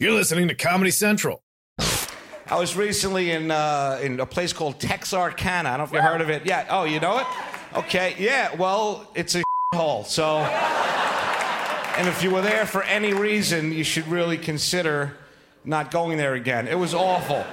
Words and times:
You're 0.00 0.12
listening 0.12 0.46
to 0.46 0.54
Comedy 0.54 0.92
Central. 0.92 1.42
I 1.80 2.56
was 2.56 2.76
recently 2.76 3.32
in 3.32 3.50
uh, 3.50 3.98
in 4.00 4.20
a 4.20 4.26
place 4.26 4.52
called 4.52 4.78
Texarkana. 4.78 5.70
I 5.70 5.76
don't 5.76 5.78
know 5.78 5.84
if 5.86 5.92
you 5.92 6.08
heard 6.08 6.20
of 6.20 6.30
it. 6.30 6.46
Yeah. 6.46 6.68
Oh, 6.70 6.84
you 6.84 7.00
know 7.00 7.18
it? 7.18 7.26
Okay. 7.74 8.14
Yeah. 8.16 8.54
Well, 8.54 9.10
it's 9.16 9.34
a 9.34 9.42
hole. 9.74 10.04
So, 10.04 10.36
and 10.38 12.06
if 12.06 12.22
you 12.22 12.30
were 12.30 12.42
there 12.42 12.64
for 12.64 12.84
any 12.84 13.12
reason, 13.12 13.72
you 13.72 13.82
should 13.82 14.06
really 14.06 14.38
consider 14.38 15.16
not 15.64 15.90
going 15.90 16.16
there 16.16 16.34
again. 16.34 16.68
It 16.68 16.78
was 16.78 16.94
awful. 16.94 17.44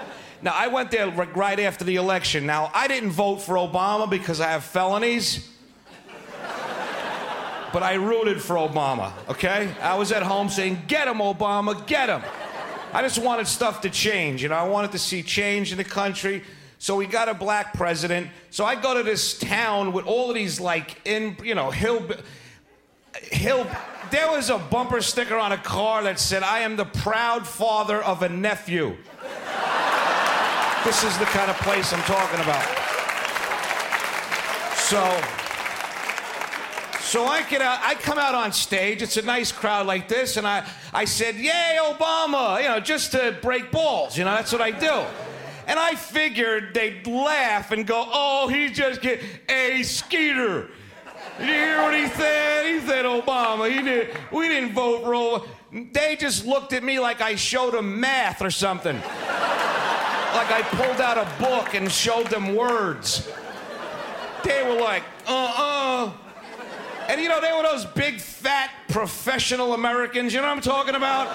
Now, 0.43 0.53
I 0.53 0.67
went 0.67 0.91
there 0.91 1.09
right 1.09 1.59
after 1.59 1.83
the 1.83 1.95
election. 1.95 2.45
Now, 2.45 2.69
I 2.75 2.87
didn't 2.87 3.09
vote 3.09 3.37
for 3.37 3.55
Obama 3.55 4.07
because 4.07 4.39
I 4.39 4.51
have 4.51 4.63
felonies. 4.63 5.49
But 7.75 7.83
I 7.83 7.95
rooted 7.95 8.41
for 8.41 8.55
Obama, 8.55 9.11
okay? 9.27 9.69
I 9.81 9.95
was 9.95 10.13
at 10.13 10.23
home 10.23 10.47
saying, 10.47 10.83
Get 10.87 11.09
him, 11.09 11.17
Obama, 11.17 11.85
get 11.85 12.07
him. 12.07 12.21
I 12.93 13.01
just 13.01 13.19
wanted 13.19 13.47
stuff 13.47 13.81
to 13.81 13.89
change. 13.89 14.41
You 14.41 14.47
know, 14.47 14.55
I 14.55 14.65
wanted 14.65 14.93
to 14.93 14.97
see 14.97 15.21
change 15.21 15.73
in 15.73 15.77
the 15.77 15.83
country. 15.83 16.41
So 16.79 16.95
we 16.95 17.05
got 17.05 17.27
a 17.27 17.33
black 17.33 17.73
president. 17.73 18.29
So 18.49 18.63
I 18.63 18.81
go 18.81 18.93
to 18.93 19.03
this 19.03 19.37
town 19.37 19.91
with 19.91 20.05
all 20.05 20.29
of 20.29 20.35
these 20.35 20.61
like 20.61 21.05
in, 21.05 21.35
you 21.43 21.53
know, 21.53 21.69
hill, 21.69 22.01
hill. 23.23 23.67
There 24.09 24.31
was 24.31 24.49
a 24.49 24.57
bumper 24.57 25.01
sticker 25.01 25.35
on 25.35 25.51
a 25.51 25.57
car 25.57 26.01
that 26.03 26.17
said, 26.17 26.43
"I 26.43 26.59
am 26.59 26.77
the 26.77 26.85
proud 26.85 27.45
father 27.45 28.01
of 28.01 28.21
a 28.21 28.29
nephew." 28.29 28.95
this 30.85 31.03
is 31.03 31.17
the 31.17 31.25
kind 31.25 31.51
of 31.51 31.57
place 31.57 31.91
I'm 31.91 32.03
talking 32.03 32.39
about. 32.39 32.63
So. 34.77 35.44
So 37.05 37.23
I 37.25 37.43
get 37.43 37.61
out, 37.61 37.79
I 37.83 37.93
come 37.93 38.17
out 38.17 38.33
on 38.33 38.51
stage. 38.51 39.03
It's 39.03 39.15
a 39.15 39.21
nice 39.21 39.51
crowd 39.51 39.85
like 39.85 40.07
this, 40.07 40.37
and 40.37 40.47
I, 40.47 40.67
I 40.91 41.05
said, 41.05 41.35
"Yay, 41.35 41.77
Obama!" 41.79 42.59
You 42.63 42.67
know, 42.67 42.79
just 42.79 43.11
to 43.11 43.37
break 43.43 43.71
balls. 43.71 44.17
You 44.17 44.25
know, 44.25 44.31
that's 44.31 44.51
what 44.51 44.59
I 44.59 44.71
do. 44.71 45.05
And 45.67 45.79
I 45.79 45.93
figured 45.93 46.73
they'd 46.73 47.05
laugh 47.05 47.71
and 47.71 47.85
go, 47.85 48.09
"Oh, 48.11 48.47
he 48.47 48.69
just 48.69 49.01
get 49.01 49.21
a 49.47 49.83
Skeeter." 49.83 50.71
Did 51.37 51.47
you 51.47 51.53
hear 51.53 51.81
what 51.83 51.93
he 51.93 52.07
said? 52.07 52.65
He 52.65 52.87
said 52.87 53.05
Obama. 53.05 53.69
He 53.71 53.83
did. 53.83 54.17
We 54.31 54.47
didn't 54.47 54.73
vote 54.73 55.03
for. 55.03 55.47
They 55.71 56.15
just 56.15 56.43
looked 56.43 56.73
at 56.73 56.83
me 56.83 56.99
like 56.99 57.21
I 57.21 57.35
showed 57.35 57.75
them 57.75 57.99
math 57.99 58.41
or 58.41 58.49
something. 58.49 58.95
like 58.95 60.51
I 60.51 60.63
pulled 60.71 60.99
out 60.99 61.19
a 61.19 61.41
book 61.41 61.75
and 61.75 61.91
showed 61.91 62.27
them 62.27 62.55
words. 62.55 63.29
They 64.43 64.63
were 64.63 64.81
like, 64.81 65.03
"Uh-uh." 65.27 66.24
And 67.07 67.21
you 67.21 67.29
know, 67.29 67.39
they 67.39 67.51
were 67.51 67.63
those 67.63 67.85
big, 67.85 68.19
fat, 68.19 68.71
professional 68.89 69.73
Americans. 69.73 70.33
You 70.33 70.41
know 70.41 70.47
what 70.47 70.55
I'm 70.55 70.61
talking 70.61 70.95
about? 70.95 71.27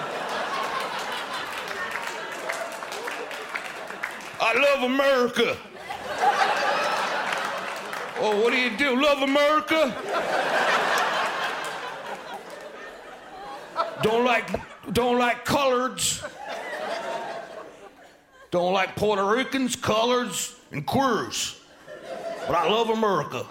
I 4.41 4.53
love 4.53 4.83
America. 4.91 5.57
Oh, 8.23 8.41
what 8.43 8.51
do 8.51 8.57
you 8.59 8.75
do? 8.77 9.01
Love 9.01 9.21
America? 9.21 9.95
Don't 14.03 14.25
like, 14.25 14.49
don't 14.93 15.17
like 15.17 15.45
coloreds. 15.45 16.27
Don't 18.49 18.73
like 18.73 18.95
Puerto 18.95 19.25
Ricans, 19.25 19.75
coloreds, 19.75 20.57
and 20.71 20.85
queers. 20.85 21.59
But 22.47 22.55
I 22.55 22.69
love 22.69 22.89
America. 22.89 23.45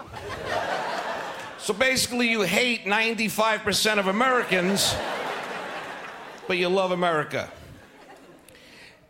So 1.63 1.75
basically, 1.75 2.31
you 2.31 2.41
hate 2.41 2.87
95% 2.87 3.99
of 3.99 4.07
Americans, 4.07 4.95
but 6.49 6.57
you 6.57 6.71
love 6.71 6.91
America. 6.91 7.51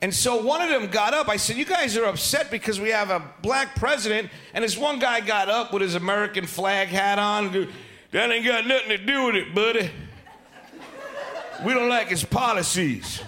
And 0.02 0.12
so 0.12 0.42
one 0.42 0.60
of 0.60 0.68
them 0.68 0.90
got 0.90 1.14
up. 1.14 1.28
I 1.28 1.36
said, 1.36 1.56
You 1.56 1.64
guys 1.64 1.96
are 1.96 2.06
upset 2.06 2.50
because 2.50 2.80
we 2.80 2.88
have 2.88 3.10
a 3.10 3.22
black 3.40 3.76
president. 3.76 4.30
And 4.52 4.64
this 4.64 4.76
one 4.76 4.98
guy 4.98 5.20
got 5.20 5.48
up 5.48 5.72
with 5.72 5.82
his 5.82 5.94
American 5.94 6.44
flag 6.44 6.88
hat 6.88 7.20
on. 7.20 7.68
That 8.10 8.32
ain't 8.32 8.44
got 8.44 8.66
nothing 8.66 8.88
to 8.88 8.98
do 8.98 9.26
with 9.26 9.36
it, 9.36 9.54
buddy. 9.54 9.88
We 11.64 11.72
don't 11.72 11.88
like 11.88 12.08
his 12.08 12.24
policies. 12.24 13.22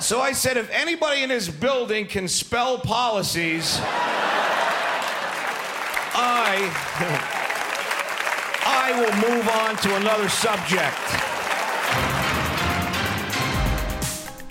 So 0.00 0.20
I 0.20 0.32
said, 0.32 0.56
If 0.56 0.68
anybody 0.70 1.22
in 1.22 1.28
this 1.28 1.48
building 1.48 2.06
can 2.06 2.26
spell 2.26 2.78
policies, 2.78 3.78
I. 6.16 7.42
I 8.76 8.90
will 8.90 9.30
move 9.30 9.48
on 9.48 9.76
to 9.76 9.96
another 9.96 10.28
subject. 10.28 10.94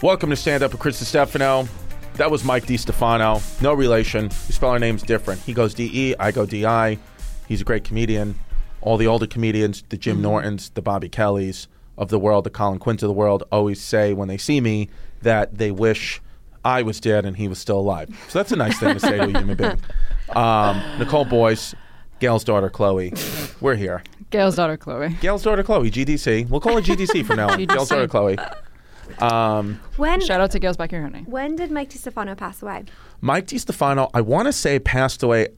Welcome 0.01 0.29
to 0.29 0.35
Stand 0.37 0.63
Up 0.63 0.71
with 0.71 0.79
Chris 0.79 1.05
Stefano. 1.05 1.67
That 2.13 2.31
was 2.31 2.45
Mike 2.45 2.65
DeStefano. 2.65 3.61
No 3.61 3.73
relation. 3.73 4.29
We 4.47 4.53
spell 4.53 4.69
our 4.69 4.79
names 4.79 5.03
different. 5.03 5.41
He 5.41 5.53
goes 5.53 5.73
D 5.73 5.89
E, 5.93 6.15
I 6.19 6.31
go 6.31 6.45
D 6.45 6.65
I. 6.65 6.97
He's 7.49 7.59
a 7.59 7.63
great 7.65 7.83
comedian. 7.83 8.39
All 8.79 8.95
the 8.95 9.07
older 9.07 9.27
comedians, 9.27 9.83
the 9.89 9.97
Jim 9.97 10.21
Nortons, 10.21 10.69
the 10.69 10.81
Bobby 10.81 11.09
Kellys 11.09 11.67
of 11.97 12.07
the 12.07 12.17
world, 12.17 12.45
the 12.45 12.49
Colin 12.49 12.79
Quinns 12.79 13.03
of 13.03 13.07
the 13.09 13.13
world, 13.13 13.43
always 13.51 13.81
say 13.81 14.13
when 14.13 14.29
they 14.29 14.37
see 14.37 14.61
me 14.61 14.89
that 15.21 15.57
they 15.57 15.71
wish 15.71 16.21
I 16.63 16.81
was 16.81 17.01
dead 17.01 17.25
and 17.25 17.35
he 17.35 17.49
was 17.49 17.59
still 17.59 17.79
alive. 17.79 18.09
So 18.29 18.39
that's 18.39 18.53
a 18.53 18.55
nice 18.55 18.79
thing 18.79 18.93
to 18.93 18.99
say 19.01 19.17
to 19.17 19.23
a 19.23 19.37
human 19.37 19.57
being. 19.57 19.79
Um, 20.29 20.81
Nicole 20.97 21.25
Boyce, 21.25 21.75
Gail's 22.19 22.43
daughter 22.43 22.69
Chloe, 22.69 23.13
we're 23.61 23.75
here. 23.75 24.03
Gail's 24.29 24.55
daughter 24.55 24.77
Chloe. 24.77 25.09
Gail's 25.21 25.43
daughter 25.43 25.63
Chloe, 25.63 25.91
GDC. 25.91 26.49
We'll 26.49 26.59
call 26.61 26.75
her 26.75 26.81
GDC 26.95 27.25
from 27.25 27.37
now 27.37 27.49
on. 27.49 27.65
Gail's 27.65 27.89
daughter 27.89 28.07
Chloe. 28.07 28.37
Um, 29.19 29.79
When 29.97 30.21
Shout 30.21 30.39
out 30.41 30.51
to 30.51 30.59
Gail's 30.59 30.77
backyard 30.77 31.03
honey. 31.03 31.25
when 31.27 31.55
did 31.55 31.69
Mike 31.71 31.89
DeStefano 31.89 32.35
pass 32.37 32.61
away? 32.61 32.85
Mike 33.21 33.47
DeStefano, 33.47 34.09
I 34.13 34.21
want 34.21 34.47
to 34.47 34.53
say 34.53 34.79
passed 34.79 35.21
away. 35.23 35.49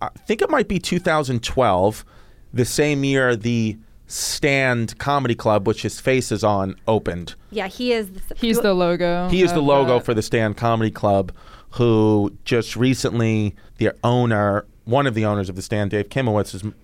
I 0.00 0.08
think 0.26 0.42
it 0.42 0.50
might 0.50 0.68
be 0.68 0.78
2012, 0.78 2.04
the 2.52 2.64
same 2.64 3.04
year 3.04 3.36
the 3.36 3.76
Stand 4.06 4.98
Comedy 4.98 5.34
Club, 5.34 5.66
which 5.66 5.82
his 5.82 6.00
face 6.00 6.32
is 6.32 6.42
on, 6.44 6.76
opened. 6.88 7.34
Yeah, 7.50 7.68
he 7.68 7.92
is. 7.92 8.10
The, 8.10 8.34
He's 8.34 8.60
the 8.60 8.74
logo. 8.74 9.28
He 9.28 9.42
is 9.42 9.52
the 9.52 9.62
logo 9.62 9.98
that. 9.98 10.04
for 10.04 10.14
the 10.14 10.22
Stand 10.22 10.56
Comedy 10.56 10.90
Club, 10.90 11.32
who 11.70 12.36
just 12.44 12.76
recently, 12.76 13.54
the 13.78 13.92
owner, 14.02 14.66
one 14.84 15.06
of 15.06 15.14
the 15.14 15.24
owners 15.24 15.48
of 15.48 15.56
the 15.56 15.62
Stand, 15.62 15.90
Dave 15.90 16.08
Kimowitz, 16.08 16.54
is 16.54 16.62
m- 16.62 16.74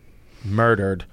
murdered. 0.45 1.05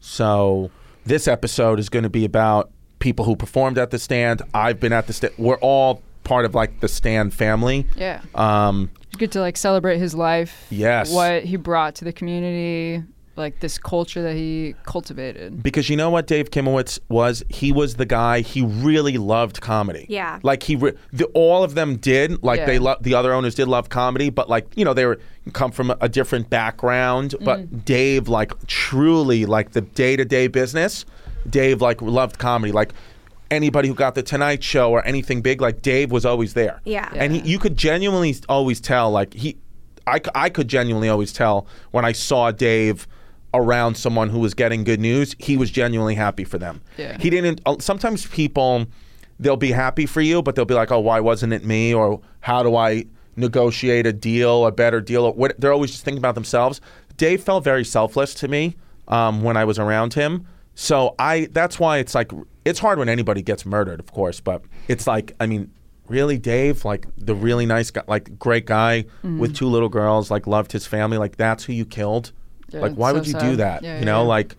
So 0.00 0.70
this 1.04 1.28
episode 1.28 1.78
is 1.78 1.88
going 1.88 2.02
to 2.02 2.10
be 2.10 2.24
about 2.24 2.70
people 2.98 3.24
who 3.24 3.36
performed 3.36 3.78
at 3.78 3.90
the 3.90 3.98
Stand. 3.98 4.42
I've 4.54 4.80
been 4.80 4.92
at 4.92 5.06
the 5.06 5.12
Stand. 5.12 5.34
We're 5.38 5.56
all 5.58 6.02
part 6.24 6.44
of 6.44 6.54
like 6.54 6.80
the 6.80 6.88
Stand 6.88 7.34
family. 7.34 7.86
Yeah. 7.96 8.20
Um, 8.34 8.90
It's 9.08 9.16
good 9.16 9.32
to 9.32 9.40
like 9.40 9.56
celebrate 9.56 9.98
his 9.98 10.14
life. 10.14 10.66
Yes. 10.70 11.12
What 11.12 11.44
he 11.44 11.56
brought 11.56 11.94
to 11.96 12.04
the 12.04 12.12
community, 12.12 13.02
like 13.36 13.60
this 13.60 13.78
culture 13.78 14.20
that 14.22 14.34
he 14.36 14.74
cultivated. 14.84 15.62
because 15.62 15.88
you 15.88 15.96
know 15.96 16.10
what 16.10 16.26
Dave 16.26 16.50
Kimowitz 16.50 16.98
was? 17.08 17.42
He 17.48 17.72
was 17.72 17.94
the 17.96 18.04
guy. 18.04 18.40
He 18.40 18.62
really 18.62 19.16
loved 19.16 19.60
comedy. 19.60 20.04
Yeah. 20.08 20.38
like 20.42 20.62
he, 20.62 20.76
re- 20.76 20.92
the, 21.12 21.24
all 21.34 21.64
of 21.64 21.74
them 21.74 21.96
did. 21.96 22.42
Like 22.42 22.58
Yeah. 22.60 22.66
they, 22.66 22.78
lo- 22.78 22.96
the 23.00 23.14
other 23.14 23.32
owners 23.32 23.54
did 23.54 23.68
love 23.68 23.88
comedy, 23.88 24.28
but 24.30 24.48
like 24.50 24.66
you 24.76 24.84
know 24.84 24.92
they 24.94 25.06
were 25.06 25.18
come 25.54 25.72
from 25.72 25.90
a, 25.90 25.96
a 26.02 26.08
different 26.08 26.50
background. 26.50 27.30
Mm-hmm. 27.30 27.44
But 27.44 27.84
Dave, 27.84 28.28
like 28.28 28.52
truly, 28.66 29.46
like 29.46 29.72
the 29.72 29.80
day 29.80 30.14
to 30.16 30.24
day 30.24 30.46
business, 30.48 31.04
Dave 31.48 31.80
like 31.80 32.02
loved 32.02 32.38
comedy. 32.38 32.72
Like 32.72 32.92
anybody 33.50 33.88
who 33.88 33.94
got 33.94 34.14
the 34.14 34.22
Tonight 34.22 34.62
Show 34.62 34.90
or 34.90 35.04
anything 35.06 35.40
big, 35.42 35.60
like 35.60 35.82
Dave 35.82 36.10
was 36.10 36.24
always 36.26 36.54
there. 36.54 36.80
Yeah. 36.84 37.10
and 37.14 37.32
he, 37.34 37.40
you 37.50 37.58
could 37.58 37.76
genuinely 37.76 38.34
always 38.48 38.80
tell. 38.80 39.10
Like 39.10 39.34
he, 39.34 39.56
I, 40.06 40.20
I 40.34 40.48
could 40.50 40.68
genuinely 40.68 41.08
always 41.08 41.32
tell 41.32 41.66
when 41.92 42.04
I 42.04 42.12
saw 42.12 42.50
Dave 42.50 43.06
around 43.54 43.96
someone 43.96 44.28
who 44.30 44.38
was 44.38 44.54
getting 44.54 44.84
good 44.84 45.00
news, 45.00 45.34
he 45.38 45.56
was 45.56 45.70
genuinely 45.70 46.14
happy 46.14 46.44
for 46.44 46.58
them. 46.58 46.80
Yeah. 46.96 47.16
He 47.18 47.30
didn't. 47.30 47.60
uh, 47.66 47.76
Sometimes 47.80 48.26
people, 48.26 48.86
they'll 49.38 49.56
be 49.56 49.72
happy 49.72 50.06
for 50.06 50.20
you, 50.20 50.42
but 50.42 50.54
they'll 50.54 50.64
be 50.64 50.74
like, 50.74 50.90
"Oh, 50.90 51.00
why 51.00 51.20
wasn't 51.20 51.52
it 51.52 51.64
me?" 51.64 51.92
Or 51.94 52.20
"How 52.40 52.62
do 52.62 52.76
I 52.76 53.04
negotiate 53.36 54.06
a 54.06 54.12
deal, 54.12 54.66
a 54.66 54.72
better 54.72 55.00
deal?" 55.00 55.24
Or 55.24 55.32
what, 55.32 55.60
they're 55.60 55.72
always 55.72 55.90
just 55.90 56.04
thinking 56.04 56.18
about 56.18 56.34
themselves. 56.34 56.80
Dave 57.16 57.42
felt 57.42 57.62
very 57.64 57.84
selfless 57.84 58.34
to 58.34 58.48
me 58.48 58.76
um, 59.08 59.42
when 59.42 59.56
I 59.56 59.64
was 59.64 59.78
around 59.78 60.14
him. 60.14 60.46
So 60.74 61.14
I. 61.18 61.48
That's 61.52 61.78
why 61.78 61.98
it's 61.98 62.14
like 62.14 62.30
it's 62.64 62.78
hard 62.78 62.98
when 62.98 63.08
anybody 63.08 63.42
gets 63.42 63.66
murdered, 63.66 64.00
of 64.00 64.12
course. 64.12 64.40
But 64.40 64.62
it's 64.88 65.06
like, 65.06 65.34
I 65.40 65.46
mean. 65.46 65.70
Really, 66.08 66.36
Dave, 66.36 66.84
like 66.84 67.06
the 67.16 67.34
really 67.34 67.64
nice 67.64 67.90
guy, 67.90 68.02
like 68.06 68.38
great 68.38 68.66
guy 68.66 69.06
with 69.22 69.56
two 69.56 69.66
little 69.66 69.88
girls, 69.88 70.30
like 70.30 70.46
loved 70.46 70.72
his 70.72 70.84
family. 70.84 71.16
Like 71.16 71.36
that's 71.36 71.64
who 71.64 71.72
you 71.72 71.86
killed. 71.86 72.32
Yeah, 72.72 72.80
like, 72.80 72.94
why 72.94 73.10
so 73.10 73.14
would 73.14 73.26
you 73.26 73.34
do 73.34 73.56
that? 73.56 73.82
Yeah, 73.82 73.98
you 73.98 74.04
know, 74.04 74.24
like 74.24 74.56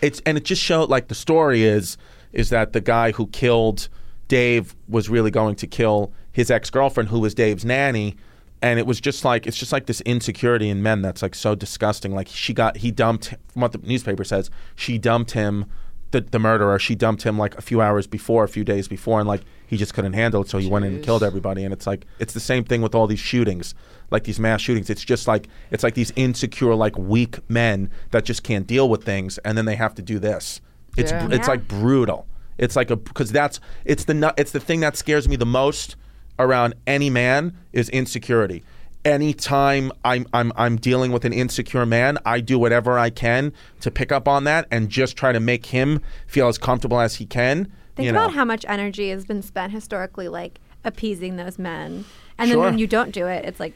it's 0.00 0.20
and 0.26 0.36
it 0.38 0.44
just 0.44 0.62
showed 0.62 0.90
like 0.90 1.08
the 1.08 1.14
story 1.14 1.64
is 1.64 1.96
is 2.32 2.50
that 2.50 2.72
the 2.72 2.80
guy 2.80 3.12
who 3.12 3.26
killed 3.28 3.88
Dave 4.28 4.76
was 4.88 5.08
really 5.08 5.30
going 5.30 5.56
to 5.56 5.66
kill 5.66 6.12
his 6.32 6.50
ex 6.50 6.70
girlfriend 6.70 7.08
who 7.08 7.18
was 7.18 7.34
Dave's 7.34 7.64
nanny. 7.64 8.16
And 8.60 8.80
it 8.80 8.86
was 8.86 9.00
just 9.00 9.24
like 9.24 9.46
it's 9.46 9.56
just 9.56 9.72
like 9.72 9.86
this 9.86 10.00
insecurity 10.00 10.68
in 10.68 10.82
men 10.82 11.00
that's 11.00 11.22
like 11.22 11.34
so 11.34 11.54
disgusting. 11.54 12.12
Like 12.14 12.28
she 12.28 12.52
got 12.52 12.78
he 12.78 12.90
dumped 12.90 13.34
from 13.48 13.62
what 13.62 13.72
the 13.72 13.78
newspaper 13.78 14.24
says, 14.24 14.50
she 14.74 14.98
dumped 14.98 15.30
him 15.32 15.66
the, 16.10 16.22
the 16.22 16.38
murderer. 16.38 16.78
She 16.78 16.94
dumped 16.94 17.22
him 17.22 17.38
like 17.38 17.56
a 17.56 17.62
few 17.62 17.80
hours 17.80 18.06
before, 18.06 18.44
a 18.44 18.48
few 18.48 18.64
days 18.64 18.88
before, 18.88 19.20
and 19.20 19.28
like 19.28 19.42
he 19.66 19.76
just 19.76 19.94
couldn't 19.94 20.14
handle 20.14 20.42
it, 20.42 20.48
so 20.48 20.58
he 20.58 20.68
went 20.68 20.84
in 20.84 20.94
and 20.94 21.04
killed 21.04 21.22
everybody. 21.22 21.64
And 21.64 21.72
it's 21.72 21.86
like 21.86 22.06
it's 22.18 22.34
the 22.34 22.40
same 22.40 22.64
thing 22.64 22.82
with 22.82 22.94
all 22.94 23.06
these 23.06 23.20
shootings, 23.20 23.74
like 24.10 24.24
these 24.24 24.40
mass 24.40 24.60
shootings. 24.60 24.88
It's 24.90 25.04
just 25.04 25.28
like 25.28 25.48
it's 25.70 25.82
like 25.82 25.94
these 25.94 26.12
insecure, 26.16 26.74
like 26.74 26.96
weak 26.98 27.38
men 27.48 27.90
that 28.10 28.24
just 28.24 28.42
can't 28.42 28.66
deal 28.66 28.88
with 28.88 29.04
things, 29.04 29.38
and 29.38 29.56
then 29.58 29.64
they 29.64 29.76
have 29.76 29.94
to 29.96 30.02
do 30.02 30.18
this. 30.18 30.60
It's 30.96 31.12
Yeah. 31.12 31.26
it's 31.30 31.46
Yeah. 31.46 31.52
like 31.52 31.68
brutal. 31.68 32.26
It's 32.58 32.74
like 32.74 32.90
a 32.90 32.96
because 32.96 33.30
that's 33.32 33.60
it's 33.84 34.04
the 34.04 34.34
it's 34.36 34.52
the 34.52 34.60
thing 34.60 34.80
that 34.80 34.96
scares 34.96 35.28
me 35.28 35.36
the 35.36 35.46
most 35.46 35.96
around 36.38 36.74
any 36.86 37.10
man 37.10 37.52
is 37.72 37.88
insecurity. 37.90 38.62
Anytime 39.04 39.90
I'm 40.04 40.26
I'm 40.32 40.52
I'm 40.56 40.76
dealing 40.76 41.12
with 41.12 41.24
an 41.24 41.32
insecure 41.32 41.86
man, 41.86 42.18
I 42.26 42.40
do 42.40 42.58
whatever 42.58 42.98
I 42.98 43.10
can 43.10 43.52
to 43.80 43.90
pick 43.90 44.12
up 44.12 44.28
on 44.28 44.44
that 44.44 44.66
and 44.70 44.88
just 44.90 45.16
try 45.16 45.32
to 45.32 45.40
make 45.40 45.66
him 45.66 46.00
feel 46.26 46.48
as 46.48 46.58
comfortable 46.58 47.00
as 47.00 47.14
he 47.16 47.24
can. 47.24 47.72
Think 47.96 48.06
you 48.06 48.12
know. 48.12 48.18
about 48.24 48.34
how 48.34 48.44
much 48.44 48.64
energy 48.68 49.10
has 49.10 49.24
been 49.24 49.40
spent 49.40 49.72
historically, 49.72 50.28
like 50.28 50.60
appeasing 50.84 51.36
those 51.36 51.58
men, 51.58 52.04
and 52.38 52.50
then 52.50 52.58
when 52.58 52.78
you 52.78 52.86
don't 52.86 53.12
do 53.12 53.26
it, 53.26 53.44
it's 53.44 53.58
like 53.60 53.72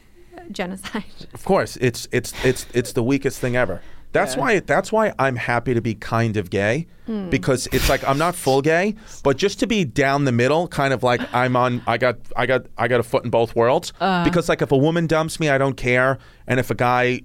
genocide. 0.51 1.05
Of 1.35 1.45
course, 1.45 1.77
it's 1.77 2.09
it's 2.13 2.33
it's 2.45 2.67
it's 2.75 2.93
the 2.93 3.03
weakest 3.03 3.39
thing 3.41 3.57
ever. 3.57 3.81
That's 4.13 4.37
why 4.37 4.61
that's 4.61 4.93
why 4.93 5.15
I'm 5.19 5.37
happy 5.37 5.73
to 5.73 5.81
be 5.81 5.95
kind 5.95 6.37
of 6.37 6.51
gay 6.51 6.87
hmm. 7.07 7.31
because 7.31 7.67
it's 7.73 7.89
like 7.89 8.07
I'm 8.07 8.19
not 8.19 8.35
full 8.35 8.61
gay, 8.61 8.95
but 9.23 9.39
just 9.39 9.59
to 9.61 9.67
be 9.67 9.85
down 9.85 10.27
the 10.27 10.33
middle, 10.33 10.69
kind 10.69 10.93
of 10.93 11.03
like 11.03 11.23
I'm 11.35 11.57
on. 11.57 11.83
I 11.87 11.97
got 11.97 12.19
I 12.37 12.45
got 12.45 12.67
I 12.77 12.89
got 12.89 13.01
a 13.01 13.03
foot 13.03 13.25
in 13.25 13.31
both 13.31 13.57
worlds 13.57 13.93
uh. 14.01 14.23
because 14.23 14.49
like 14.49 14.61
if 14.61 14.71
a 14.71 14.77
woman 14.77 15.07
dumps 15.07 15.41
me, 15.41 15.49
I 15.49 15.57
don't 15.57 15.77
care, 15.77 16.19
and 16.47 16.61
if 16.61 16.71
a 16.71 16.75
guy 16.75 17.23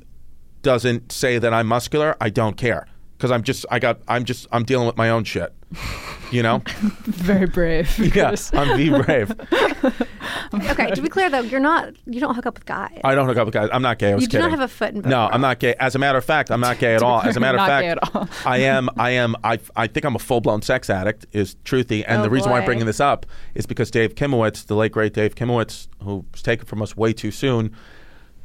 doesn't 0.61 1.11
say 1.11 1.37
that 1.37 1.53
I'm 1.53 1.67
muscular, 1.67 2.15
I 2.21 2.29
don't 2.29 2.55
care 2.55 2.87
because 3.17 3.31
I'm 3.31 3.43
just 3.43 3.65
I 3.71 3.79
got 3.79 3.99
I'm 4.07 4.23
just 4.25 4.47
I'm 4.51 4.63
dealing 4.63 4.85
with 4.87 4.95
my 4.97 5.09
own 5.09 5.23
shit, 5.23 5.53
you 6.31 6.43
know. 6.43 6.61
Very 7.05 7.47
brave. 7.47 7.97
yeah, 8.15 8.29
Chris. 8.29 8.53
I'm 8.53 8.77
be 8.77 8.89
brave. 8.89 9.31
okay, 10.53 10.91
to 10.91 11.01
be 11.01 11.09
clear 11.09 11.29
though, 11.29 11.41
you're 11.41 11.59
not. 11.59 11.93
You 12.05 12.19
don't 12.19 12.35
hook 12.35 12.45
up 12.45 12.55
with 12.55 12.65
guys. 12.65 12.99
I 13.03 13.15
don't 13.15 13.27
hook 13.27 13.37
up 13.37 13.45
with 13.45 13.53
guys. 13.53 13.69
I'm 13.71 13.81
not 13.81 13.97
gay. 13.97 14.11
I 14.11 14.15
was 14.15 14.23
you 14.23 14.27
do 14.27 14.39
not 14.39 14.51
have 14.51 14.59
a 14.59 14.67
foot 14.67 14.93
in 14.93 15.01
both. 15.01 15.09
No, 15.09 15.19
worlds. 15.19 15.35
I'm 15.35 15.41
not 15.41 15.59
gay. 15.59 15.73
As 15.79 15.95
a 15.95 15.99
matter 15.99 16.17
of 16.17 16.25
fact, 16.25 16.51
I'm 16.51 16.61
not 16.61 16.77
gay 16.79 16.95
at 16.95 17.01
all. 17.01 17.21
As 17.21 17.35
a 17.37 17.39
matter 17.39 17.57
of 17.57 17.61
Not 17.61 17.67
fact, 17.67 17.87
at 17.87 18.15
all. 18.15 18.29
I 18.45 18.57
am. 18.59 18.89
I 18.97 19.11
am. 19.11 19.35
I. 19.43 19.59
I 19.75 19.87
think 19.87 20.05
I'm 20.05 20.15
a 20.15 20.19
full 20.19 20.41
blown 20.41 20.61
sex 20.61 20.89
addict. 20.89 21.25
Is 21.31 21.55
truthy, 21.65 22.03
and 22.07 22.19
Oh, 22.19 22.23
the 22.23 22.29
reason 22.29 22.51
why 22.51 22.57
I'm 22.57 22.63
boy. 22.63 22.67
bringing 22.67 22.85
this 22.85 22.99
up 22.99 23.25
is 23.55 23.65
because 23.65 23.89
Dave 23.91 24.15
Kimowitz, 24.15 24.65
the 24.65 24.75
late 24.75 24.91
great 24.91 25.13
Dave 25.13 25.35
Kimowitz, 25.35 25.87
who 26.03 26.25
was 26.31 26.41
taken 26.41 26.65
from 26.65 26.81
us 26.81 26.95
way 26.95 27.13
too 27.13 27.31
soon. 27.31 27.75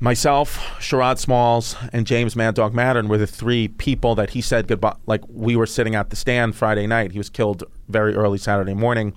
Myself, 0.02 0.58
Sherrod 0.80 1.18
Smalls, 1.18 1.76
and 1.92 2.08
James 2.08 2.34
Mad 2.34 2.56
Dog 2.56 2.74
Mattern 2.74 3.06
were 3.06 3.18
the 3.18 3.26
three 3.26 3.68
people 3.68 4.16
that 4.16 4.30
he 4.30 4.40
said 4.40 4.66
goodbye. 4.66 4.96
Like 5.06 5.20
we 5.28 5.54
were 5.54 5.64
sitting 5.64 5.94
at 5.94 6.10
the 6.10 6.16
stand 6.16 6.56
Friday 6.56 6.88
night. 6.88 7.12
He 7.12 7.18
was 7.18 7.30
killed 7.30 7.62
very 7.86 8.16
early 8.16 8.38
Saturday 8.38 8.74
morning. 8.74 9.14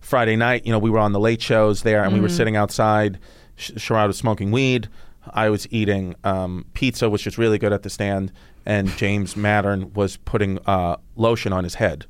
Friday 0.00 0.34
night, 0.34 0.66
you 0.66 0.72
know, 0.72 0.80
we 0.80 0.90
were 0.90 0.98
on 0.98 1.12
the 1.12 1.20
late 1.20 1.40
shows 1.40 1.84
there, 1.84 2.02
and 2.02 2.12
we 2.12 2.18
were 2.18 2.28
sitting 2.28 2.56
outside. 2.56 3.20
Sh- 3.54 3.70
Sherrod 3.76 4.08
was 4.08 4.18
smoking 4.18 4.50
weed. 4.50 4.88
I 5.32 5.50
was 5.50 5.68
eating 5.70 6.16
um, 6.24 6.66
pizza, 6.74 7.08
which 7.08 7.28
is 7.28 7.38
really 7.38 7.56
good 7.56 7.72
at 7.72 7.84
the 7.84 7.90
stand, 7.90 8.32
and 8.66 8.88
James 8.96 9.36
Mattern 9.36 9.94
was 9.94 10.16
putting 10.16 10.58
uh, 10.66 10.96
lotion 11.14 11.52
on 11.52 11.62
his 11.62 11.76
head. 11.76 12.06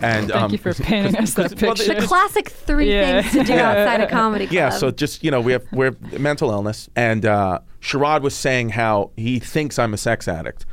And 0.00 0.28
Thank 0.30 0.42
um, 0.42 0.52
you 0.52 0.58
for 0.58 0.72
painting 0.74 1.16
us 1.16 1.34
that 1.34 1.50
well, 1.62 1.74
the- 1.74 1.84
picture. 1.84 2.00
The 2.00 2.06
classic 2.06 2.50
three 2.50 2.92
Yeah. 2.92 3.22
things 3.22 3.34
to 3.34 3.52
do 3.52 3.58
outside 3.58 4.00
a 4.00 4.06
comedy 4.08 4.46
club. 4.46 4.54
Yeah, 4.54 4.68
so 4.70 4.90
just 4.90 5.24
you 5.24 5.30
know, 5.30 5.40
we 5.40 5.52
have 5.52 5.64
we're 5.72 5.96
mental 6.18 6.50
illness, 6.50 6.88
and 6.94 7.26
uh, 7.26 7.60
Sherrod 7.80 8.22
was 8.22 8.34
saying 8.34 8.70
how 8.70 9.10
he 9.16 9.38
thinks 9.40 9.78
I'm 9.78 9.92
a 9.94 9.96
sex 9.96 10.28
addict, 10.28 10.66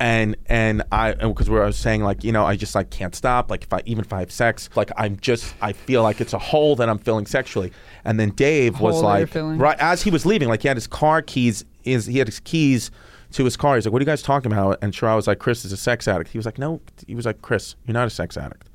and 0.00 0.36
and 0.46 0.82
I 0.90 1.14
because 1.14 1.48
we 1.48 1.60
I 1.60 1.64
was 1.66 1.76
saying 1.76 2.02
like 2.02 2.24
you 2.24 2.32
know 2.32 2.44
I 2.44 2.56
just 2.56 2.74
like 2.74 2.90
can't 2.90 3.14
stop 3.14 3.50
like 3.50 3.64
if 3.64 3.72
I 3.72 3.82
even 3.86 4.04
if 4.04 4.12
I 4.12 4.18
have 4.20 4.32
sex 4.32 4.68
like 4.74 4.90
I'm 4.96 5.16
just 5.20 5.54
I 5.60 5.72
feel 5.72 6.02
like 6.02 6.20
it's 6.20 6.32
a 6.32 6.38
hole 6.38 6.74
that 6.76 6.88
I'm 6.88 6.98
filling 6.98 7.26
sexually, 7.26 7.72
and 8.04 8.18
then 8.18 8.30
Dave 8.30 8.80
was 8.80 8.96
Hole 8.96 9.04
that 9.12 9.32
you're 9.34 9.44
like 9.44 9.60
right 9.60 9.78
as 9.78 10.02
he 10.02 10.10
was 10.10 10.26
leaving 10.26 10.48
like 10.48 10.62
he 10.62 10.68
had 10.68 10.76
his 10.76 10.88
car 10.88 11.22
keys 11.22 11.64
is 11.84 12.06
he 12.06 12.18
had 12.18 12.26
his 12.26 12.40
keys 12.40 12.90
to 13.32 13.44
his 13.44 13.56
car. 13.56 13.76
He's 13.76 13.86
like 13.86 13.92
what 13.92 14.00
are 14.00 14.02
you 14.02 14.06
guys 14.06 14.22
talking 14.22 14.50
about? 14.50 14.78
And 14.82 14.92
Sherrod 14.92 15.16
was 15.16 15.28
like 15.28 15.38
Chris 15.38 15.64
is 15.64 15.70
a 15.72 15.76
sex 15.76 16.08
addict. 16.08 16.30
He 16.30 16.38
was 16.38 16.46
like 16.46 16.58
no 16.58 16.80
he 17.06 17.14
was 17.14 17.26
like 17.26 17.40
Chris 17.42 17.76
you're 17.86 17.94
not 17.94 18.08
a 18.08 18.10
sex 18.10 18.36
addict 18.36 18.68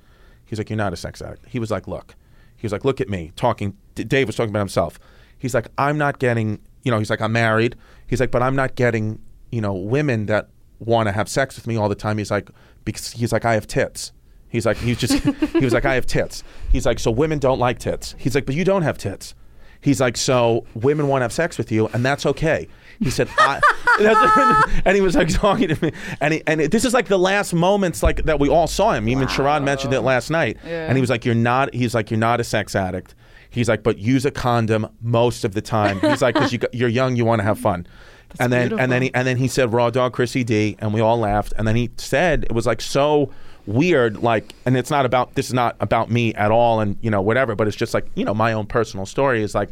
He's 0.47 0.57
like, 0.57 0.69
you're 0.69 0.77
not 0.77 0.94
a 0.94 0.95
sex 0.95 1.21
addict. 1.21 1.45
He 1.47 1.59
was 1.59 1.69
like, 1.69 1.88
look. 1.88 2.15
He 2.55 2.65
was 2.65 2.71
like, 2.71 2.83
look 2.83 2.99
at 2.99 3.09
me. 3.09 3.31
Talking. 3.35 3.77
Dave 3.94 4.27
was 4.27 4.35
talking 4.35 4.49
about 4.49 4.59
himself. 4.59 4.99
He's 5.38 5.53
like, 5.53 5.67
I'm 5.77 5.97
not 5.97 6.17
getting. 6.19 6.59
You 6.83 6.91
know, 6.91 6.97
he's 6.97 7.09
like, 7.09 7.21
I'm 7.21 7.33
married. 7.33 7.75
He's 8.07 8.19
like, 8.19 8.31
but 8.31 8.41
I'm 8.41 8.55
not 8.55 8.75
getting. 8.75 9.19
You 9.51 9.61
know, 9.61 9.73
women 9.73 10.25
that 10.25 10.49
want 10.79 11.07
to 11.07 11.11
have 11.11 11.29
sex 11.29 11.55
with 11.55 11.67
me 11.67 11.77
all 11.77 11.89
the 11.89 11.95
time. 11.95 12.17
He's 12.17 12.31
like, 12.31 12.49
because 12.85 13.11
he's 13.11 13.31
like, 13.31 13.45
I 13.45 13.53
have 13.53 13.67
tits. 13.67 14.11
He's 14.49 14.65
like, 14.65 14.77
he's 14.77 14.97
just. 14.97 15.23
he 15.53 15.63
was 15.63 15.73
like, 15.73 15.85
I 15.85 15.95
have 15.95 16.05
tits. 16.05 16.44
He's 16.71 16.85
like, 16.85 17.00
so 17.00 17.11
women 17.11 17.39
don't 17.39 17.59
like 17.59 17.79
tits. 17.79 18.15
He's 18.17 18.33
like, 18.33 18.45
but 18.45 18.55
you 18.55 18.63
don't 18.63 18.83
have 18.83 18.97
tits. 18.97 19.35
He's 19.81 20.01
like, 20.01 20.17
so 20.17 20.65
women 20.73 21.07
want 21.07 21.21
to 21.21 21.25
have 21.25 21.33
sex 21.33 21.57
with 21.57 21.71
you, 21.71 21.88
and 21.88 22.03
that's 22.03 22.25
okay. 22.25 22.67
He 22.99 23.09
said, 23.09 23.29
I, 23.38 23.61
and 24.85 24.95
he 24.95 25.01
was 25.01 25.15
like 25.15 25.29
talking 25.29 25.67
to 25.69 25.83
me, 25.85 25.91
and 26.21 26.33
he, 26.33 26.44
and 26.47 26.61
it, 26.61 26.71
this 26.71 26.85
is 26.85 26.94
like 26.94 27.07
the 27.07 27.19
last 27.19 27.53
moments 27.53 28.01
like 28.03 28.23
that 28.23 28.39
we 28.39 28.49
all 28.49 28.67
saw 28.67 28.94
him. 28.94 29.07
Even 29.07 29.27
Sherrod 29.27 29.63
mentioned 29.63 29.94
it 29.94 30.01
last 30.01 30.29
night, 30.29 30.57
Yeah. 30.65 30.88
and 30.88 30.97
he 30.97 31.01
was 31.01 31.09
like, 31.09 31.25
"You're 31.25 31.35
not." 31.35 31.73
He's 31.73 31.94
like, 31.94 32.09
"You're 32.11 32.19
not 32.19 32.39
a 32.39 32.44
sex 32.44 32.75
addict." 32.75 33.13
He's 33.49 33.69
like, 33.69 33.83
"But 33.83 33.97
use 33.97 34.25
a 34.25 34.31
condom 34.31 34.88
most 35.01 35.45
of 35.45 35.53
the 35.53 35.61
time." 35.61 35.99
He's 36.01 36.21
like, 36.21 36.33
"Because 36.35 36.51
you, 36.53 36.59
you're 36.73 36.89
young, 36.89 37.15
you 37.15 37.25
want 37.25 37.39
to 37.39 37.44
have 37.44 37.59
fun." 37.59 37.85
and 38.39 38.51
then 38.51 38.77
and 38.77 38.91
then 38.91 39.01
he 39.03 39.13
and 39.13 39.25
then 39.27 39.38
he 39.38 39.47
said 39.47 39.71
raw 39.71 39.89
dog 39.89 40.13
Chrissy 40.13 40.43
D, 40.43 40.75
and 40.79 40.93
we 40.93 41.00
all 41.01 41.17
laughed. 41.17 41.53
And 41.57 41.67
then 41.67 41.75
he 41.75 41.89
said 41.97 42.43
it 42.43 42.51
was 42.51 42.65
like 42.65 42.81
so 42.81 43.31
weird, 43.65 44.17
like, 44.23 44.53
and 44.65 44.75
it's 44.77 44.89
not 44.89 45.05
about 45.05 45.35
this 45.35 45.47
is 45.47 45.53
not 45.53 45.75
about 45.79 46.09
me 46.11 46.33
at 46.33 46.51
all, 46.51 46.79
and 46.79 46.97
you 47.01 47.09
know 47.09 47.21
whatever, 47.21 47.55
but 47.55 47.67
it's 47.67 47.77
just 47.77 47.93
like 47.93 48.07
you 48.15 48.25
know 48.25 48.33
my 48.33 48.53
own 48.53 48.65
personal 48.65 49.05
story 49.05 49.41
is 49.43 49.53
like 49.55 49.69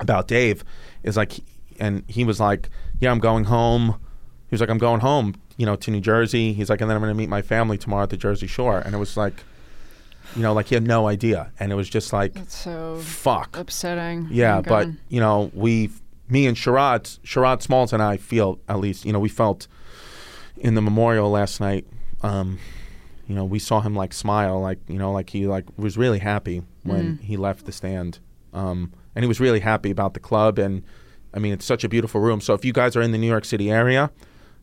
about 0.00 0.28
Dave 0.28 0.62
is 1.02 1.16
like, 1.16 1.34
and 1.80 2.02
he 2.08 2.24
was 2.24 2.40
like, 2.40 2.70
yeah, 3.00 3.10
I'm 3.10 3.18
going 3.18 3.44
home. 3.44 4.00
He 4.48 4.54
was 4.54 4.60
like, 4.60 4.70
I'm 4.70 4.78
going 4.78 5.00
home, 5.00 5.34
you 5.56 5.66
know, 5.66 5.76
to 5.76 5.90
New 5.90 6.00
Jersey. 6.00 6.52
He's 6.52 6.70
like, 6.70 6.80
and 6.80 6.88
then 6.90 6.96
I'm 6.96 7.02
going 7.02 7.12
to 7.12 7.18
meet 7.18 7.28
my 7.28 7.42
family 7.42 7.76
tomorrow 7.78 8.04
at 8.04 8.10
the 8.10 8.16
Jersey 8.16 8.46
Shore. 8.46 8.78
And 8.78 8.94
it 8.94 8.98
was 8.98 9.16
like, 9.16 9.34
you 10.36 10.42
know, 10.42 10.52
like 10.52 10.66
he 10.66 10.74
had 10.74 10.86
no 10.86 11.06
idea, 11.06 11.52
and 11.60 11.70
it 11.70 11.74
was 11.74 11.88
just 11.88 12.12
like, 12.12 12.34
It's 12.36 12.56
so 12.56 12.96
fuck. 12.98 13.56
upsetting. 13.56 14.28
Yeah, 14.30 14.54
Oh 14.54 14.56
my 14.56 14.62
but 14.62 14.84
God. 14.86 14.96
you 15.08 15.20
know, 15.20 15.50
we, 15.54 15.90
me 16.28 16.46
and 16.46 16.56
Sherrod, 16.56 17.18
Sherrod 17.20 17.62
Smalls 17.62 17.92
and 17.92 18.02
I 18.02 18.16
feel 18.16 18.58
at 18.68 18.78
least, 18.80 19.04
you 19.04 19.12
know, 19.12 19.20
we 19.20 19.28
felt 19.28 19.68
in 20.56 20.74
the 20.74 20.82
memorial 20.82 21.30
last 21.30 21.60
night. 21.60 21.86
Um, 22.22 22.58
you 23.28 23.34
know, 23.34 23.44
we 23.44 23.58
saw 23.58 23.80
him 23.80 23.94
like 23.94 24.12
smile, 24.12 24.60
like 24.60 24.78
you 24.88 24.98
know, 24.98 25.12
like 25.12 25.30
he 25.30 25.46
like 25.46 25.64
was 25.76 25.96
really 25.96 26.18
happy 26.18 26.62
when 26.82 27.18
he 27.18 27.36
left 27.36 27.64
the 27.66 27.72
stand, 27.72 28.18
um, 28.52 28.92
and 29.14 29.22
he 29.24 29.26
was 29.28 29.40
really 29.40 29.60
happy 29.60 29.90
about 29.90 30.14
the 30.14 30.20
club. 30.20 30.58
And 30.58 30.82
I 31.34 31.38
mean, 31.40 31.52
it's 31.52 31.64
such 31.64 31.84
a 31.84 31.88
beautiful 31.88 32.20
room. 32.20 32.40
So 32.40 32.54
if 32.54 32.64
you 32.64 32.72
guys 32.72 32.94
are 32.96 33.02
in 33.02 33.10
the 33.12 33.18
New 33.18 33.26
York 33.26 33.44
City 33.44 33.70
area, 33.70 34.10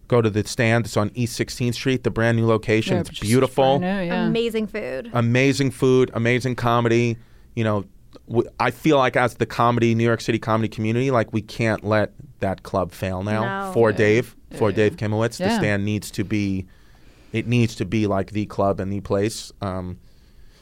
go 0.07 0.21
to 0.21 0.29
the 0.29 0.45
stand. 0.47 0.85
It's 0.85 0.97
on 0.97 1.11
East 1.13 1.37
16th 1.39 1.73
Street, 1.75 2.03
the 2.03 2.09
brand 2.11 2.37
new 2.37 2.45
location. 2.45 2.95
Yeah, 2.95 3.01
it's 3.01 3.19
beautiful 3.19 3.79
new, 3.79 3.85
yeah. 3.87 4.25
Amazing 4.25 4.67
food. 4.67 5.09
amazing 5.13 5.71
food, 5.71 6.11
amazing 6.13 6.55
comedy. 6.55 7.17
You 7.55 7.63
know, 7.65 7.85
w- 8.27 8.49
I 8.59 8.71
feel 8.71 8.97
like 8.97 9.15
as 9.17 9.35
the 9.35 9.45
comedy 9.45 9.93
New 9.95 10.03
York 10.05 10.21
City 10.21 10.39
comedy 10.39 10.69
community, 10.69 11.11
like 11.11 11.33
we 11.33 11.41
can't 11.41 11.83
let 11.83 12.13
that 12.39 12.63
club 12.63 12.91
fail 12.91 13.21
now. 13.23 13.67
No. 13.67 13.73
For 13.73 13.91
Yeah. 13.91 13.97
Dave, 13.97 14.35
for 14.51 14.69
Yeah. 14.69 14.75
Dave 14.77 14.95
Kimowitz, 14.97 15.37
the 15.37 15.55
stand 15.57 15.83
needs 15.85 16.09
to 16.11 16.23
be, 16.23 16.65
it 17.33 17.47
needs 17.47 17.75
to 17.75 17.85
be 17.85 18.07
like 18.07 18.31
the 18.31 18.45
club 18.45 18.79
and 18.79 18.91
the 18.91 19.01
place. 19.01 19.51
Um, 19.61 19.97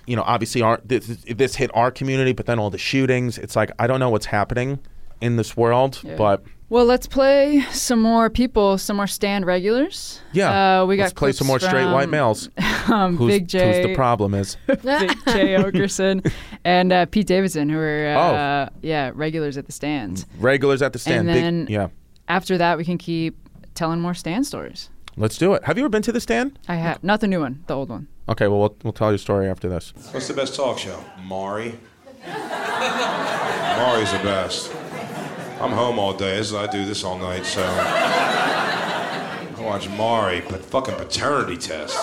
you 0.07 0.15
know, 0.15 0.23
obviously, 0.23 0.63
our 0.63 0.81
this, 0.83 1.05
this 1.27 1.55
hit 1.55 1.69
our 1.75 1.91
community, 1.91 2.33
but 2.33 2.47
then 2.47 2.57
all 2.57 2.71
the 2.71 2.79
shootings. 2.79 3.37
It's 3.37 3.55
like 3.55 3.69
I 3.77 3.85
don't 3.85 3.99
know 3.99 4.09
what's 4.09 4.25
happening 4.25 4.79
in 5.21 5.35
this 5.35 5.55
world, 5.57 5.99
Yeah. 6.03 6.15
but 6.15 6.43
Well, 6.69 6.85
let's 6.85 7.07
play 7.07 7.61
some 7.71 7.99
more 8.01 8.29
people, 8.29 8.77
some 8.77 8.97
more 8.97 9.07
stand 9.07 9.45
regulars. 9.45 10.21
yeah, 10.33 10.81
uh, 10.81 10.85
we 10.85 10.97
got 10.97 11.03
let's 11.03 11.13
play 11.13 11.31
some 11.31 11.47
more 11.47 11.57
clips 11.59 11.71
straight 11.71 11.91
white 11.91 12.09
males. 12.09 12.49
Um, 12.89 13.17
Who's, 13.17 13.31
Big 13.33 13.47
Jay, 13.47 13.67
who's 13.81 13.85
the 13.85 13.93
problem 13.95 14.33
is? 14.33 14.57
Big 14.67 14.81
Jay 14.81 15.53
Oakerson, 15.55 16.31
and 16.63 16.91
uh, 16.91 17.05
Pete 17.05 17.27
Davidson, 17.27 17.69
who 17.69 17.77
are 17.77 18.15
Oh. 18.17 18.35
uh, 18.35 18.69
yeah 18.81 19.11
regulars 19.13 19.57
at 19.57 19.65
the 19.67 19.71
stands. 19.71 20.25
Regulars 20.39 20.81
at 20.81 20.93
the 20.93 20.99
stand. 20.99 21.29
And 21.29 21.29
then- 21.29 21.67
yeah, 21.69 21.89
After 22.27 22.57
that, 22.57 22.77
we 22.79 22.85
can 22.85 22.97
keep 22.97 23.37
telling 23.75 23.99
more 24.01 24.15
stand 24.15 24.47
stories. 24.47 24.89
let's 25.17 25.37
do 25.37 25.53
it. 25.53 25.63
Have 25.65 25.77
you 25.77 25.83
ever 25.83 25.89
been 25.89 26.01
to 26.03 26.11
the 26.11 26.19
stand? 26.21 26.57
I 26.67 26.75
have 26.75 27.03
not 27.03 27.19
the 27.21 27.27
new 27.27 27.41
one, 27.41 27.63
the 27.67 27.75
old 27.75 27.89
one. 27.89 28.07
Okay, 28.27 28.47
well, 28.47 28.59
we'll, 28.59 28.75
we'll 28.83 28.93
tell 28.93 29.09
your 29.11 29.17
story 29.19 29.47
after 29.49 29.69
this. 29.69 29.93
What's 30.11 30.27
the 30.27 30.33
best 30.33 30.55
talk 30.55 30.77
show? 30.79 31.03
Maury. 31.23 31.77
Maury's 33.77 34.11
the 34.11 34.19
best. 34.23 34.71
I'm 35.59 35.71
home 35.71 35.99
all 35.99 36.13
day. 36.13 36.37
Is, 36.37 36.53
I 36.53 36.67
do 36.67 36.85
this 36.85 37.03
all 37.03 37.17
night, 37.17 37.45
so 37.45 37.61
I 37.61 39.55
watch 39.59 39.89
Maury, 39.89 40.41
but 40.49 40.63
fucking 40.63 40.95
paternity 40.95 41.57
test. 41.57 41.97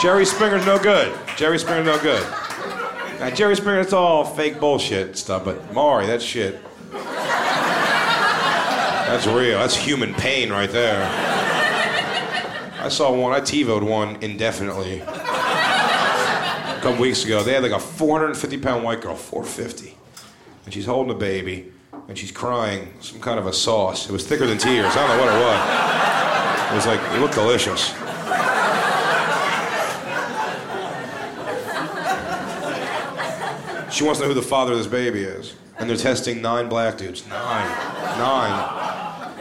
Jerry 0.00 0.24
Springer's 0.24 0.66
no 0.66 0.78
good. 0.78 1.12
Jerry 1.36 1.58
Springer's 1.58 1.86
no 1.86 1.98
good. 2.00 2.22
Now, 3.18 3.30
Jerry 3.30 3.54
Springer, 3.54 3.80
it's 3.80 3.92
all 3.92 4.24
fake 4.24 4.58
bullshit 4.60 5.16
stuff, 5.18 5.44
but 5.44 5.72
Maury, 5.74 6.06
that 6.06 6.22
shit. 6.22 6.58
That's 9.10 9.26
real. 9.26 9.58
That's 9.58 9.76
human 9.76 10.14
pain 10.14 10.50
right 10.50 10.70
there. 10.70 11.02
I 12.80 12.88
saw 12.88 13.12
one. 13.14 13.32
I 13.32 13.40
TiVoed 13.40 13.82
one 13.82 14.16
indefinitely. 14.22 15.00
A 15.00 16.80
couple 16.80 17.00
weeks 17.02 17.24
ago, 17.24 17.42
they 17.42 17.52
had 17.52 17.62
like 17.62 17.72
a 17.72 17.78
450 17.78 18.56
pound 18.58 18.84
white 18.84 19.02
girl, 19.02 19.14
450, 19.14 19.96
and 20.70 20.74
she's 20.76 20.86
holding 20.86 21.12
a 21.12 21.18
baby, 21.18 21.72
and 22.06 22.16
she's 22.16 22.30
crying 22.30 22.94
some 23.00 23.18
kind 23.18 23.40
of 23.40 23.46
a 23.46 23.52
sauce. 23.52 24.08
It 24.08 24.12
was 24.12 24.24
thicker 24.24 24.46
than 24.46 24.56
tears. 24.56 24.94
I 24.94 25.04
don't 25.04 25.16
know 25.16 25.24
what 25.24 25.34
it 25.34 25.40
was. 25.42 26.70
It 26.70 26.74
was 26.76 26.86
like 26.86 27.00
it 27.12 27.18
looked 27.18 27.34
delicious. 27.34 27.88
She 33.92 34.04
wants 34.04 34.20
to 34.20 34.26
know 34.26 34.28
who 34.28 34.34
the 34.34 34.42
father 34.42 34.70
of 34.70 34.78
this 34.78 34.86
baby 34.86 35.22
is. 35.22 35.56
And 35.80 35.90
they're 35.90 35.96
testing 35.96 36.40
nine 36.40 36.68
black 36.68 36.96
dudes. 36.96 37.26
Nine. 37.26 37.68
Nine. 38.16 39.32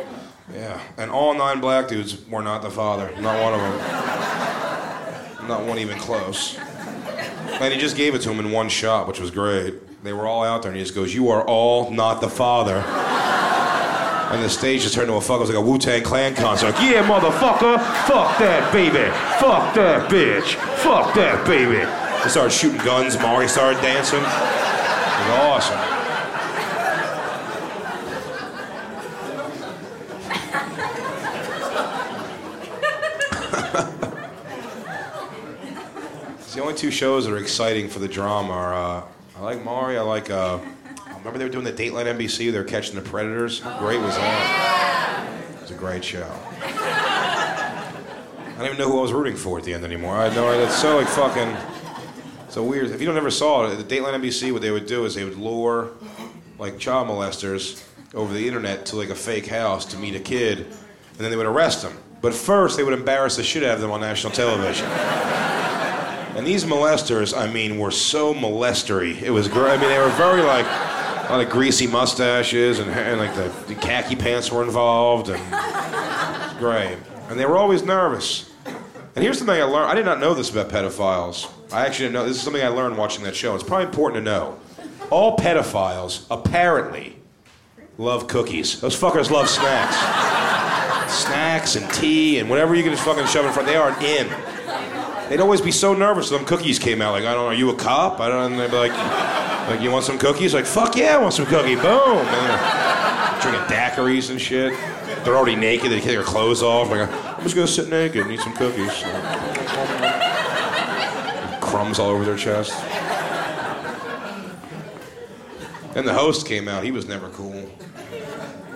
Yeah. 0.52 0.82
And 0.98 1.12
all 1.12 1.36
nine 1.36 1.60
black 1.60 1.90
dudes 1.90 2.28
were 2.28 2.42
not 2.42 2.64
the 2.64 2.72
father. 2.72 3.12
Not 3.20 3.40
one 3.40 3.54
of 3.54 3.62
them. 3.62 5.48
Not 5.48 5.64
one 5.68 5.78
even 5.78 6.00
close. 6.00 6.58
And 6.58 7.72
he 7.72 7.80
just 7.80 7.96
gave 7.96 8.16
it 8.16 8.24
to 8.24 8.32
him 8.32 8.40
in 8.40 8.52
one 8.52 8.68
shot, 8.68 9.08
which 9.08 9.20
was 9.20 9.30
great. 9.30 9.76
They 10.02 10.14
were 10.14 10.28
all 10.28 10.44
out 10.44 10.62
there, 10.62 10.72
and 10.72 10.78
he 10.78 10.84
just 10.84 10.96
goes, 10.96 11.14
You 11.14 11.30
are 11.30 11.44
all 11.44 11.92
not 11.92 12.22
the 12.22 12.30
father. 12.30 12.84
And 14.30 14.44
the 14.44 14.50
stage 14.50 14.84
just 14.84 14.94
turned 14.94 15.08
to 15.08 15.16
a 15.16 15.22
fuck. 15.22 15.38
It 15.38 15.40
was 15.40 15.50
like 15.50 15.58
a 15.58 15.62
Wu 15.62 15.80
Tang 15.80 16.04
Clan 16.04 16.36
concert. 16.36 16.68
Like, 16.68 16.76
yeah, 16.84 17.02
motherfucker. 17.02 17.80
Fuck 18.06 18.38
that 18.38 18.72
baby. 18.72 19.10
Fuck 19.40 19.74
that 19.74 20.08
bitch. 20.08 20.54
Fuck 20.84 21.16
that 21.16 21.44
baby. 21.48 21.80
They 22.24 22.30
started 22.30 22.52
shooting 22.52 22.78
guns. 22.86 23.18
Maury 23.20 23.48
started 23.48 23.82
dancing. 23.82 24.20
It 24.20 25.26
was 25.26 25.40
awesome. 25.50 25.80
The 36.54 36.62
only 36.62 36.74
two 36.76 36.92
shows 36.92 37.26
that 37.26 37.34
are 37.34 37.38
exciting 37.38 37.88
for 37.88 38.00
the 38.00 38.08
drama 38.08 38.52
are 38.52 38.74
uh, 38.74 39.04
I 39.40 39.42
like 39.42 39.64
Maury. 39.64 39.98
I 39.98 40.02
like. 40.02 40.30
Uh, 40.30 40.60
remember 41.20 41.38
they 41.40 41.46
were 41.46 41.50
doing 41.50 41.64
the 41.64 41.72
Dateline 41.72 42.14
NBC. 42.18 42.52
They 42.52 42.58
were 42.58 42.66
catching 42.66 42.96
the 42.96 43.02
predators. 43.02 43.62
How 43.62 43.80
great 43.80 44.02
was 44.02 44.14
that? 44.18 45.40
It 45.56 45.62
was 45.62 45.72
a 45.72 45.76
great 45.76 46.04
show. 46.04 46.30
I 46.62 47.86
don't 48.58 48.66
even 48.66 48.78
know 48.78 48.92
who 48.92 49.00
I 49.00 49.02
was 49.02 49.14
rooting 49.14 49.38
for 49.38 49.58
at 49.58 49.64
the 49.64 49.74
end 49.74 49.86
anymore. 49.86 50.18
I 50.18 50.34
know 50.36 50.52
it's 50.52 50.76
so 50.76 50.98
like 50.98 51.08
fucking. 51.08 51.56
So 52.50 52.66
weird. 52.66 52.90
If 52.90 53.00
you 53.00 53.08
don't 53.08 53.16
ever 53.16 53.32
saw 53.32 53.66
it, 53.66 53.78
the 53.78 53.84
Dateline 53.84 54.20
NBC, 54.20 54.52
what 54.52 54.62
they 54.62 54.72
would 54.72 54.88
do 54.88 55.06
is 55.06 55.16
they 55.16 55.24
would 55.24 55.38
lure 55.38 55.92
like 56.58 56.78
child 56.78 57.08
molesters 57.08 57.82
over 58.14 58.34
the 58.34 58.46
internet 58.46 58.88
to 58.88 58.98
like 58.98 59.10
a 59.10 59.16
fake 59.16 59.48
house 59.48 59.86
to 59.86 59.98
meet 59.98 60.16
a 60.16 60.20
kid, 60.20 60.58
and 60.58 61.18
then 61.18 61.32
they 61.32 61.38
would 61.38 61.46
arrest 61.46 61.84
them. 61.84 61.98
But 62.22 62.34
first, 62.34 62.76
they 62.76 62.84
would 62.84 62.94
embarrass 62.94 63.38
the 63.38 63.44
shit 63.44 63.64
out 63.64 63.76
of 63.76 63.82
them 63.82 63.92
on 63.92 64.02
national 64.02 64.34
television. 64.34 64.86
And 66.36 66.46
these 66.46 66.64
molesters, 66.64 67.38
I 67.38 67.52
mean, 67.52 67.78
were 67.78 67.92
so 67.92 68.34
molestery. 68.34 69.22
It 69.22 69.32
was 69.32 69.48
great. 69.48 69.72
I 69.72 69.78
mean, 69.78 69.90
they 69.90 70.00
were 70.00 70.10
very 70.10 70.42
like 70.42 70.66
a 70.66 71.28
lot 71.30 71.42
of 71.42 71.50
greasy 71.50 71.86
mustaches 71.86 72.80
and, 72.80 72.90
and 72.90 73.20
like 73.20 73.36
the, 73.36 73.52
the 73.68 73.76
khaki 73.76 74.16
pants 74.16 74.52
were 74.52 74.64
involved, 74.64 75.30
and 75.30 76.60
great. 76.60 76.98
And 77.30 77.40
they 77.40 77.46
were 77.46 77.58
always 77.58 77.84
nervous. 77.84 78.50
And 79.16 79.24
here's 79.24 79.38
something 79.38 79.60
I 79.60 79.64
learned. 79.64 79.92
I 79.92 79.96
did 79.96 80.06
not 80.06 80.20
know 80.20 80.34
this 80.34 80.50
about 80.50 80.70
pedophiles. 80.70 81.52
I 81.72 81.86
actually 81.86 82.06
didn't 82.06 82.14
know. 82.14 82.26
This 82.26 82.38
is 82.38 82.42
something 82.42 82.64
I 82.64 82.70
learned 82.70 82.98
watching 82.98 83.24
that 83.26 83.36
show. 83.36 83.54
It's 83.54 83.64
probably 83.64 83.86
important 83.88 84.24
to 84.24 84.32
know. 84.32 84.60
All 85.10 85.38
pedophiles 85.38 86.26
apparently 86.32 87.18
love 87.98 88.28
cookies. 88.28 88.80
Those 88.80 89.00
fuckers 89.00 89.30
love 89.30 89.50
snacks. 89.50 89.96
snacks 91.12 91.76
and 91.76 91.92
tea 91.92 92.40
and 92.40 92.50
whatever 92.50 92.76
you 92.76 92.84
can 92.84 92.92
just 92.92 93.04
fucking 93.04 93.26
shove 93.28 93.46
in 93.46 93.52
front. 93.52 93.68
They 93.68 93.76
are 93.76 93.92
in. 94.02 94.28
They'd 95.30 95.40
always 95.40 95.62
be 95.62 95.72
so 95.72 95.94
nervous 95.94 96.32
when 96.32 96.44
cookies 96.44 96.80
came 96.80 97.02
out. 97.04 97.12
Like, 97.12 97.24
I 97.24 97.34
don't 97.36 97.44
know, 97.44 97.48
are 97.50 97.54
you 97.54 97.70
a 97.70 97.76
cop? 97.76 98.20
I 98.20 98.30
don't 98.30 98.40
know. 98.40 98.46
And 98.48 98.60
they'd 98.60 98.72
be 98.72 98.78
like, 98.78 98.92
like, 99.70 99.80
you 99.80 99.92
want 99.92 100.04
some 100.04 100.18
cookies? 100.18 100.56
Like, 100.56 100.66
fuck 100.66 100.96
yeah, 100.96 101.16
I 101.16 101.18
want 101.20 101.36
some 101.36 101.46
cookie. 101.46 101.76
Boom. 101.76 101.86
And 101.86 103.42
drinking 103.42 103.64
daiquiris 103.68 104.32
and 104.32 104.42
shit. 104.42 104.74
They're 105.24 105.38
already 105.38 105.56
naked. 105.56 105.92
They 105.92 106.00
take 106.00 106.16
their 106.16 106.24
clothes 106.24 106.64
off. 106.64 106.90
Like, 106.90 107.08
I'm 107.12 107.44
just 107.44 107.54
gonna 107.54 107.68
sit 107.68 107.90
naked 107.90 108.24
and 108.24 108.32
eat 108.32 108.40
some 108.40 108.54
cookies. 108.54 108.92
Crumbs 111.62 112.00
all 112.00 112.10
over 112.10 112.26
their 112.26 112.36
chest. 112.36 112.72
Then 115.94 116.06
the 116.06 116.14
host 116.14 116.48
came 116.48 116.68
out. 116.68 116.84
He 116.84 116.92
was 116.92 117.08
never 117.08 117.30
cool. 117.30 117.70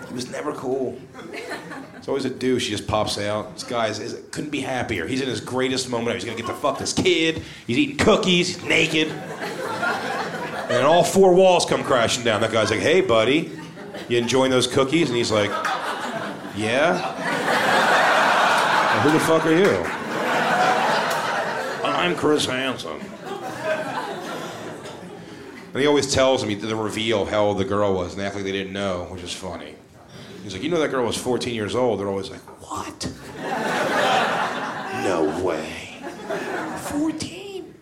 He 0.08 0.14
was 0.14 0.30
never 0.30 0.54
cool. 0.54 1.00
It's 1.96 2.08
always 2.08 2.26
a 2.26 2.30
douche. 2.30 2.66
He 2.66 2.72
just 2.72 2.88
pops 2.88 3.18
out. 3.18 3.54
This 3.54 3.64
guy 3.64 3.88
is, 3.88 4.00
is, 4.00 4.22
couldn't 4.32 4.50
be 4.50 4.60
happier. 4.62 5.08
He's 5.08 5.22
in 5.22 5.30
his 5.30 5.40
greatest 5.40 5.90
moment. 5.90 6.10
ever. 6.10 6.16
He's 6.16 6.26
gonna 6.26 6.38
get 6.38 6.48
to 6.48 6.54
fuck 6.54 6.78
this 6.78 6.94
kid. 6.94 7.42
He's 7.66 7.78
eating 7.78 7.98
cookies. 7.98 8.56
He's 8.56 8.64
naked. 8.66 9.08
And 10.70 10.86
all 10.86 11.04
four 11.04 11.34
walls 11.34 11.66
come 11.66 11.84
crashing 11.84 12.24
down. 12.24 12.42
That 12.42 12.52
guy's 12.52 12.72
like, 12.72 12.80
"Hey, 12.80 13.02
buddy, 13.02 13.52
you 14.10 14.18
enjoying 14.18 14.52
those 14.52 14.68
cookies?" 14.68 15.08
And 15.10 15.18
he's 15.18 15.32
like, 15.32 15.50
"Yeah." 16.56 17.00
"Well, 18.94 19.02
who 19.02 19.12
the 19.12 19.20
fuck 19.20 19.46
are 19.46 19.56
you? 19.56 20.04
I'm 21.86 22.16
Chris 22.16 22.46
Hansen. 22.46 23.00
And 25.74 25.82
he 25.82 25.88
always 25.88 26.14
tells 26.14 26.46
me 26.46 26.54
the 26.54 26.76
reveal 26.76 27.24
of 27.24 27.30
how 27.30 27.46
old 27.46 27.58
the 27.58 27.66
girl 27.66 27.94
was, 27.94 28.12
and 28.12 28.22
they 28.22 28.26
act 28.26 28.36
like 28.36 28.44
they 28.44 28.52
didn't 28.52 28.74
know, 28.74 29.08
which 29.10 29.24
is 29.24 29.34
funny. 29.34 29.76
He's 30.44 30.54
like, 30.54 30.62
you 30.62 30.70
know 30.70 30.80
that 30.80 30.92
girl 30.92 31.06
was 31.06 31.16
14 31.16 31.56
years 31.56 31.74
old. 31.74 32.00
They're 32.00 32.08
always 32.10 32.30
like, 32.30 32.42
what? 32.70 33.12
no 35.04 35.42
way. 35.42 35.98
14? 36.90 37.74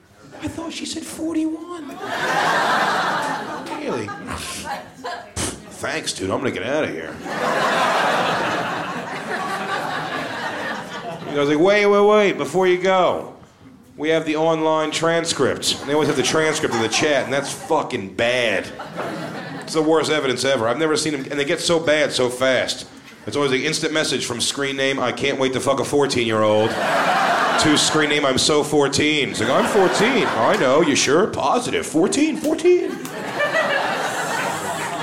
I 0.42 0.48
thought 0.48 0.72
she 0.72 0.86
said 0.86 1.04
41. 1.04 1.88
really? 3.80 4.08
Thanks, 5.82 6.14
dude. 6.14 6.30
I'm 6.30 6.38
gonna 6.38 6.52
get 6.52 6.64
out 6.64 6.84
of 6.84 6.92
here. 6.92 7.12
He 11.28 11.36
goes 11.36 11.50
like, 11.50 11.60
wait, 11.60 11.86
wait, 11.86 12.06
wait, 12.06 12.38
before 12.38 12.68
you 12.68 12.80
go. 12.80 13.36
We 13.98 14.10
have 14.10 14.26
the 14.26 14.36
online 14.36 14.92
transcripts. 14.92 15.80
And 15.80 15.90
they 15.90 15.94
always 15.94 16.10
have 16.10 16.18
the 16.18 16.24
transcript 16.24 16.76
of 16.76 16.82
the 16.82 16.90
chat, 16.90 17.24
and 17.24 17.34
that's 17.34 17.52
fucking 17.52 18.16
bad. 18.16 18.68
It's 19.72 19.76
the 19.78 19.82
worst 19.82 20.12
evidence 20.12 20.44
ever. 20.44 20.68
I've 20.68 20.78
never 20.78 20.98
seen 20.98 21.14
them, 21.14 21.22
and 21.32 21.40
they 21.40 21.46
get 21.46 21.62
so 21.62 21.80
bad 21.80 22.12
so 22.12 22.30
fast. 22.30 22.86
It's 23.26 23.38
always 23.38 23.54
an 23.54 23.62
instant 23.62 23.94
message 23.94 24.26
from 24.26 24.42
screen 24.42 24.76
name, 24.76 25.00
I 25.00 25.14
can't 25.14 25.40
wait 25.40 25.54
to 25.54 25.62
fuck 25.62 25.80
a 25.80 25.86
14 25.86 26.28
year 26.28 26.42
old, 26.42 26.72
to 26.72 27.78
screen 27.78 28.10
name, 28.10 28.26
I'm 28.26 28.38
so 28.38 28.66
14. 28.66 29.30
It's 29.30 29.40
like, 29.40 29.50
I'm 29.50 29.66
14. 29.66 29.88
Oh, 30.28 30.28
I 30.28 30.58
know, 30.58 30.82
you 30.82 30.98
sure? 30.98 31.26
Positive. 31.28 31.86
14, 31.86 32.36
14. 32.36 32.92
All 32.92 32.98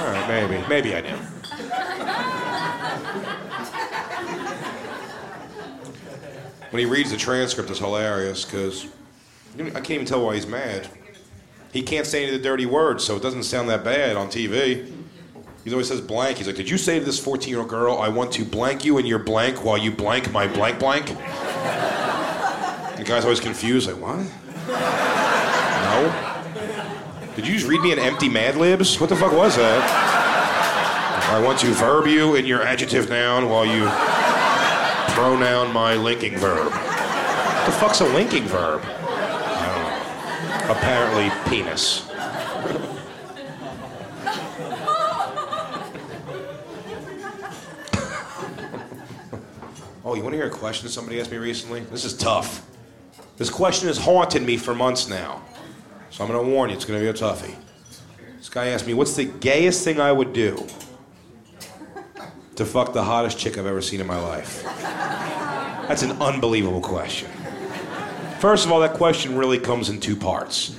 right, 0.05 0.27
maybe. 0.29 0.63
Maybe 0.69 0.95
I 0.95 1.01
knew. 1.01 1.17
When 6.69 6.81
he 6.81 6.85
reads 6.85 7.11
the 7.11 7.17
transcript, 7.17 7.71
it's 7.71 7.79
hilarious 7.79 8.45
because 8.45 8.87
I 9.59 9.81
can't 9.81 9.91
even 9.93 10.05
tell 10.05 10.27
why 10.27 10.35
he's 10.35 10.47
mad. 10.47 10.87
He 11.73 11.83
can't 11.83 12.07
say 12.07 12.25
any 12.25 12.35
of 12.35 12.41
the 12.41 12.49
dirty 12.49 12.67
words, 12.67 13.05
so 13.05 13.17
it 13.17 13.23
doesn't 13.23 13.43
sound 13.43 13.69
that 13.69 13.85
bad 13.85 14.17
on 14.17 14.29
TV. 14.29 14.91
He 15.65 15.71
always 15.71 15.89
says 15.89 16.01
blank. 16.01 16.39
He's 16.39 16.47
like, 16.47 16.57
Did 16.57 16.71
you 16.71 16.79
say 16.79 16.99
to 16.99 17.05
this 17.05 17.19
14 17.19 17.51
year 17.51 17.59
old 17.61 17.69
girl, 17.69 17.99
I 17.99 18.09
want 18.09 18.33
to 18.33 18.45
blank 18.45 18.85
you 18.85 18.97
in 18.99 19.05
your 19.05 19.19
blank 19.19 19.65
while 19.65 19.77
you 19.77 19.91
blank 19.91 20.33
my 20.33 20.47
blank 20.47 20.79
blank? 20.79 21.07
The 22.97 23.05
guy's 23.05 23.25
always 23.25 23.41
confused, 23.41 23.87
like, 23.87 24.01
What? 24.01 24.25
No? 25.85 26.35
Did 27.37 27.47
you 27.47 27.55
just 27.55 27.67
read 27.67 27.81
me 27.83 27.93
an 27.93 27.99
empty 27.99 28.29
Mad 28.29 28.57
Libs? 28.57 28.99
What 28.99 29.11
the 29.11 29.17
fuck 29.17 29.33
was 29.33 29.57
that? 29.57 30.09
I 31.31 31.41
want 31.43 31.59
to 31.61 31.67
verb 31.67 32.07
you 32.07 32.37
in 32.37 32.47
your 32.47 32.63
adjective 32.63 33.11
noun 33.11 33.51
while 33.51 33.67
you 33.67 33.87
pronoun 35.15 35.73
my 35.73 35.95
linking 35.95 36.39
verb. 36.39 36.73
What 36.73 37.67
the 37.67 37.73
fuck's 37.73 38.01
a 38.01 38.07
linking 38.07 38.45
verb? 38.45 38.83
Apparently, 40.69 41.31
penis. 41.49 42.07
oh, 50.05 50.15
you 50.15 50.23
want 50.23 50.33
to 50.33 50.37
hear 50.37 50.47
a 50.47 50.51
question 50.51 50.91
somebody 50.91 51.19
asked 51.21 51.31
me 51.31 51.39
recently? 51.39 51.81
This 51.81 52.05
is 52.05 52.15
tough. 52.15 52.67
This 53.39 53.49
question 53.49 53.89
has 53.89 53.97
haunted 53.97 54.43
me 54.43 54.59
for 54.59 54.75
months 54.75 55.09
now. 55.09 55.43
So 56.11 56.23
I'm 56.23 56.31
going 56.31 56.45
to 56.45 56.51
warn 56.53 56.69
you, 56.69 56.77
it's 56.77 56.85
going 56.85 57.01
to 57.01 57.05
be 57.05 57.09
a 57.09 57.15
toughie. 57.15 57.55
This 58.37 58.51
guy 58.51 58.67
asked 58.67 58.87
me, 58.87 58.93
What's 58.93 59.17
the 59.17 59.25
gayest 59.25 59.85
thing 59.85 60.01
I 60.01 60.13
would 60.13 60.35
do 60.35 60.67
to 62.57 62.67
fuck 62.67 62.93
the 62.93 63.05
hottest 63.05 63.39
chick 63.39 63.57
I've 63.57 63.65
ever 63.65 63.81
seen 63.81 64.03
in 64.03 64.07
my 64.07 64.21
life? 64.21 64.65
That's 64.65 66.03
an 66.03 66.13
unbelievable 66.21 66.83
question. 66.83 67.31
First 68.41 68.67
of 68.67 68.71
all, 68.73 68.81
that 68.81 68.95
question 68.95 69.37
really 69.37 69.59
comes 69.59 69.89
in 69.89 69.99
two 69.99 70.15
parts. 70.15 70.77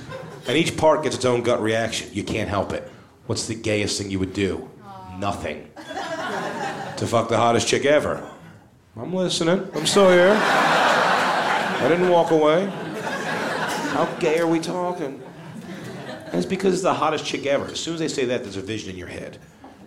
And 0.48 0.56
each 0.56 0.78
part 0.78 1.02
gets 1.02 1.16
its 1.16 1.26
own 1.26 1.42
gut 1.42 1.60
reaction. 1.60 2.08
You 2.12 2.24
can't 2.24 2.48
help 2.48 2.72
it. 2.72 2.90
What's 3.26 3.46
the 3.46 3.54
gayest 3.54 3.98
thing 4.00 4.10
you 4.10 4.18
would 4.18 4.32
do? 4.32 4.70
Nothing. 5.18 5.70
to 5.76 7.06
fuck 7.06 7.28
the 7.28 7.36
hottest 7.36 7.68
chick 7.68 7.84
ever. 7.84 8.26
I'm 8.96 9.12
listening. 9.12 9.68
I'm 9.74 9.86
still 9.86 10.10
here. 10.10 10.32
I 10.42 11.86
didn't 11.86 12.08
walk 12.08 12.30
away. 12.30 12.66
How 12.66 14.06
gay 14.18 14.38
are 14.38 14.46
we 14.46 14.58
talking? 14.58 15.22
And 16.26 16.34
it's 16.34 16.46
because 16.46 16.72
it's 16.72 16.82
the 16.82 16.94
hottest 16.94 17.26
chick 17.26 17.44
ever. 17.44 17.66
As 17.66 17.78
soon 17.78 17.94
as 17.94 18.00
they 18.00 18.08
say 18.08 18.24
that, 18.26 18.42
there's 18.42 18.56
a 18.56 18.62
vision 18.62 18.90
in 18.90 18.96
your 18.96 19.08
head. 19.08 19.38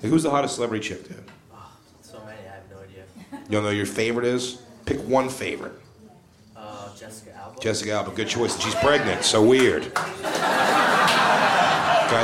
Like, 0.02 0.12
who's 0.12 0.24
the 0.24 0.30
hottest 0.30 0.56
celebrity 0.56 0.88
chick, 0.88 1.08
dude? 1.08 1.24
Oh, 1.52 1.72
so 2.02 2.20
many, 2.26 2.38
I 2.48 2.56
have 2.56 2.64
no 2.70 2.78
idea. 2.78 3.04
You 3.32 3.50
don't 3.50 3.64
know 3.64 3.72
who 3.72 3.76
your 3.76 3.86
favorite 3.86 4.26
is? 4.26 4.62
Pick 4.86 5.00
one 5.08 5.30
favorite. 5.30 5.74
Jessica 7.44 7.44
Alba. 7.44 7.62
Jessica 7.62 7.92
Alba, 7.92 8.12
good 8.12 8.28
choice. 8.28 8.60
She's 8.60 8.76
pregnant, 8.76 9.24
so 9.24 9.44
weird. 9.44 9.94
Guy 9.94 10.24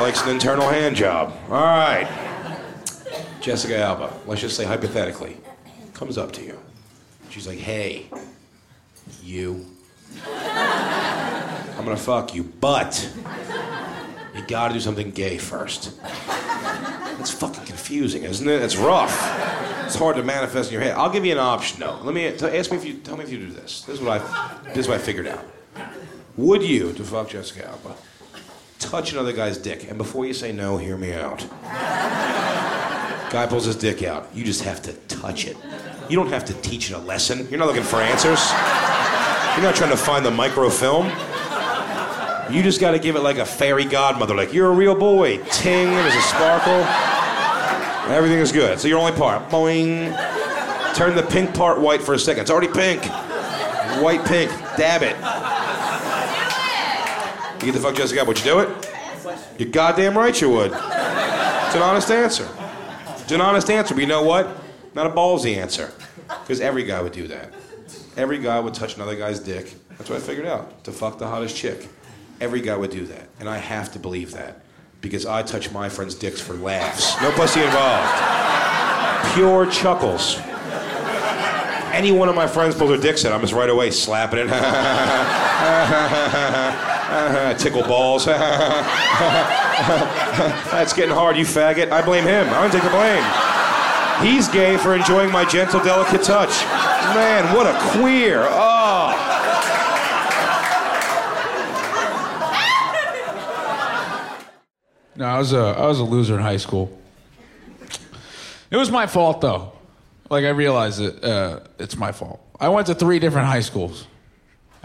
likes 0.01 0.21
an 0.23 0.29
internal 0.29 0.69
hand 0.69 0.95
job. 0.95 1.33
All 1.49 1.63
right. 1.63 2.07
Jessica 3.41 3.77
Alba, 3.79 4.13
let's 4.25 4.41
just 4.41 4.55
say 4.55 4.65
hypothetically, 4.65 5.37
comes 5.93 6.17
up 6.17 6.31
to 6.33 6.43
you. 6.43 6.59
She's 7.29 7.47
like, 7.47 7.59
hey, 7.59 8.07
you. 9.23 9.65
I'm 10.25 11.85
gonna 11.85 11.97
fuck 11.97 12.35
you, 12.35 12.43
but 12.43 13.09
you 14.35 14.43
gotta 14.47 14.73
do 14.73 14.79
something 14.79 15.11
gay 15.11 15.37
first. 15.37 16.01
That's 16.03 17.31
fucking 17.31 17.65
confusing, 17.65 18.23
isn't 18.23 18.47
it? 18.47 18.61
It's 18.61 18.77
rough. 18.77 19.11
It's 19.89 19.97
hard 19.97 20.17
to 20.17 20.23
manifest 20.23 20.69
in 20.69 20.73
your 20.73 20.83
head. 20.83 20.95
I'll 20.95 21.09
give 21.09 21.25
you 21.25 21.31
an 21.31 21.39
option, 21.39 21.79
though. 21.79 21.97
Let 22.03 22.13
me 22.13 22.31
t- 22.31 22.45
ask 22.45 22.69
me 22.69 22.77
if 22.77 22.85
you 22.85 22.93
tell 22.93 23.17
me 23.17 23.23
if 23.23 23.31
you 23.31 23.39
do 23.39 23.47
this. 23.47 23.81
This 23.81 23.97
is 23.97 24.01
what 24.05 24.21
I 24.21 24.57
this 24.65 24.77
is 24.77 24.87
what 24.87 24.99
I 24.99 25.03
figured 25.03 25.25
out. 25.25 25.43
Would 26.37 26.61
you, 26.61 26.93
to 26.93 27.03
fuck 27.03 27.29
Jessica 27.29 27.67
Alba, 27.67 27.95
touch 28.77 29.13
another 29.13 29.33
guy's 29.33 29.57
dick? 29.57 29.89
And 29.89 29.97
before 29.97 30.27
you 30.27 30.35
say 30.35 30.51
no, 30.51 30.77
hear 30.77 30.95
me 30.95 31.13
out. 31.13 31.39
Guy 33.31 33.47
pulls 33.49 33.65
his 33.65 33.77
dick 33.77 34.03
out. 34.03 34.29
You 34.31 34.43
just 34.43 34.61
have 34.61 34.79
to 34.83 34.93
touch 35.07 35.47
it. 35.47 35.57
You 36.07 36.15
don't 36.15 36.29
have 36.29 36.45
to 36.45 36.53
teach 36.61 36.91
it 36.91 36.93
a 36.93 36.99
lesson. 36.99 37.47
You're 37.49 37.57
not 37.57 37.67
looking 37.67 37.81
for 37.81 37.95
answers. 37.95 38.47
You're 39.55 39.65
not 39.65 39.73
trying 39.75 39.89
to 39.89 39.97
find 39.97 40.23
the 40.23 40.29
microfilm. 40.29 41.07
You 42.53 42.61
just 42.61 42.79
got 42.79 42.91
to 42.91 42.99
give 42.99 43.15
it 43.15 43.21
like 43.21 43.39
a 43.39 43.45
fairy 43.45 43.85
godmother, 43.85 44.35
like 44.35 44.53
you're 44.53 44.69
a 44.69 44.75
real 44.75 44.93
boy. 44.93 45.37
Ting, 45.45 45.87
there's 45.89 46.13
a 46.13 46.21
sparkle. 46.21 47.18
Everything 48.09 48.39
is 48.39 48.51
good. 48.51 48.79
So 48.79 48.87
your 48.87 48.99
only 48.99 49.11
part, 49.11 49.49
boing. 49.49 50.15
Turn 50.95 51.15
the 51.15 51.23
pink 51.23 51.53
part 51.53 51.79
white 51.79 52.01
for 52.01 52.13
a 52.13 52.19
second. 52.19 52.41
It's 52.41 52.51
already 52.51 52.67
pink. 52.67 53.03
White 54.01 54.25
pink. 54.25 54.49
Dab 54.77 55.03
it. 55.03 55.15
You 57.59 57.71
get 57.71 57.79
the 57.79 57.85
fuck 57.85 57.95
Jessica. 57.95 58.25
Would 58.25 58.39
you 58.39 58.43
do 58.43 58.59
it? 58.59 58.89
You're 59.57 59.69
goddamn 59.69 60.17
right 60.17 60.39
you 60.41 60.49
would. 60.49 60.71
It's 60.71 61.75
an 61.75 61.81
honest 61.81 62.09
answer. 62.09 62.49
It's 63.09 63.31
an 63.31 63.41
honest 63.41 63.69
answer, 63.69 63.93
but 63.93 64.01
you 64.01 64.07
know 64.07 64.23
what? 64.23 64.49
Not 64.95 65.05
a 65.05 65.09
ballsy 65.11 65.55
answer. 65.57 65.93
Because 66.27 66.61
every 66.61 66.83
guy 66.83 67.01
would 67.01 67.11
do 67.11 67.27
that. 67.27 67.53
Every 68.17 68.39
guy 68.39 68.59
would 68.59 68.73
touch 68.73 68.95
another 68.95 69.15
guy's 69.15 69.39
dick. 69.39 69.73
That's 69.97 70.09
what 70.09 70.17
I 70.17 70.21
figured 70.21 70.47
out. 70.47 70.83
To 70.85 70.91
fuck 70.91 71.19
the 71.19 71.27
hottest 71.27 71.55
chick. 71.55 71.87
Every 72.41 72.61
guy 72.61 72.75
would 72.75 72.91
do 72.91 73.05
that. 73.05 73.27
And 73.39 73.47
I 73.47 73.57
have 73.57 73.91
to 73.93 73.99
believe 73.99 74.31
that. 74.31 74.61
Because 75.01 75.25
I 75.25 75.43
touch 75.43 75.71
my 75.71 75.87
friends' 75.89 76.15
dicks 76.15 76.39
for 76.41 76.53
laughs. 76.53 77.21
No 77.21 77.31
pussy 77.31 77.61
involved. 77.61 78.09
Pure 79.33 79.71
chuckles. 79.71 80.39
Any 81.93 82.11
one 82.11 82.29
of 82.29 82.35
my 82.35 82.45
friends 82.47 82.75
pulls 82.75 82.89
their 82.91 82.99
dicks 82.99 83.25
out, 83.25 83.33
I'm 83.33 83.41
just 83.41 83.53
right 83.53 83.69
away 83.69 83.89
slapping 83.91 84.39
it. 84.39 84.47
Tickle 87.59 87.83
balls. 87.83 88.25
That's 88.25 88.83
getting 90.93 91.13
hard, 91.15 91.35
you 91.37 91.45
faggot. 91.45 91.91
I 91.91 92.01
blame 92.01 92.25
him. 92.25 92.47
I 92.49 92.61
don't 92.61 92.71
take 92.71 92.83
the 92.83 92.89
blame. 92.89 93.23
He's 94.21 94.47
gay 94.49 94.77
for 94.77 94.95
enjoying 94.95 95.31
my 95.31 95.45
gentle, 95.45 95.81
delicate 95.83 96.23
touch. 96.23 96.49
Man, 97.15 97.55
what 97.55 97.65
a 97.65 97.73
queer. 97.97 98.45
Oh. 98.49 98.68
No, 105.19 105.25
I 105.25 105.37
was 105.37 105.51
a 105.51 105.57
I 105.57 105.85
was 105.85 105.99
a 105.99 106.05
loser 106.05 106.35
in 106.35 106.41
high 106.41 106.55
school. 106.55 106.97
It 108.71 108.77
was 108.77 108.89
my 108.89 109.05
fault 109.05 109.41
though. 109.41 109.73
Like 110.29 110.45
I 110.45 110.49
realized 110.49 111.01
it. 111.01 111.21
Uh, 111.21 111.59
it's 111.77 111.97
my 111.97 112.13
fault. 112.13 112.39
I 112.57 112.69
went 112.69 112.87
to 112.87 112.95
three 112.95 113.19
different 113.19 113.47
high 113.47 113.59
schools. 113.59 114.07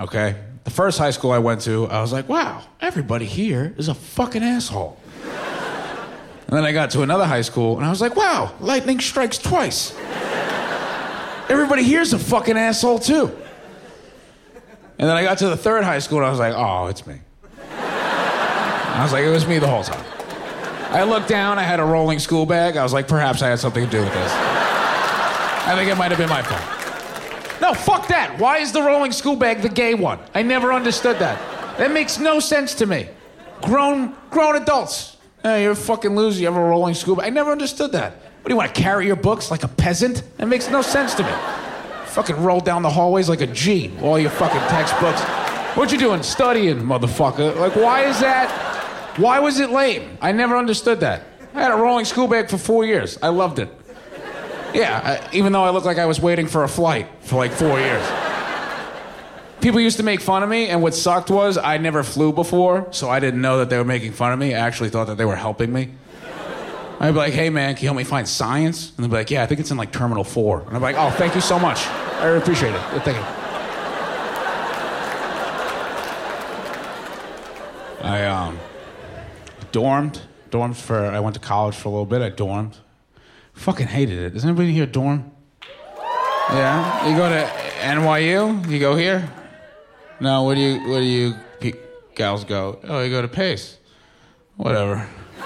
Okay, 0.01 0.35
the 0.65 0.71
first 0.71 0.99
high 0.99 1.13
school 1.13 1.31
I 1.31 1.39
went 1.39 1.61
to, 1.63 1.87
I 1.87 2.01
was 2.01 2.13
like, 2.13 2.29
wow, 2.29 2.65
everybody 2.81 3.27
here 3.27 3.75
is 3.79 3.87
a 3.87 3.95
fucking 3.95 4.43
asshole. 4.43 4.99
And 5.23 6.59
then 6.59 6.65
I 6.65 6.73
got 6.73 6.91
to 6.91 7.03
another 7.03 7.27
high 7.27 7.43
school, 7.43 7.77
and 7.77 7.87
I 7.87 7.91
was 7.91 8.01
like, 8.01 8.17
wow, 8.17 8.53
lightning 8.59 8.99
strikes 8.99 9.39
twice. 9.39 9.97
Everybody 11.49 11.85
here's 11.85 12.13
a 12.13 12.19
fucking 12.19 12.57
asshole 12.57 12.99
too. 12.99 13.27
And 14.99 15.09
then 15.09 15.17
I 15.17 15.23
got 15.23 15.39
to 15.39 15.49
the 15.49 15.57
third 15.57 15.85
high 15.85 16.01
school, 16.01 16.19
and 16.19 16.27
I 16.27 16.31
was 16.31 16.41
like, 16.41 16.55
oh, 16.57 16.89
it's 16.89 17.07
me. 17.07 17.21
I 17.71 19.01
was 19.05 19.13
like, 19.13 19.25
it 19.25 19.31
was 19.31 19.47
me 19.47 19.61
the 19.61 19.69
whole 19.69 19.85
time. 19.85 20.05
I 20.95 21.03
looked 21.03 21.29
down, 21.29 21.59
I 21.59 21.65
had 21.65 21.81
a 21.81 21.85
rolling 21.85 22.21
school 22.21 22.47
bag. 22.47 22.77
I 22.77 22.85
was 22.85 22.93
like, 22.93 23.09
perhaps 23.09 23.43
I 23.43 23.49
had 23.49 23.59
something 23.59 23.85
to 23.85 23.91
do 23.91 23.99
with 23.99 24.13
this. 24.13 24.33
I 24.33 25.75
think 25.75 25.91
it 25.91 25.97
might 25.97 26.13
have 26.13 26.19
been 26.19 26.29
my 26.29 26.41
fault. 26.41 27.61
No, 27.61 27.75
fuck 27.75 28.07
that. 28.09 28.39
Why 28.39 28.59
is 28.59 28.71
the 28.71 28.81
rolling 28.81 29.11
school 29.11 29.35
bag 29.35 29.61
the 29.61 29.69
gay 29.69 29.95
one? 29.95 30.21
I 30.35 30.43
never 30.43 30.73
understood 30.73 31.19
that. 31.19 31.39
That 31.79 31.91
makes 31.91 32.21
no 32.21 32.39
sense 32.39 32.75
to 32.77 32.87
me. 32.87 33.09
Grown 33.61 34.15
grown 34.31 34.55
adults. 34.55 35.17
Hey, 35.43 35.65
you're 35.65 35.73
a 35.73 35.77
fucking 35.77 36.15
loser. 36.15 36.41
You 36.41 36.47
have 36.47 36.57
a 36.57 36.65
rolling 36.65 36.95
school 36.95 37.17
bag. 37.17 37.27
I 37.27 37.31
never 37.31 37.51
understood 37.51 37.91
that. 37.93 38.13
What 38.13 38.45
do 38.49 38.53
you 38.53 38.57
want 38.57 38.73
to 38.73 38.81
carry 38.81 39.07
your 39.07 39.17
books 39.17 39.51
like 39.51 39.65
a 39.65 39.69
peasant? 39.69 40.23
That 40.37 40.47
makes 40.47 40.71
no 40.71 40.81
sense 40.81 41.15
to 41.15 41.25
me. 41.25 41.33
Fucking 42.07 42.37
roll 42.37 42.61
down 42.61 42.83
the 42.83 42.91
hallways 42.91 43.29
like 43.29 43.41
a 43.41 43.49
G. 43.49 43.91
All 44.01 44.17
your 44.19 44.31
fucking 44.31 44.61
textbooks. 44.69 45.21
What 45.77 45.91
you 45.91 45.99
doing? 45.99 46.23
Studying, 46.23 46.81
motherfucker. 46.83 47.57
Like, 47.57 47.75
why 47.75 48.05
is 48.05 48.21
that? 48.21 48.74
Why 49.17 49.39
was 49.39 49.61
it 49.61 49.71
lame? 49.71 50.19
I 50.21 50.33
never 50.33 50.57
understood 50.57 51.01
that. 51.01 51.23
I 51.55 51.63
had 51.63 51.71
a 51.71 51.77
rolling 51.77 52.05
school 52.05 52.27
bag 52.27 52.51
for 52.51 52.59
four 52.59 52.85
years. 52.85 53.17
I 53.23 53.29
loved 53.29 53.61
it. 53.61 53.69
Yeah, 54.75 55.21
I, 55.23 55.35
even 55.35 55.53
though 55.53 55.63
I 55.63 55.71
looked 55.71 55.87
like 55.87 55.99
I 55.99 56.07
was 56.07 56.21
waiting 56.21 56.49
for 56.49 56.65
a 56.65 56.69
flight 56.69 57.07
for 57.21 57.37
like 57.37 57.53
four 57.53 57.79
years. 57.79 58.05
People 59.61 59.81
used 59.81 59.99
to 59.99 60.03
make 60.03 60.21
fun 60.21 60.43
of 60.43 60.49
me, 60.49 60.67
and 60.69 60.83
what 60.83 60.95
sucked 60.95 61.31
was 61.31 61.57
I 61.57 61.79
never 61.79 62.03
flew 62.03 62.33
before, 62.33 62.89
so 62.91 63.09
I 63.09 63.21
didn't 63.21 63.41
know 63.41 63.59
that 63.59 63.71
they 63.71 63.79
were 63.79 63.85
making 63.85 64.13
fun 64.13 64.33
of 64.33 64.39
me. 64.39 64.53
I 64.53 64.59
actually 64.59 64.91
thought 64.91 65.07
that 65.07 65.17
they 65.17 65.25
were 65.25 65.37
helping 65.37 65.73
me. 65.73 65.91
I'd 67.01 67.13
be 67.13 67.17
like, 67.17 67.33
hey 67.33 67.51
man, 67.51 67.75
can 67.75 67.83
you 67.85 67.89
help 67.89 67.97
me 67.97 68.05
find 68.05 68.29
science? 68.29 68.93
And 68.97 69.05
they'd 69.05 69.11
be 69.11 69.17
like, 69.17 69.31
yeah, 69.31 69.43
I 69.43 69.47
think 69.47 69.61
it's 69.61 69.71
in 69.71 69.77
like 69.77 69.93
Terminal 69.93 70.25
4. 70.25 70.65
And 70.67 70.77
I'm 70.77 70.83
like, 70.83 70.97
oh, 70.97 71.11
thank 71.13 71.35
you 71.35 71.41
so 71.41 71.59
much. 71.59 71.87
I 71.87 72.29
appreciate 72.29 72.75
it. 72.75 72.81
Thank 73.03 73.17
you. 73.17 73.25
I 78.03 78.27
um, 78.27 78.59
dormed. 79.75 80.23
Dormed 80.51 80.77
for, 80.77 81.05
I 81.05 81.19
went 81.19 81.35
to 81.35 81.41
college 81.41 81.75
for 81.75 81.89
a 81.89 81.91
little 81.91 82.07
bit. 82.07 82.23
I 82.23 82.31
dormed. 82.31 82.77
Fucking 83.55 83.89
hated 83.89 84.19
it. 84.19 84.33
Does 84.33 84.45
anybody 84.45 84.73
here 84.73 84.87
dorm? 84.87 85.33
Yeah? 86.51 87.09
You 87.09 87.17
go 87.17 87.29
to 87.29 87.45
NYU? 87.81 88.71
You 88.71 88.79
go 88.79 88.95
here? 88.95 89.29
No, 90.21 90.45
where 90.45 90.55
do 90.55 90.61
you, 90.61 90.89
where 90.89 91.01
do 91.01 91.07
you 91.07 91.35
pe- 91.59 91.73
gals 92.15 92.45
go? 92.45 92.79
Oh, 92.85 93.03
you 93.03 93.11
go 93.11 93.21
to 93.21 93.27
Pace. 93.27 93.79
Whatever. 94.57 95.09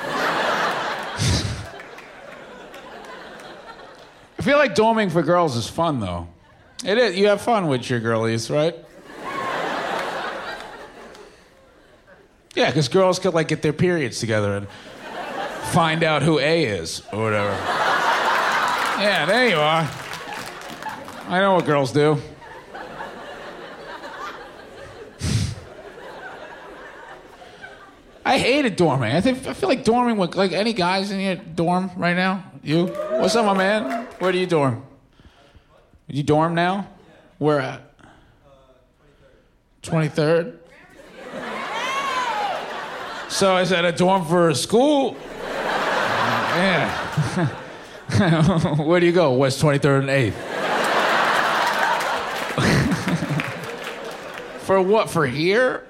I 4.39 4.43
feel 4.43 4.59
like 4.59 4.75
dorming 4.75 5.11
for 5.11 5.23
girls 5.23 5.57
is 5.57 5.67
fun, 5.67 6.01
though. 6.01 6.29
It 6.85 6.99
is. 6.99 7.17
You 7.17 7.29
have 7.29 7.41
fun 7.41 7.67
with 7.67 7.89
your 7.89 8.01
girlies, 8.01 8.51
right? 8.51 8.77
Yeah, 12.59 12.71
because 12.71 12.89
girls 12.89 13.21
could 13.21 13.35
like 13.35 13.47
get 13.47 13.63
their 13.63 13.73
periods 13.73 14.19
together 14.19 14.57
and 14.57 14.69
find 15.71 16.03
out 16.03 16.23
who 16.23 16.41
A 16.41 16.65
is 16.65 17.05
or 17.13 17.23
whatever. 17.23 17.51
Yeah, 19.01 19.27
there 19.27 19.49
you 19.49 19.55
are. 19.55 19.89
I 21.29 21.39
know 21.39 21.55
what 21.55 21.67
girls 21.67 21.93
do. 21.93 22.21
I 28.25 28.39
hated 28.39 28.77
dorming. 28.77 29.15
I 29.15 29.21
think 29.21 29.47
I 29.47 29.53
feel 29.53 29.69
like 29.69 29.85
dorming 29.85 30.17
with 30.17 30.35
like 30.35 30.51
any 30.51 30.73
guys 30.73 31.13
in 31.13 31.21
your 31.21 31.37
dorm 31.37 31.93
right 31.97 32.17
now. 32.17 32.43
You? 32.65 32.87
What's 32.87 33.37
up, 33.37 33.47
my 33.47 33.55
man? 33.55 34.09
Where 34.19 34.33
do 34.33 34.39
you 34.39 34.47
dorm? 34.47 34.83
You 36.09 36.25
dorm 36.25 36.57
now? 36.57 36.89
Where 37.39 37.61
at? 37.61 37.95
Twenty 39.81 40.09
third. 40.09 40.59
So 43.29 43.55
I 43.55 43.65
said, 43.65 43.85
a 43.85 43.93
dorm 43.93 44.25
for 44.25 44.49
a 44.49 44.55
school? 44.55 45.17
Yeah. 46.59 47.47
Where 48.79 49.01
do 49.01 49.07
you 49.07 49.13
go? 49.13 49.35
West 49.35 49.61
23rd 49.63 50.01
and 50.01 50.09
8th. 50.09 50.33
for 54.61 54.81
what? 54.81 55.11
For 55.11 55.27
here? 55.27 55.87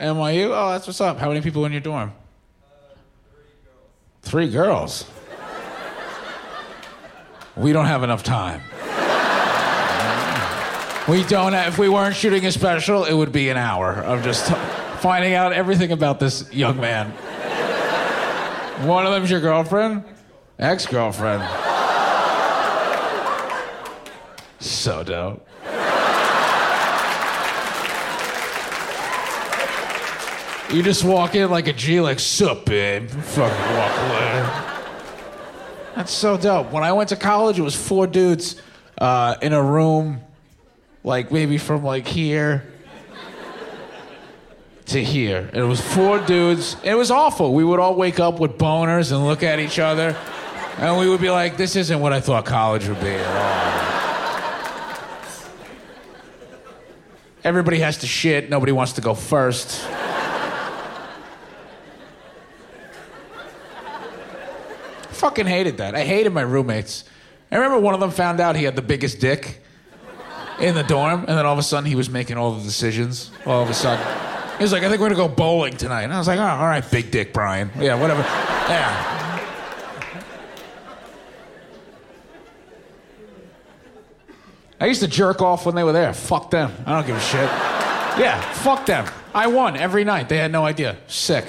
NYU? 0.00 0.50
Oh, 0.52 0.70
that's 0.70 0.86
what's 0.86 1.00
up. 1.00 1.18
How 1.18 1.28
many 1.28 1.42
people 1.42 1.64
in 1.66 1.72
your 1.72 1.80
dorm? 1.80 2.12
Three 4.22 4.48
girls. 4.48 5.04
We 7.56 7.72
don't 7.72 7.86
have 7.86 8.02
enough 8.02 8.22
time. 8.22 8.62
We 11.08 11.24
don't. 11.24 11.52
Have, 11.54 11.68
if 11.68 11.78
we 11.78 11.88
weren't 11.88 12.14
shooting 12.14 12.46
a 12.46 12.52
special, 12.52 13.04
it 13.04 13.14
would 13.14 13.32
be 13.32 13.48
an 13.48 13.56
hour 13.56 13.94
of 13.94 14.22
just 14.22 14.52
finding 15.00 15.34
out 15.34 15.52
everything 15.52 15.92
about 15.92 16.20
this 16.20 16.52
young 16.52 16.80
man. 16.80 17.10
One 18.86 19.06
of 19.06 19.12
them's 19.12 19.30
your 19.30 19.40
girlfriend, 19.40 20.04
ex-girlfriend. 20.58 21.42
So 24.60 25.02
dope. 25.02 25.44
You 30.72 30.82
just 30.82 31.02
walk 31.02 31.34
in 31.34 31.50
like 31.50 31.66
a 31.66 31.72
G, 31.72 32.00
like, 32.00 32.20
sup, 32.20 32.66
babe. 32.66 33.08
Fucking 33.08 33.76
walk 33.76 33.96
away. 34.10 34.64
That's 35.96 36.12
so 36.12 36.36
dope. 36.36 36.70
When 36.70 36.84
I 36.84 36.92
went 36.92 37.08
to 37.08 37.16
college, 37.16 37.58
it 37.58 37.62
was 37.62 37.74
four 37.74 38.06
dudes 38.06 38.60
uh, 38.98 39.36
in 39.40 39.54
a 39.54 39.62
room, 39.62 40.20
like 41.02 41.32
maybe 41.32 41.56
from 41.56 41.82
like 41.82 42.06
here 42.06 42.70
to 44.88 45.02
here. 45.02 45.48
And 45.52 45.56
it 45.56 45.66
was 45.66 45.80
four 45.80 46.18
dudes. 46.18 46.76
It 46.82 46.94
was 46.94 47.10
awful. 47.10 47.54
We 47.54 47.64
would 47.64 47.80
all 47.80 47.94
wake 47.94 48.20
up 48.20 48.40
with 48.40 48.58
boners 48.58 49.12
and 49.12 49.24
look 49.24 49.42
at 49.42 49.58
each 49.58 49.78
other. 49.78 50.16
And 50.78 50.98
we 50.98 51.08
would 51.08 51.20
be 51.20 51.30
like, 51.30 51.56
this 51.56 51.76
isn't 51.76 52.00
what 52.00 52.12
I 52.12 52.20
thought 52.20 52.44
college 52.44 52.88
would 52.88 53.00
be 53.00 53.08
at 53.08 53.36
all. 53.36 53.68
Everybody 57.44 57.78
has 57.78 57.98
to 57.98 58.06
shit. 58.06 58.50
Nobody 58.50 58.72
wants 58.72 58.92
to 58.94 59.00
go 59.00 59.14
first. 59.14 59.86
fucking 65.18 65.46
hated 65.46 65.78
that. 65.78 65.94
I 65.94 66.04
hated 66.04 66.32
my 66.32 66.42
roommates. 66.42 67.04
I 67.50 67.56
remember 67.56 67.78
one 67.78 67.94
of 67.94 68.00
them 68.00 68.10
found 68.10 68.40
out 68.40 68.56
he 68.56 68.64
had 68.64 68.76
the 68.76 68.82
biggest 68.82 69.20
dick 69.20 69.60
in 70.60 70.74
the 70.74 70.84
dorm, 70.84 71.20
and 71.20 71.36
then 71.36 71.44
all 71.44 71.52
of 71.52 71.58
a 71.58 71.62
sudden 71.62 71.88
he 71.88 71.96
was 71.96 72.08
making 72.08 72.36
all 72.36 72.52
the 72.52 72.62
decisions. 72.62 73.30
All 73.44 73.62
of 73.62 73.70
a 73.70 73.74
sudden. 73.74 74.27
He 74.58 74.64
was 74.64 74.72
like, 74.72 74.82
I 74.82 74.88
think 74.88 75.00
we're 75.00 75.08
gonna 75.08 75.28
go 75.28 75.28
bowling 75.28 75.76
tonight. 75.76 76.02
And 76.02 76.12
I 76.12 76.18
was 76.18 76.26
like, 76.26 76.40
oh, 76.40 76.42
all 76.42 76.66
right, 76.66 76.84
big 76.90 77.12
dick, 77.12 77.32
Brian. 77.32 77.70
Yeah, 77.78 77.94
whatever. 77.94 78.22
Yeah. 78.22 79.18
I 84.80 84.86
used 84.86 85.00
to 85.00 85.08
jerk 85.08 85.42
off 85.42 85.64
when 85.64 85.74
they 85.74 85.84
were 85.84 85.92
there. 85.92 86.12
Fuck 86.12 86.50
them. 86.50 86.72
I 86.86 86.92
don't 86.92 87.06
give 87.06 87.16
a 87.16 87.20
shit. 87.20 87.48
Yeah, 88.18 88.40
fuck 88.52 88.84
them. 88.84 89.06
I 89.32 89.46
won 89.46 89.76
every 89.76 90.02
night. 90.02 90.28
They 90.28 90.38
had 90.38 90.50
no 90.50 90.64
idea. 90.64 90.96
Sick. 91.06 91.44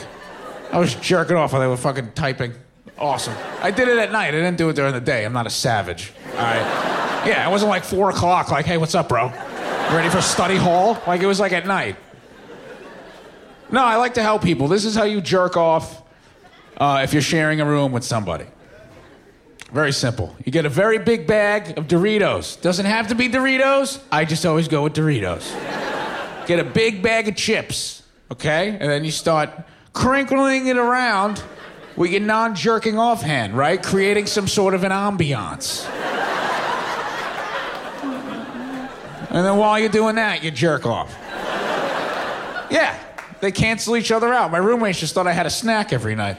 I 0.72 0.80
was 0.80 0.94
jerking 0.96 1.36
off 1.36 1.52
while 1.52 1.62
they 1.62 1.68
were 1.68 1.78
fucking 1.78 2.12
typing. 2.14 2.54
Awesome. 3.00 3.34
I 3.62 3.72
did 3.72 3.88
it 3.88 3.98
at 3.98 4.12
night. 4.12 4.30
I 4.30 4.32
didn't 4.32 4.58
do 4.58 4.70
it 4.70 4.76
during 4.76 4.94
the 4.94 5.02
day. 5.02 5.26
I'm 5.26 5.34
not 5.34 5.48
a 5.48 5.52
savage. 5.52 6.14
All 6.34 6.38
right. 6.38 7.26
Yeah, 7.26 7.48
it 7.48 7.52
wasn't 7.52 7.70
like 7.70 7.84
four 7.84 8.12
o'clock. 8.12 8.52
Like, 8.52 8.66
hey, 8.66 8.78
what's 8.78 8.94
up, 8.94 9.10
bro? 9.10 9.30
Ready 9.30 10.10
for 10.10 10.22
study 10.22 10.58
hall? 10.58 11.02
Like 11.08 11.22
it 11.22 11.26
was 11.26 11.40
like 11.40 11.54
at 11.54 11.66
night. 11.66 11.96
No, 13.72 13.84
I 13.84 13.98
like 13.98 14.16
to 14.16 14.24
help 14.24 14.44
people. 14.44 14.68
This 14.68 14.86
is 14.86 14.96
how 14.96 15.04
you 15.04 15.22
jerk 15.22 15.56
off 15.56 16.02
uh, 16.78 17.02
if 17.04 17.14
you're 17.14 17.22
sharing 17.22 17.62
a 17.62 17.66
room 17.66 17.92
with 17.92 18.04
somebody. 18.04 18.46
Very 19.72 19.92
simple. 19.92 20.36
You 20.44 20.52
get 20.52 20.66
a 20.66 20.70
very 20.70 20.98
big 20.98 21.28
bag 21.28 21.78
of 21.78 21.88
Doritos. 21.88 22.60
Doesn't 22.60 22.88
have 22.88 23.10
to 23.10 23.16
be 23.16 23.30
Doritos. 23.30 24.02
I 24.12 24.26
just 24.26 24.46
always 24.46 24.68
go 24.68 24.84
with 24.84 24.94
Doritos. 24.94 25.56
Get 26.48 26.60
a 26.60 26.64
big 26.64 27.04
bag 27.04 27.28
of 27.28 27.36
chips, 27.36 28.02
okay? 28.32 28.70
And 28.70 28.90
then 28.90 29.06
you 29.06 29.12
start 29.12 29.52
crinkling 29.94 30.66
it 30.66 30.78
around 30.78 31.44
with 31.96 32.10
your 32.10 32.22
non 32.22 32.56
jerking 32.56 32.98
off 32.98 33.22
hand, 33.22 33.56
right? 33.56 33.84
Creating 33.84 34.26
some 34.26 34.48
sort 34.48 34.74
of 34.74 34.84
an 34.84 34.92
ambiance. 34.92 35.88
and 39.30 39.46
then 39.46 39.58
while 39.58 39.78
you're 39.78 39.90
doing 39.90 40.16
that, 40.16 40.44
you 40.44 40.50
jerk 40.50 40.88
off. 40.88 41.16
Yeah, 42.72 42.98
they 43.42 43.52
cancel 43.52 43.96
each 43.96 44.12
other 44.12 44.34
out. 44.34 44.52
My 44.52 44.58
roommates 44.58 45.00
just 45.00 45.14
thought 45.14 45.28
I 45.28 45.34
had 45.34 45.46
a 45.46 45.50
snack 45.50 45.94
every 45.94 46.16
night. 46.16 46.38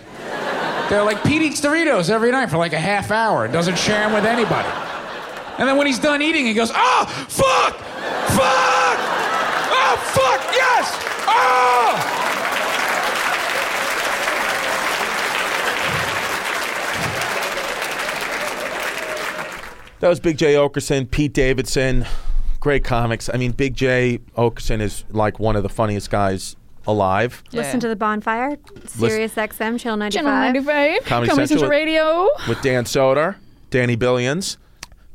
They're 0.90 1.04
like, 1.04 1.22
Pete 1.22 1.42
eats 1.42 1.60
Doritos 1.60 2.10
every 2.10 2.32
night 2.32 2.50
for 2.50 2.56
like 2.56 2.72
a 2.72 2.80
half 2.80 3.10
hour 3.10 3.44
and 3.44 3.52
doesn't 3.52 3.78
share 3.78 4.00
them 4.00 4.12
with 4.12 4.24
anybody. 4.24 4.68
And 5.58 5.68
then 5.68 5.76
when 5.76 5.86
he's 5.86 5.98
done 5.98 6.20
eating, 6.22 6.46
he 6.46 6.54
goes, 6.54 6.72
Oh, 6.74 7.04
fuck! 7.28 7.76
Fuck! 7.76 8.98
Oh, 9.72 9.96
fuck! 10.12 10.52
Yes! 10.52 10.96
Oh! 11.28 12.16
That 20.00 20.08
was 20.08 20.18
Big 20.18 20.38
Jay 20.38 20.54
Oakerson, 20.54 21.10
Pete 21.10 21.34
Davidson, 21.34 22.06
great 22.58 22.84
comics. 22.84 23.28
I 23.32 23.36
mean, 23.36 23.52
Big 23.52 23.74
Jay 23.74 24.18
Oakerson 24.36 24.80
is 24.80 25.04
like 25.10 25.38
one 25.38 25.56
of 25.56 25.62
the 25.62 25.68
funniest 25.68 26.10
guys 26.10 26.56
alive. 26.86 27.42
Listen 27.52 27.80
to 27.80 27.88
the 27.88 27.96
bonfire, 27.96 28.56
Sirius 28.86 29.34
XM, 29.34 29.78
Channel 29.78 29.96
95. 29.98 30.12
Channel 30.12 30.30
95. 30.32 31.04
Comedy 31.04 31.04
Comedy 31.08 31.26
Central 31.28 31.46
Central 31.46 31.62
with- 31.62 31.70
Radio. 31.70 32.28
with 32.48 32.62
Dan 32.62 32.84
Soder, 32.84 33.36
Danny 33.70 33.96
Billions, 33.96 34.58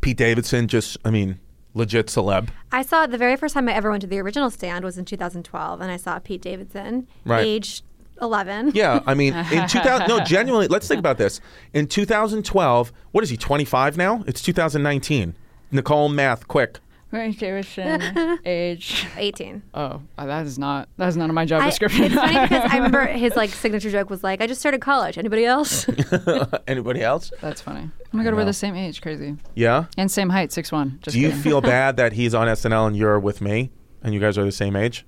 Pete 0.02 0.18
Davidson. 0.18 0.68
Just, 0.68 0.98
I 1.04 1.10
mean, 1.12 1.40
legit 1.74 2.08
celeb. 2.08 2.50
I 2.72 2.82
saw 2.82 3.04
it 3.04 3.12
the 3.12 3.18
very 3.18 3.36
first 3.36 3.54
time 3.54 3.68
I 3.70 3.74
ever 3.74 3.90
went 3.90 4.02
to 4.02 4.08
the 4.08 4.20
original 4.20 4.50
stand 4.50 4.84
was 4.86 4.98
in 4.98 5.06
2012, 5.06 5.82
and 5.82 5.92
I 5.92 5.98
saw 5.98 6.20
Pete 6.20 6.42
Davidson, 6.42 7.08
Right. 7.26 7.46
age 7.46 7.82
11. 8.22 8.72
Yeah, 8.74 9.02
I 9.06 9.14
mean, 9.14 9.34
in 9.34 9.68
2000, 9.68 10.08
no, 10.08 10.20
genuinely, 10.26 10.68
let's 10.68 10.88
think 10.88 11.00
about 11.00 11.18
this. 11.18 11.42
In 11.74 11.88
2012, 11.88 12.94
what 13.12 13.24
is 13.24 13.30
he, 13.30 13.36
25 13.38 13.98
now? 13.98 14.24
It's 14.28 14.42
2019. 14.42 15.36
Nicole, 15.72 16.08
math, 16.10 16.48
quick. 16.48 16.80
Frank 17.16 17.38
Davidson, 17.40 18.40
age. 18.46 19.08
18. 19.16 19.64
Oh, 19.74 20.02
uh, 20.18 20.26
that 20.26 20.46
is 20.46 20.60
not 20.60 20.90
that 20.98 21.08
is 21.08 21.16
not 21.16 21.30
on 21.30 21.34
my 21.36 21.46
job 21.46 21.62
I, 21.62 21.68
description. 21.70 22.04
it's 22.04 22.14
funny 22.16 22.38
because 22.40 22.70
I 22.70 22.76
remember 22.76 23.06
his 23.26 23.36
like 23.38 23.52
signature 23.52 23.90
joke 23.90 24.10
was 24.10 24.22
like, 24.22 24.42
"I 24.42 24.48
just 24.48 24.60
started 24.60 24.82
college. 24.82 25.18
Anybody 25.18 25.46
else?" 25.46 25.88
Anybody 26.68 27.02
else? 27.02 27.32
That's 27.42 27.62
funny. 27.62 27.90
Oh 28.14 28.18
my 28.18 28.24
god, 28.26 28.34
we're 28.36 28.44
the 28.44 28.52
same 28.52 28.76
age. 28.76 29.02
Crazy. 29.02 29.38
Yeah? 29.56 29.86
And 29.98 30.12
same 30.12 30.30
height, 30.30 30.52
six 30.52 30.72
one. 30.74 31.00
Just 31.02 31.14
Do 31.16 31.22
you 31.22 31.30
kidding. 31.30 31.42
feel 31.42 31.62
bad 31.62 31.96
that 31.98 32.12
he's 32.14 32.34
on 32.36 32.48
SNL 32.48 32.88
and 32.88 32.98
you're 32.98 33.20
with 33.20 33.40
me 33.40 33.72
and 34.04 34.14
you 34.14 34.20
guys 34.20 34.38
are 34.38 34.44
the 34.44 34.52
same 34.52 34.76
age? 34.76 35.06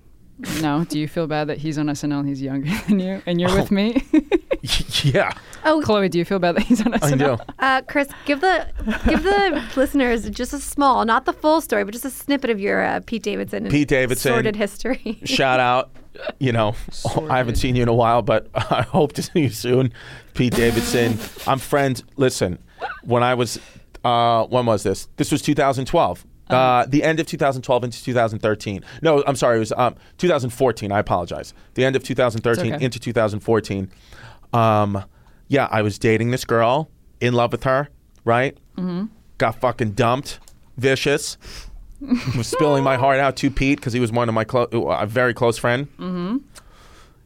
No. 0.62 0.86
Do 0.86 0.98
you 1.00 1.08
feel 1.10 1.28
bad 1.28 1.48
that 1.50 1.58
he's 1.58 1.78
on 1.78 1.88
SNL 1.88 2.20
and 2.20 2.30
he's 2.30 2.42
younger 2.42 2.70
than 2.88 3.00
you 3.00 3.22
and 3.26 3.42
you're 3.42 3.50
Oh. 3.52 3.56
with 3.56 3.72
me? 3.72 4.02
yeah, 5.04 5.32
oh, 5.66 5.82
Chloe, 5.82 6.10
do 6.10 6.18
you 6.18 6.26
feel 6.26 6.40
bad 6.40 6.56
that 6.56 6.64
he's 6.64 6.86
on 6.86 6.94
I 6.94 6.98
SNL? 6.98 7.38
do. 7.38 7.54
uh, 7.60 7.82
Chris, 7.88 8.08
give 8.26 8.42
the 8.42 8.68
give 9.08 9.24
the 9.24 9.64
listeners 9.76 10.30
just 10.30 10.54
a 10.54 10.60
small, 10.60 11.06
not 11.06 11.26
the 11.26 11.34
full 11.34 11.62
story, 11.62 11.84
but 11.84 11.92
just 11.92 12.06
a 12.06 12.10
snippet 12.10 12.50
of 12.50 12.60
your 12.60 12.84
uh, 12.84 13.02
Pete 13.06 13.24
Davidson. 13.24 13.64
and 13.64 13.72
Pete 13.72 13.88
Davidson. 13.88 14.32
sordid 14.32 14.56
history. 14.56 15.20
Shout 15.24 15.60
out. 15.60 15.92
You 16.40 16.52
know, 16.52 16.76
I 17.30 17.38
haven't 17.38 17.56
seen 17.56 17.76
you 17.76 17.84
in 17.84 17.90
a 17.90 17.94
while, 17.94 18.24
but 18.24 18.48
I 18.56 18.82
hope 18.82 19.14
to 19.14 19.24
see 19.24 19.42
you 19.42 19.50
soon. 19.50 19.94
Pete 20.34 20.54
Davidson. 20.54 21.20
I'm 21.46 21.60
friends. 21.60 22.04
Listen, 22.16 22.58
when 23.04 23.22
I 23.22 23.36
was, 23.36 23.60
uh, 24.04 24.46
when 24.46 24.66
was 24.66 24.82
this? 24.82 25.08
This 25.18 25.32
was 25.32 25.44
2012. 25.44 26.26
Uh, 26.50 26.86
the 26.88 27.04
end 27.04 27.20
of 27.20 27.28
2012 27.28 27.84
into 27.84 28.04
2013. 28.04 28.84
No, 29.02 29.24
I'm 29.28 29.36
sorry. 29.36 29.58
It 29.58 29.60
was 29.60 29.72
um, 29.74 29.96
2014. 30.18 30.92
I 30.92 31.00
apologize. 31.00 31.54
The 31.74 31.86
end 31.86 31.96
of 31.96 32.04
2013 32.04 32.74
okay. 32.76 32.86
into 32.86 33.00
2014. 33.00 33.92
Um, 34.54 35.04
yeah, 35.48 35.68
I 35.72 35.82
was 35.82 35.98
dating 36.00 36.32
this 36.32 36.46
girl, 36.46 36.90
in 37.22 37.34
love 37.34 37.52
with 37.52 37.64
her, 37.64 37.90
right? 38.26 38.58
Mm-hmm. 38.78 39.06
Got 39.38 39.60
fucking 39.60 39.92
dumped, 39.92 40.40
vicious. 40.78 41.38
was 42.36 42.48
spilling 42.48 42.84
my 42.84 42.96
heart 42.96 43.20
out 43.20 43.36
to 43.38 43.50
Pete 43.50 43.80
because 43.80 43.94
he 43.94 44.00
was 44.00 44.12
one 44.12 44.30
of 44.30 44.36
my 44.36 44.44
clo- 44.44 44.66
a 44.66 45.08
very 45.08 45.34
close 45.34 45.58
friend. 45.58 45.88
Mm-hmm. 45.98 46.38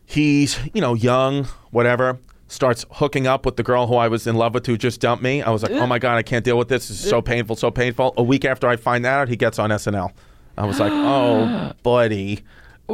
He's 0.05 0.60
you 0.73 0.81
know 0.81 0.93
young, 0.93 1.45
whatever. 1.71 2.19
Starts 2.47 2.86
hooking 2.91 3.27
up 3.27 3.45
with 3.45 3.55
the 3.55 3.63
girl 3.63 3.88
who 3.88 3.95
I 3.95 4.10
was 4.10 4.27
in 4.27 4.36
love 4.36 4.53
with 4.53 4.65
who 4.65 4.77
just 4.77 4.99
dumped 4.99 5.23
me. 5.23 5.41
I 5.41 5.49
was 5.51 5.63
like, 5.63 5.71
oh 5.71 5.88
my 5.88 5.99
god, 5.99 6.17
I 6.17 6.21
can't 6.21 6.43
deal 6.43 6.57
with 6.57 6.67
this. 6.67 6.89
This 6.89 7.01
is 7.01 7.10
so 7.10 7.21
painful, 7.21 7.55
so 7.55 7.71
painful. 7.71 8.13
A 8.17 8.23
week 8.23 8.43
after 8.43 8.67
I 8.67 8.75
find 8.75 9.05
that 9.05 9.19
out, 9.19 9.29
he 9.29 9.38
gets 9.38 9.57
on 9.57 9.69
SNL. 9.69 10.12
I 10.57 10.65
was 10.65 10.79
like, 10.79 10.91
oh, 10.93 11.71
buddy. 11.84 12.43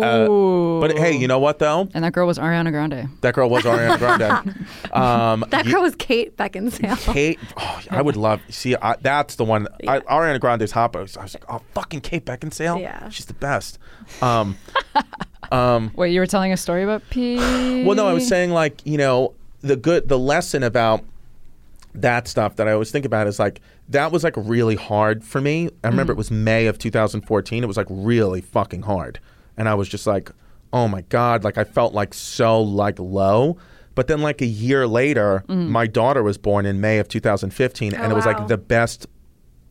Uh, 0.04 0.80
but 0.82 0.98
hey, 0.98 1.16
you 1.18 1.28
know 1.28 1.40
what 1.40 1.60
though? 1.60 1.88
And 1.94 2.04
that 2.04 2.14
girl 2.14 2.28
was 2.28 2.38
Ariana 2.38 2.72
Grande. 2.72 3.10
That 3.22 3.34
girl 3.34 3.50
was 3.50 3.64
Ariana 3.64 3.98
Grande. 4.00 4.66
um, 4.94 5.46
that 5.50 5.66
you- 5.66 5.72
girl 5.74 5.82
was 5.84 5.96
Kate 5.96 6.36
Beckinsale. 6.38 6.98
Kate, 7.14 7.40
oh, 7.58 7.82
I 7.92 8.02
would 8.02 8.16
love. 8.16 8.42
See, 8.50 8.76
I, 8.76 8.96
that's 9.02 9.36
the 9.36 9.44
one. 9.46 9.68
I, 9.88 10.00
Ariana 10.02 10.40
Grande's 10.40 10.72
hot. 10.72 10.92
but 10.94 11.00
I 11.00 11.02
was, 11.04 11.18
I 11.18 11.24
was 11.24 11.34
like, 11.36 11.46
oh, 11.50 11.62
fucking 11.74 12.02
Kate 12.02 12.26
Beckinsale. 12.26 12.80
Yeah. 12.80 13.10
she's 13.10 13.26
the 13.26 13.34
best. 13.34 13.80
Um, 15.52 15.92
Wait, 15.96 16.12
you 16.12 16.20
were 16.20 16.28
telling 16.28 16.52
a 16.52 16.58
story 16.58 16.84
about 16.84 17.02
P? 17.10 17.38
well, 17.86 17.96
no, 17.96 18.06
I 18.08 18.14
was 18.14 18.28
saying 18.28 18.52
like 18.52 18.86
you 18.86 18.98
know 18.98 19.34
the 19.62 19.76
good, 19.78 20.10
the 20.10 20.20
lesson 20.20 20.62
about 20.64 21.04
that 21.96 22.28
stuff 22.28 22.58
that 22.58 22.68
I 22.68 22.74
always 22.74 22.92
think 22.92 23.06
about 23.06 23.28
is 23.28 23.40
like 23.40 23.62
that 23.90 24.12
was 24.12 24.24
like 24.26 24.34
really 24.36 24.76
hard 24.76 25.24
for 25.24 25.40
me. 25.40 25.70
I 25.84 25.88
remember 25.88 26.12
it 26.12 26.18
was 26.18 26.30
May 26.32 26.68
of 26.68 26.78
2014. 26.80 27.64
It 27.64 27.68
was 27.68 27.78
like 27.78 27.88
really 27.90 28.42
fucking 28.42 28.82
hard, 28.82 29.20
and 29.58 29.67
I 29.67 29.76
was 29.76 29.89
just 29.89 30.08
like, 30.08 30.32
oh 30.74 30.88
my 30.88 31.02
god, 31.02 31.43
like 31.43 31.58
I 31.58 31.63
felt 31.63 31.93
like 31.93 32.13
so 32.13 32.62
like 32.62 33.00
low. 33.00 33.58
But 33.96 34.08
then 34.08 34.22
like 34.22 34.41
a 34.41 34.46
year 34.46 34.88
later, 34.88 35.43
mm-hmm. 35.48 35.70
my 35.70 35.88
daughter 35.88 36.22
was 36.22 36.38
born 36.38 36.65
in 36.65 36.80
May 36.80 37.00
of 37.00 37.08
2015, 37.08 37.96
and 37.96 38.12
it 38.12 38.15
was 38.15 38.26
oh, 38.26 38.32
wow. 38.32 38.38
like 38.38 38.48
the 38.48 38.58
best 38.58 39.08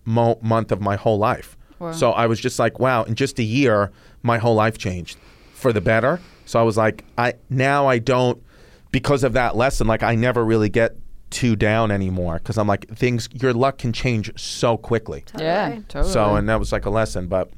mo- 0.04 0.38
month 0.42 0.72
of 0.72 0.80
my 0.80 0.96
whole 0.96 1.18
life. 1.18 1.56
Wow. 1.78 1.92
So 1.92 2.10
I 2.10 2.26
was 2.26 2.40
just 2.40 2.58
like, 2.58 2.80
wow, 2.80 3.04
in 3.04 3.14
just 3.14 3.38
a 3.38 3.42
year, 3.42 3.92
my 4.22 4.38
whole 4.38 4.54
life 4.54 4.78
changed 4.78 5.18
for 5.54 5.72
the 5.72 5.80
better. 5.80 6.20
So 6.44 6.58
I 6.58 6.62
was 6.62 6.76
like, 6.76 7.04
I 7.18 7.34
now 7.50 7.86
I 7.86 7.98
don't 7.98 8.42
because 8.90 9.24
of 9.24 9.34
that 9.34 9.56
lesson. 9.56 9.86
Like 9.86 10.02
I 10.02 10.14
never 10.14 10.44
really 10.44 10.70
get 10.70 10.96
too 11.30 11.56
down 11.56 11.90
anymore 11.90 12.38
because 12.38 12.56
I'm 12.56 12.66
like 12.66 12.88
things. 12.88 13.28
Your 13.32 13.52
luck 13.52 13.78
can 13.78 13.92
change 13.92 14.32
so 14.40 14.76
quickly. 14.76 15.24
Yeah, 15.38 15.66
Totally. 15.66 15.84
totally. 15.88 16.12
So 16.12 16.36
and 16.36 16.48
that 16.48 16.58
was 16.58 16.72
like 16.72 16.86
a 16.86 16.90
lesson, 16.90 17.26
but 17.26 17.50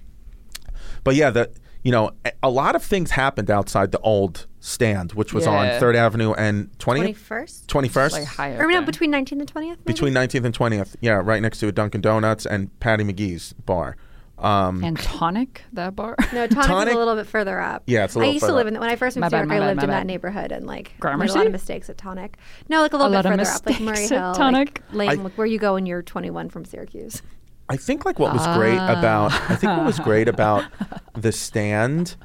but 1.05 1.15
yeah, 1.15 1.31
the 1.31 1.51
you 1.83 1.93
know 1.93 2.11
a- 2.25 2.33
a 2.45 2.51
lot 2.51 2.75
of 2.77 2.83
things 2.83 3.13
happened 3.13 3.51
outside 3.51 3.93
the 3.93 4.01
old 4.01 4.47
stand, 4.61 5.13
which 5.13 5.33
was 5.33 5.47
on 5.47 5.79
Third 5.81 5.97
Avenue 5.97 6.33
and 6.35 6.77
twentieth, 6.79 7.17
21st? 7.29 7.67
twenty 7.69 7.89
first. 7.89 8.15
like 8.15 8.25
high 8.27 8.51
Or 8.53 8.67
no, 8.71 8.83
between 8.83 9.11
19th 9.13 9.41
and 9.41 9.53
20th? 9.53 9.63
maybe? 9.69 9.83
between 9.85 10.13
19th 10.15 10.45
and 10.45 10.55
20th. 10.59 10.97
Yeah, 11.01 11.21
right 11.25 11.41
next 11.43 11.59
to 11.61 11.69
a 11.69 11.73
Dunkin' 11.73 12.01
Donuts 12.01 12.45
and 12.47 12.77
Patty 12.81 13.05
McGee's 13.05 13.53
bar. 13.53 13.97
Um, 14.39 14.85
and 14.85 14.97
tonic 14.97 15.63
that 15.73 15.97
bar. 15.97 16.15
No, 16.33 16.47
Tonic, 16.47 16.89
is 16.91 16.95
a 16.95 16.99
little 16.99 17.17
bit 17.17 17.27
further 17.27 17.59
up. 17.61 17.83
Yeah, 17.89 18.05
it's 18.05 18.15
a 18.15 18.19
I 18.19 18.21
little 18.21 18.31
I 18.31 18.33
used 18.35 18.43
to 18.45 18.47
further 18.47 18.57
live 18.59 18.67
up. 18.69 18.73
in 18.75 18.81
when 18.81 18.89
I 18.91 18.95
first 18.95 19.17
My 19.17 19.23
moved 19.27 19.31
to 19.33 19.37
bad, 19.37 19.43
New 19.43 19.49
my 19.49 19.55
York. 19.57 19.63
I 19.63 19.67
bad, 19.67 19.69
lived 19.71 19.79
my 19.79 19.83
in 19.85 19.91
that 19.91 20.07
neighborhood 20.07 20.53
and 20.53 20.65
like 20.67 20.85
made 20.91 20.99
a 20.99 21.01
Gramercy? 21.01 21.39
lot 21.39 21.47
of 21.47 21.53
mistakes 21.53 21.91
at 21.91 21.99
Tonic. 21.99 22.37
No, 22.69 22.81
like 22.83 22.93
a 22.93 22.97
little 22.97 23.09
A 23.09 23.11
bit 23.11 23.17
lot 23.29 23.41
of 23.41 23.47
further 23.47 23.51
up, 23.51 23.67
like 23.67 23.81
Murray 23.81 23.91
mistakes 24.03 24.13
at 24.13 24.25
Hill, 24.27 24.35
Tonic? 24.35 24.83
like 24.91 24.95
Lane, 24.95 25.09
I- 25.21 25.23
like 25.25 25.33
where 25.39 25.47
you 25.47 25.59
go 25.59 25.75
when 25.75 25.87
you're 25.87 26.03
21 26.03 26.51
from 26.51 26.65
Syracuse. 26.65 27.21
I 27.69 27.77
think 27.77 28.05
like 28.05 28.19
what 28.19 28.33
was 28.33 28.47
great 28.57 28.77
about 28.77 29.33
I 29.33 29.57
think 29.57 29.77
what 29.77 29.85
was 29.85 29.99
great 29.99 30.29
about 30.29 30.65
the 31.15 31.33
stand, 31.33 32.17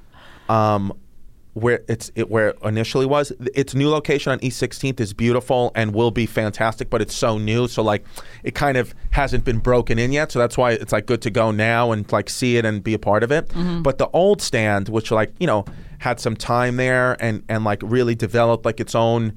um, 0.49 0.93
where 1.53 1.83
it's 1.87 2.11
it 2.15 2.29
where 2.31 2.49
it 2.49 2.57
initially 2.63 3.05
was 3.05 3.31
its 3.53 3.75
new 3.75 3.89
location 3.89 4.31
on 4.31 4.39
East 4.41 4.61
16th 4.61 4.99
is 4.99 5.13
beautiful 5.13 5.71
and 5.75 5.93
will 5.93 6.11
be 6.11 6.25
fantastic, 6.25 6.89
but 6.89 7.01
it's 7.01 7.13
so 7.13 7.37
new, 7.37 7.67
so 7.67 7.83
like 7.83 8.05
it 8.43 8.55
kind 8.55 8.77
of 8.77 8.95
hasn't 9.11 9.43
been 9.43 9.59
broken 9.59 9.99
in 9.99 10.11
yet. 10.11 10.31
So 10.31 10.39
that's 10.39 10.57
why 10.57 10.71
it's 10.71 10.91
like 10.93 11.05
good 11.05 11.21
to 11.23 11.29
go 11.29 11.51
now 11.51 11.91
and 11.91 12.09
like 12.11 12.29
see 12.29 12.57
it 12.57 12.65
and 12.65 12.83
be 12.83 12.93
a 12.93 12.99
part 12.99 13.21
of 13.23 13.31
it. 13.31 13.51
But 13.83 13.97
the 13.97 14.07
old 14.09 14.41
stand, 14.41 14.89
which 14.89 15.11
like 15.11 15.33
you 15.39 15.47
know 15.47 15.65
had 15.99 16.19
some 16.19 16.35
time 16.35 16.77
there 16.77 17.21
and 17.21 17.43
and 17.49 17.63
like 17.63 17.81
really 17.83 18.15
developed 18.15 18.65
like 18.65 18.79
its 18.79 18.95
own 18.95 19.33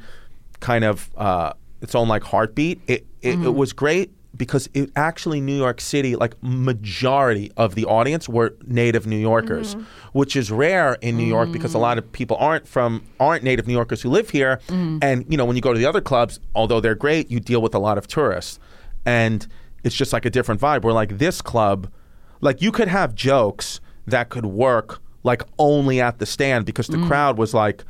kind 0.61 0.85
of 0.85 1.11
uh, 1.17 1.53
its 1.83 1.95
own 1.95 2.09
like 2.09 2.23
heartbeat. 2.23 2.81
It 2.87 3.07
it, 3.21 3.35
it 3.45 3.55
was 3.55 3.73
great 3.73 4.13
because 4.37 4.69
it 4.75 4.91
actually 4.97 5.41
New 5.41 5.57
York 5.57 5.81
City 5.81 6.17
like 6.17 6.35
majority 6.43 7.51
of 7.57 7.75
the 7.75 7.85
audience 7.85 8.29
were 8.29 8.55
native 8.67 9.07
New 9.07 9.17
Yorkers, 9.17 9.75
mm-hmm. 9.75 9.85
which 10.13 10.37
is 10.37 10.51
rare 10.51 10.95
in 11.01 11.17
New 11.17 11.25
York 11.25 11.53
because 11.53 11.75
a 11.75 11.79
lot 11.79 11.99
of 11.99 12.05
mm. 12.05 12.13
people 12.13 12.37
aren't 12.39 12.67
from 12.67 13.05
aren't 13.21 13.43
native 13.43 13.67
New 13.67 13.73
Yorkers 13.73 14.03
who 14.03 14.11
live 14.11 14.31
here. 14.31 14.61
Mm. 14.69 14.99
And 15.03 15.25
you 15.29 15.37
know 15.37 15.45
when 15.45 15.57
you 15.57 15.63
go 15.63 15.73
to 15.73 15.79
the 15.79 15.87
other 15.87 16.01
clubs, 16.01 16.41
although 16.55 16.81
they're 16.81 16.95
great, 16.95 17.31
you 17.31 17.41
deal 17.41 17.63
with 17.63 17.75
a 17.75 17.79
lot 17.79 17.99
of 17.99 18.07
tourists, 18.07 18.59
and 19.05 19.47
it's 19.85 19.95
just 19.95 20.13
like 20.13 20.25
a 20.25 20.31
different 20.31 20.61
vibe. 20.61 20.83
Where 20.83 20.95
like 20.95 21.19
this 21.19 21.41
club, 21.41 21.91
like 22.41 22.61
you 22.61 22.73
could 22.73 22.89
have 22.89 23.15
jokes 23.15 23.81
that 24.07 24.29
could 24.29 24.47
work 24.47 25.01
like 25.23 25.43
only 25.59 26.01
at 26.01 26.19
the 26.19 26.27
stand 26.27 26.65
because 26.65 26.87
the 26.87 26.97
mm. 26.97 27.07
crowd 27.07 27.37
was 27.37 27.53
like 27.53 27.85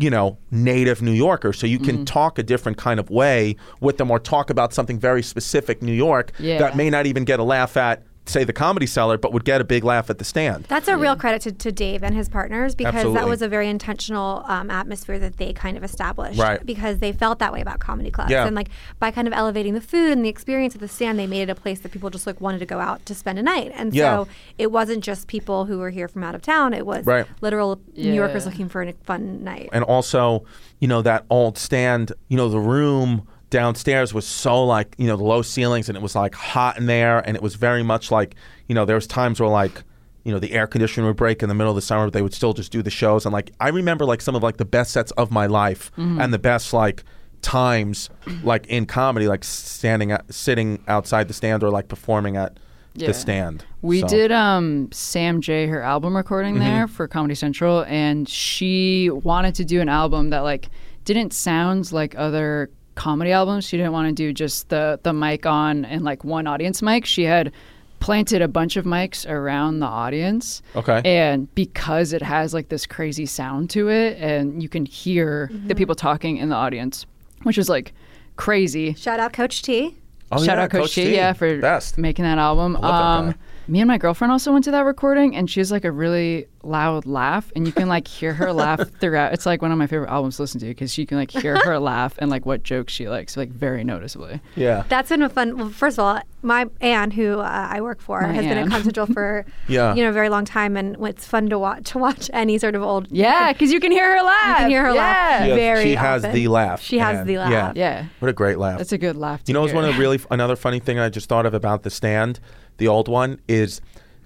you 0.00 0.08
know, 0.08 0.38
native 0.50 1.02
New 1.02 1.12
Yorkers. 1.12 1.58
So 1.58 1.66
you 1.66 1.78
can 1.78 1.96
mm-hmm. 1.96 2.04
talk 2.04 2.38
a 2.38 2.42
different 2.42 2.78
kind 2.78 2.98
of 2.98 3.10
way 3.10 3.56
with 3.80 3.98
them 3.98 4.10
or 4.10 4.18
talk 4.18 4.48
about 4.48 4.72
something 4.72 4.98
very 4.98 5.22
specific 5.22 5.82
New 5.82 5.92
York 5.92 6.32
Yeah. 6.38 6.58
that 6.58 6.74
may 6.74 6.88
not 6.88 7.04
even 7.04 7.24
get 7.24 7.38
a 7.38 7.44
laugh 7.44 7.76
at, 7.76 8.02
say, 8.26 8.44
the 8.44 8.52
comedy 8.52 8.86
cellar, 8.86 9.18
but 9.18 9.32
would 9.32 9.44
get 9.44 9.60
a 9.60 9.64
big 9.64 9.82
laugh 9.82 10.08
at 10.10 10.18
the 10.18 10.24
stand. 10.24 10.64
That's 10.64 10.86
a 10.88 10.96
real 10.96 11.16
credit 11.16 11.42
to, 11.42 11.52
to 11.52 11.72
Dave 11.72 12.02
and 12.04 12.14
his 12.14 12.28
partners 12.28 12.74
because 12.74 12.94
Absolutely. 12.94 13.20
that 13.20 13.28
was 13.28 13.42
a 13.42 13.48
very 13.48 13.68
intentional 13.68 14.44
um, 14.46 14.70
atmosphere 14.70 15.18
that 15.18 15.38
they 15.38 15.52
kind 15.52 15.76
of 15.76 15.82
established. 15.82 16.38
Right. 16.38 16.64
Because 16.64 16.98
they 17.00 17.12
felt 17.12 17.38
that 17.40 17.52
way 17.52 17.60
about 17.60 17.80
comedy 17.80 18.10
clubs. 18.10 18.30
Yeah. 18.30 18.46
And 18.46 18.54
like 18.54 18.68
by 19.00 19.10
kind 19.10 19.26
of 19.26 19.34
elevating 19.34 19.74
the 19.74 19.80
food 19.80 20.12
and 20.12 20.24
the 20.24 20.28
experience 20.28 20.74
of 20.74 20.80
the 20.80 20.88
stand, 20.88 21.18
they 21.18 21.26
made 21.26 21.42
it 21.42 21.50
a 21.50 21.54
place 21.54 21.80
that 21.80 21.90
people 21.92 22.08
just 22.10 22.26
like 22.26 22.40
wanted 22.40 22.58
to 22.60 22.66
go 22.66 22.78
out 22.78 23.04
to 23.06 23.14
spend 23.14 23.38
a 23.38 23.42
night. 23.42 23.72
And 23.74 23.92
Yeah. 23.92 24.16
so 24.24 24.28
it 24.58 24.70
wasn't 24.70 25.02
just 25.02 25.26
people 25.26 25.64
who 25.64 25.78
were 25.78 25.90
here 25.90 26.06
from 26.06 26.22
out 26.22 26.34
of 26.34 26.42
town, 26.42 26.72
it 26.72 26.86
was 26.86 27.04
Right. 27.06 27.26
literal 27.40 27.80
New 27.96 28.12
Yorkers 28.14 28.46
looking 28.46 28.68
for 28.68 28.82
a 28.82 28.92
fun 29.04 29.42
night. 29.42 29.70
and 29.72 29.82
also, 29.84 30.44
you 30.78 30.86
know, 30.88 31.02
that 31.02 31.24
old 31.30 31.58
stand, 31.58 32.12
you 32.28 32.36
know, 32.36 32.48
the 32.48 32.60
room 32.60 33.26
downstairs 33.50 34.14
was 34.14 34.26
so 34.26 34.64
like, 34.64 34.94
you 34.98 35.06
know, 35.06 35.16
the 35.16 35.24
low 35.24 35.42
ceilings 35.42 35.88
and 35.88 35.96
it 35.96 36.02
was 36.02 36.14
like 36.14 36.34
hot 36.34 36.78
in 36.78 36.86
there 36.86 37.18
and 37.20 37.36
it 37.36 37.42
was 37.42 37.54
very 37.56 37.82
much 37.82 38.10
like, 38.10 38.34
you 38.68 38.74
know, 38.74 38.84
there 38.84 38.96
was 38.96 39.06
times 39.06 39.40
where 39.40 39.48
like, 39.48 39.82
you 40.24 40.32
know, 40.32 40.38
the 40.38 40.52
air 40.52 40.66
conditioner 40.66 41.06
would 41.08 41.16
break 41.16 41.42
in 41.42 41.48
the 41.48 41.54
middle 41.54 41.70
of 41.72 41.76
the 41.76 41.82
summer, 41.82 42.06
but 42.06 42.12
they 42.12 42.22
would 42.22 42.34
still 42.34 42.52
just 42.52 42.70
do 42.72 42.82
the 42.82 42.90
shows. 42.90 43.26
And 43.26 43.32
like, 43.32 43.50
I 43.60 43.68
remember 43.68 44.04
like 44.04 44.20
some 44.20 44.34
of 44.34 44.42
like 44.42 44.56
the 44.58 44.64
best 44.64 44.92
sets 44.92 45.10
of 45.12 45.30
my 45.30 45.46
life 45.46 45.90
and 45.96 46.32
the 46.32 46.38
best 46.38 46.72
like 46.72 47.02
times 47.42 48.10
like 48.42 48.66
in 48.66 48.86
comedy, 48.86 49.26
like 49.26 49.44
standing, 49.44 50.12
at, 50.12 50.32
sitting 50.32 50.82
outside 50.88 51.26
the 51.28 51.34
stand 51.34 51.62
or 51.64 51.70
like 51.70 51.88
performing 51.88 52.36
at 52.36 52.58
Yeah. 52.94 53.08
the 53.08 53.14
stand. 53.14 53.64
We 53.82 54.00
So- 54.00 54.08
did 54.08 54.30
um 54.32 54.90
Sam 54.92 55.40
Jay 55.40 55.66
her 55.66 55.80
album 55.82 56.16
recording 56.16 56.56
Mm-hmm. 56.56 56.64
there 56.64 56.86
for 56.88 57.08
Comedy 57.08 57.34
Central 57.34 57.84
and 57.88 58.28
she 58.28 59.08
wanted 59.10 59.54
to 59.56 59.64
do 59.64 59.80
an 59.80 59.88
album 59.88 60.30
that 60.30 60.40
like 60.40 60.68
didn't 61.06 61.32
sound 61.32 61.92
like 61.92 62.14
other 62.18 62.68
comedy 62.94 63.32
albums. 63.32 63.64
She 63.64 63.76
didn't 63.76 63.92
want 63.92 64.08
to 64.08 64.14
do 64.14 64.32
just 64.32 64.68
the 64.68 64.98
the 65.02 65.12
mic 65.12 65.46
on 65.46 65.84
and 65.84 66.02
like 66.04 66.24
one 66.24 66.46
audience 66.46 66.82
mic. 66.82 67.04
She 67.04 67.24
had 67.24 67.52
planted 68.00 68.40
a 68.40 68.48
bunch 68.48 68.76
of 68.76 68.84
mics 68.84 69.28
around 69.28 69.80
the 69.80 69.86
audience. 69.86 70.62
Okay. 70.74 71.02
And 71.04 71.54
because 71.54 72.12
it 72.12 72.22
has 72.22 72.54
like 72.54 72.70
this 72.70 72.86
crazy 72.86 73.26
sound 73.26 73.70
to 73.70 73.90
it 73.90 74.18
and 74.18 74.62
you 74.62 74.68
can 74.68 74.86
hear 74.86 75.50
the 75.66 75.74
people 75.74 75.94
talking 75.94 76.38
in 76.38 76.48
the 76.48 76.54
audience, 76.54 77.04
which 77.42 77.58
is 77.58 77.68
like 77.68 77.92
crazy. 78.36 78.94
Shout 78.94 79.20
out 79.20 79.32
Coach 79.34 79.62
T. 79.62 79.96
Oh, 80.32 80.38
Shout 80.38 80.58
yeah, 80.58 80.64
out 80.64 80.70
Coach, 80.70 80.94
T, 80.94 81.14
yeah, 81.14 81.32
for 81.32 81.58
best. 81.60 81.98
making 81.98 82.24
that 82.24 82.38
album. 82.38 82.74
love 82.74 82.82
that 82.82 82.88
um, 82.88 83.30
guy. 83.32 83.36
Me 83.70 83.80
and 83.80 83.86
my 83.88 83.98
girlfriend 83.98 84.32
also 84.32 84.52
went 84.52 84.64
to 84.64 84.72
that 84.72 84.80
recording, 84.84 85.36
and 85.36 85.48
she 85.48 85.60
has 85.60 85.70
like 85.70 85.84
a 85.84 85.92
really 85.92 86.46
loud 86.62 87.06
laugh, 87.06 87.50
and 87.54 87.66
you 87.66 87.72
can 87.72 87.88
like 87.88 88.06
hear 88.08 88.34
her 88.34 88.52
laugh 88.52 88.80
throughout. 89.00 89.32
It's 89.32 89.46
like 89.46 89.62
one 89.62 89.70
of 89.70 89.78
my 89.78 89.86
favorite 89.86 90.10
albums 90.10 90.36
to 90.36 90.42
listen 90.42 90.58
to 90.60 90.66
because 90.66 90.98
you 90.98 91.06
can 91.06 91.16
like 91.18 91.30
hear 91.30 91.56
her 91.64 91.78
laugh 91.92 92.16
and 92.18 92.30
like 92.30 92.44
what 92.44 92.64
jokes 92.64 92.92
she 92.92 93.08
likes, 93.08 93.36
like 93.36 93.48
very 93.50 93.84
noticeably. 93.84 94.40
Yeah. 94.56 94.82
That's 94.88 95.08
been 95.10 95.22
a 95.22 95.28
fun. 95.28 95.56
Well, 95.56 95.68
first 95.70 95.98
of 95.98 96.04
all, 96.04 96.20
my 96.42 96.66
Anne, 96.80 97.12
who 97.12 97.38
uh, 97.38 97.42
I 97.70 97.80
work 97.80 98.00
for, 98.00 98.20
My 98.22 98.32
has 98.32 98.44
been 98.44 98.58
Anne. 98.58 98.64
at 98.64 98.64
Comedy 98.70 98.84
Central 98.84 99.06
for 99.06 99.46
Yeah. 99.68 99.94
you 99.94 100.02
know 100.02 100.10
a 100.10 100.12
very 100.12 100.30
long 100.30 100.44
time, 100.44 100.76
and 100.76 100.96
it's 101.06 101.26
fun 101.26 101.48
to 101.50 101.58
watch 101.58 101.90
to 101.92 101.98
watch 101.98 102.28
any 102.32 102.58
sort 102.58 102.74
of 102.74 102.82
old. 102.82 103.06
Yeah, 103.10 103.52
because 103.52 103.70
you 103.72 103.78
can 103.78 103.92
hear 103.92 104.16
her 104.18 104.24
laugh. 104.24 104.48
You 104.48 104.54
can 104.64 104.70
hear 104.70 104.82
her 104.84 104.94
yeah. 104.94 105.00
laugh. 105.00 105.44
She 105.44 105.50
very 105.54 105.82
she 105.84 105.94
has 105.94 106.24
often. 106.24 106.34
the 106.34 106.48
laugh. 106.48 106.82
She 106.82 106.98
has 106.98 107.18
and- 107.20 107.28
the 107.28 107.38
laugh. 107.38 107.50
Yeah. 107.52 107.72
Yeah, 107.76 108.06
What 108.18 108.28
a 108.28 108.32
great 108.32 108.58
laugh. 108.58 108.78
that's 108.78 108.92
a 108.92 108.98
good 108.98 109.16
laugh. 109.16 109.44
To 109.44 109.50
You 109.50 109.54
know, 109.54 109.64
it's 109.64 109.72
one 109.74 109.84
of 109.84 109.94
the 109.94 110.00
really 110.00 110.18
another 110.30 110.56
funny 110.56 110.80
thing 110.80 110.98
I 110.98 111.08
just 111.08 111.28
thought 111.28 111.46
of 111.46 111.54
about 111.54 111.82
the 111.84 111.90
stand, 111.90 112.40
the 112.80 112.88
old 112.88 113.06
one 113.06 113.38
is 113.46 113.80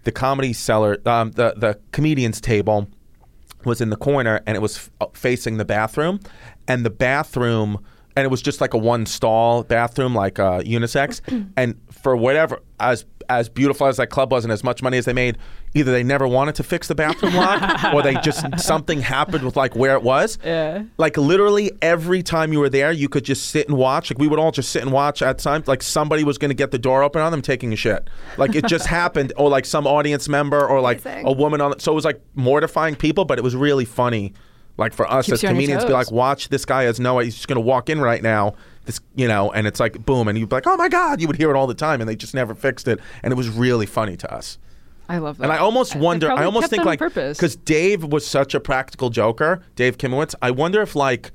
the 0.04 0.12
comedy 0.12 0.52
cellar, 0.54 0.96
um, 1.06 1.32
the 1.32 1.52
the 1.56 1.78
comedian's 1.92 2.40
table 2.40 2.88
was 3.64 3.80
in 3.80 3.90
the 3.90 3.96
corner 3.96 4.40
and 4.46 4.56
it 4.56 4.60
was 4.60 4.76
f- 4.76 4.90
uh, 5.00 5.06
facing 5.12 5.56
the 5.58 5.64
bathroom, 5.64 6.20
and 6.66 6.86
the 6.86 6.90
bathroom. 6.90 7.84
And 8.16 8.24
it 8.24 8.30
was 8.30 8.40
just 8.42 8.60
like 8.60 8.74
a 8.74 8.78
one 8.78 9.06
stall 9.06 9.64
bathroom, 9.64 10.14
like 10.14 10.38
uh, 10.38 10.60
unisex. 10.60 11.20
and 11.56 11.74
for 11.90 12.16
whatever, 12.16 12.60
as 12.78 13.04
as 13.28 13.48
beautiful 13.48 13.88
as 13.88 13.96
that 13.96 14.08
club 14.08 14.30
was 14.30 14.44
and 14.44 14.52
as 14.52 14.62
much 14.62 14.82
money 14.82 14.98
as 14.98 15.04
they 15.04 15.12
made, 15.12 15.36
either 15.74 15.90
they 15.90 16.02
never 16.04 16.26
wanted 16.26 16.54
to 16.54 16.62
fix 16.62 16.88
the 16.88 16.94
bathroom 16.94 17.34
lock 17.34 17.92
or 17.92 18.02
they 18.02 18.14
just 18.16 18.46
something 18.58 19.00
happened 19.00 19.44
with 19.44 19.56
like 19.56 19.74
where 19.74 19.94
it 19.94 20.02
was. 20.02 20.38
Yeah. 20.44 20.84
Like 20.98 21.16
literally 21.16 21.72
every 21.82 22.22
time 22.22 22.52
you 22.52 22.60
were 22.60 22.68
there, 22.70 22.92
you 22.92 23.08
could 23.08 23.24
just 23.24 23.48
sit 23.48 23.68
and 23.68 23.76
watch. 23.76 24.10
Like 24.10 24.18
we 24.18 24.28
would 24.28 24.38
all 24.38 24.52
just 24.52 24.70
sit 24.70 24.82
and 24.82 24.92
watch 24.92 25.20
at 25.20 25.38
times. 25.38 25.66
Like 25.66 25.82
somebody 25.82 26.22
was 26.24 26.38
going 26.38 26.50
to 26.50 26.54
get 26.54 26.70
the 26.70 26.78
door 26.78 27.02
open 27.02 27.20
on 27.20 27.32
them 27.32 27.42
taking 27.42 27.72
a 27.72 27.76
shit. 27.76 28.08
Like 28.38 28.54
it 28.54 28.66
just 28.66 28.86
happened, 29.00 29.32
or 29.36 29.48
like 29.48 29.66
some 29.66 29.86
audience 29.86 30.28
member, 30.28 30.64
or 30.66 30.80
like 30.80 31.04
Amazing. 31.04 31.26
a 31.26 31.32
woman 31.32 31.60
on. 31.60 31.78
So 31.80 31.92
it 31.92 31.96
was 31.96 32.04
like 32.04 32.20
mortifying 32.34 32.94
people, 32.94 33.24
but 33.24 33.38
it 33.38 33.42
was 33.42 33.56
really 33.56 33.84
funny. 33.84 34.32
Like 34.76 34.92
for 34.92 35.10
us 35.10 35.26
Keeps 35.26 35.34
as 35.34 35.42
you 35.44 35.48
on 35.50 35.54
your 35.54 35.60
comedians, 35.62 35.84
be 35.84 35.88
toes. 35.88 36.06
like, 36.06 36.10
watch 36.10 36.48
this 36.48 36.64
guy 36.64 36.84
has 36.84 36.98
no. 36.98 37.18
He's 37.20 37.34
just 37.34 37.46
going 37.48 37.56
to 37.56 37.60
walk 37.60 37.88
in 37.88 38.00
right 38.00 38.22
now. 38.22 38.54
This, 38.86 39.00
you 39.14 39.26
know, 39.28 39.50
and 39.52 39.66
it's 39.66 39.80
like 39.80 40.04
boom, 40.04 40.28
and 40.28 40.36
you'd 40.38 40.48
be 40.48 40.56
like, 40.56 40.66
oh 40.66 40.76
my 40.76 40.88
god, 40.88 41.20
you 41.20 41.26
would 41.26 41.36
hear 41.36 41.50
it 41.50 41.56
all 41.56 41.66
the 41.66 41.74
time, 41.74 42.00
and 42.00 42.08
they 42.08 42.16
just 42.16 42.34
never 42.34 42.54
fixed 42.54 42.86
it, 42.88 42.98
and 43.22 43.32
it 43.32 43.36
was 43.36 43.48
really 43.48 43.86
funny 43.86 44.16
to 44.18 44.32
us. 44.34 44.58
I 45.08 45.18
love 45.18 45.38
that. 45.38 45.44
And 45.44 45.52
I 45.52 45.58
almost 45.58 45.94
wonder, 45.94 46.26
I 46.26 46.30
probably 46.30 46.44
almost 46.46 46.70
think 46.70 46.84
like, 46.84 46.98
purpose. 46.98 47.36
because 47.36 47.56
Dave 47.56 48.04
was 48.04 48.26
such 48.26 48.54
a 48.54 48.60
practical 48.60 49.10
joker, 49.10 49.62
Dave 49.76 49.98
Kimowitz. 49.98 50.34
I 50.40 50.50
wonder 50.50 50.80
if 50.80 50.96
like 50.96 51.30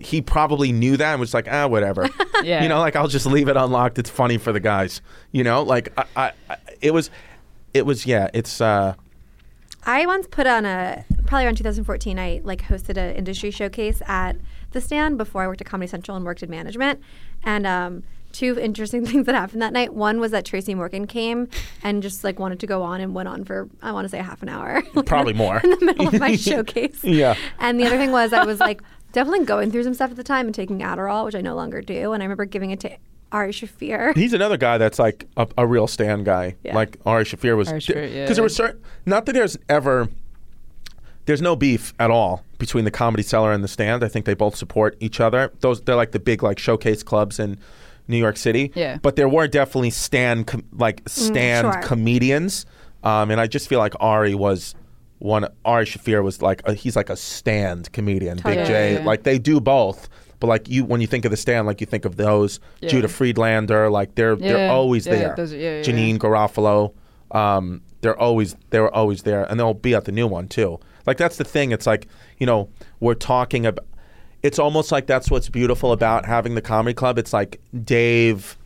he 0.00 0.22
probably 0.22 0.72
knew 0.72 0.96
that 0.96 1.12
and 1.12 1.20
was 1.20 1.34
like, 1.34 1.48
ah, 1.50 1.66
whatever. 1.66 2.08
Yeah. 2.42 2.62
You 2.62 2.68
know, 2.68 2.78
like 2.78 2.94
I'll 2.94 3.08
just 3.08 3.24
leave 3.24 3.48
it 3.48 3.56
unlocked. 3.56 3.98
It's 3.98 4.10
funny 4.10 4.36
for 4.36 4.52
the 4.52 4.60
guys. 4.60 5.00
You 5.32 5.44
know, 5.44 5.62
like 5.62 5.88
I, 5.96 6.04
I, 6.14 6.32
I 6.50 6.56
it 6.82 6.90
was, 6.90 7.08
it 7.72 7.86
was 7.86 8.04
yeah. 8.04 8.28
It's 8.34 8.60
uh, 8.60 8.96
I 9.86 10.04
once 10.04 10.26
put 10.30 10.46
on 10.46 10.66
a 10.66 11.06
probably 11.24 11.46
around 11.46 11.56
2014. 11.56 12.18
I 12.18 12.42
like 12.44 12.60
hosted 12.62 12.98
an 12.98 13.16
industry 13.16 13.50
showcase 13.50 14.02
at 14.06 14.36
the 14.72 14.80
stand 14.82 15.16
before 15.16 15.42
I 15.42 15.46
worked 15.46 15.62
at 15.62 15.66
Comedy 15.66 15.88
Central 15.88 16.18
and 16.18 16.26
worked 16.26 16.42
in 16.42 16.50
management. 16.50 17.00
And 17.44 17.66
um, 17.66 18.02
two 18.34 18.58
interesting 18.58 19.06
things 19.06 19.24
that 19.26 19.34
happened 19.34 19.62
that 19.62 19.72
night. 19.72 19.94
One 19.94 20.20
was 20.20 20.32
that 20.32 20.44
Tracy 20.44 20.74
Morgan 20.74 21.06
came 21.06 21.48
and 21.82 22.02
just 22.02 22.22
like 22.24 22.38
wanted 22.38 22.60
to 22.60 22.66
go 22.66 22.82
on 22.82 23.00
and 23.00 23.14
went 23.14 23.28
on 23.28 23.44
for 23.44 23.68
I 23.80 23.92
want 23.92 24.04
to 24.04 24.08
say 24.10 24.18
half 24.18 24.42
an 24.42 24.50
hour. 24.50 24.82
Probably 25.06 25.32
more. 25.32 25.60
in 25.64 25.70
the 25.70 25.84
middle 25.84 26.08
of 26.08 26.20
my 26.20 26.36
showcase. 26.36 27.02
Yeah. 27.02 27.36
And 27.58 27.80
the 27.80 27.86
other 27.86 27.96
thing 27.96 28.12
was 28.12 28.32
I 28.34 28.44
was 28.44 28.60
like 28.60 28.82
definitely 29.12 29.46
going 29.46 29.70
through 29.70 29.84
some 29.84 29.94
stuff 29.94 30.10
at 30.10 30.16
the 30.16 30.24
time 30.24 30.46
and 30.46 30.54
taking 30.54 30.80
Adderall, 30.80 31.24
which 31.24 31.34
I 31.34 31.40
no 31.40 31.54
longer 31.54 31.80
do. 31.80 32.12
And 32.12 32.22
I 32.22 32.26
remember 32.26 32.44
giving 32.44 32.70
it 32.70 32.80
to 32.80 32.96
Ari 33.32 33.52
Shaffir. 33.52 34.14
He's 34.16 34.32
another 34.32 34.56
guy 34.56 34.76
that's 34.76 34.98
like 34.98 35.26
a, 35.36 35.48
a 35.56 35.66
real 35.66 35.86
stand 35.86 36.24
guy. 36.24 36.56
Yeah. 36.62 36.74
Like 36.74 36.98
Ari 37.06 37.24
Shaffir 37.24 37.56
was. 37.56 37.68
Ari 37.68 37.78
Because 37.78 38.12
yeah. 38.12 38.32
there 38.32 38.42
was 38.42 38.54
certain, 38.54 38.82
not 39.06 39.26
that 39.26 39.32
there's 39.32 39.56
ever, 39.68 40.08
there's 41.26 41.42
no 41.42 41.56
beef 41.56 41.94
at 41.98 42.10
all 42.10 42.44
between 42.58 42.84
the 42.84 42.90
Comedy 42.90 43.22
Cellar 43.22 43.52
and 43.52 43.64
the 43.64 43.68
Stand. 43.68 44.04
I 44.04 44.08
think 44.08 44.26
they 44.26 44.34
both 44.34 44.56
support 44.56 44.96
each 45.00 45.20
other. 45.20 45.52
Those 45.60 45.80
they're 45.82 45.96
like 45.96 46.12
the 46.12 46.18
big 46.18 46.42
like 46.42 46.58
showcase 46.58 47.02
clubs 47.02 47.38
in 47.38 47.58
New 48.08 48.16
York 48.18 48.36
City. 48.36 48.72
Yeah. 48.74 48.98
But 49.02 49.16
there 49.16 49.28
were 49.28 49.48
definitely 49.48 49.90
stand 49.90 50.46
com- 50.46 50.64
like 50.72 51.02
stand 51.08 51.72
sure. 51.72 51.82
comedians, 51.82 52.66
um, 53.02 53.30
and 53.30 53.40
I 53.40 53.46
just 53.46 53.68
feel 53.68 53.78
like 53.78 53.94
Ari 54.00 54.34
was. 54.34 54.74
One 55.20 55.46
Ari 55.64 55.86
Shaffir 55.86 56.22
was 56.22 56.42
like 56.42 56.60
a, 56.66 56.74
he's 56.74 56.96
like 56.96 57.08
a 57.08 57.16
stand 57.16 57.90
comedian. 57.92 58.36
Big 58.36 58.42
Totally. 58.44 58.66
Jay, 58.66 58.92
Yeah, 58.94 58.98
yeah. 58.98 59.04
like 59.06 59.22
they 59.22 59.38
do 59.38 59.58
both, 59.58 60.10
but 60.38 60.48
like 60.48 60.68
you 60.68 60.84
when 60.84 61.00
you 61.00 61.06
think 61.06 61.24
of 61.24 61.30
the 61.30 61.36
stand, 61.38 61.66
like 61.66 61.80
you 61.80 61.86
think 61.86 62.04
of 62.04 62.16
those 62.16 62.60
Yeah. 62.80 62.90
Judah 62.90 63.08
Friedlander, 63.08 63.88
like 63.90 64.16
they're 64.16 64.36
they're 64.36 64.70
always 64.70 65.04
there. 65.04 65.32
those 65.34 65.54
are- 65.54 65.56
yeah, 65.56 65.78
yeah, 65.78 65.82
Janeane 65.82 66.18
Garofalo, 66.18 66.92
um, 67.30 67.80
they're 68.02 68.18
always 68.18 68.54
they 68.68 68.80
were 68.80 68.94
always 68.94 69.22
there, 69.22 69.44
and 69.44 69.58
they'll 69.58 69.72
be 69.72 69.94
at 69.94 70.04
the 70.04 70.12
new 70.12 70.26
one 70.26 70.46
too. 70.46 70.78
Like 71.06 71.16
that's 71.16 71.38
the 71.38 71.44
thing. 71.44 71.72
It's 71.72 71.86
like 71.86 72.06
you 72.38 72.44
know 72.46 72.68
we're 73.00 73.14
talking 73.14 73.64
about. 73.64 73.86
It's 74.44 74.58
almost 74.60 74.92
like 74.92 75.06
that's 75.06 75.30
what's 75.30 75.48
beautiful 75.48 75.90
about 75.90 76.24
having 76.26 76.54
the 76.54 76.62
comedy 76.62 76.94
club. 76.94 77.18
It's 77.18 77.32
like 77.32 77.60
Dave, 77.84 78.56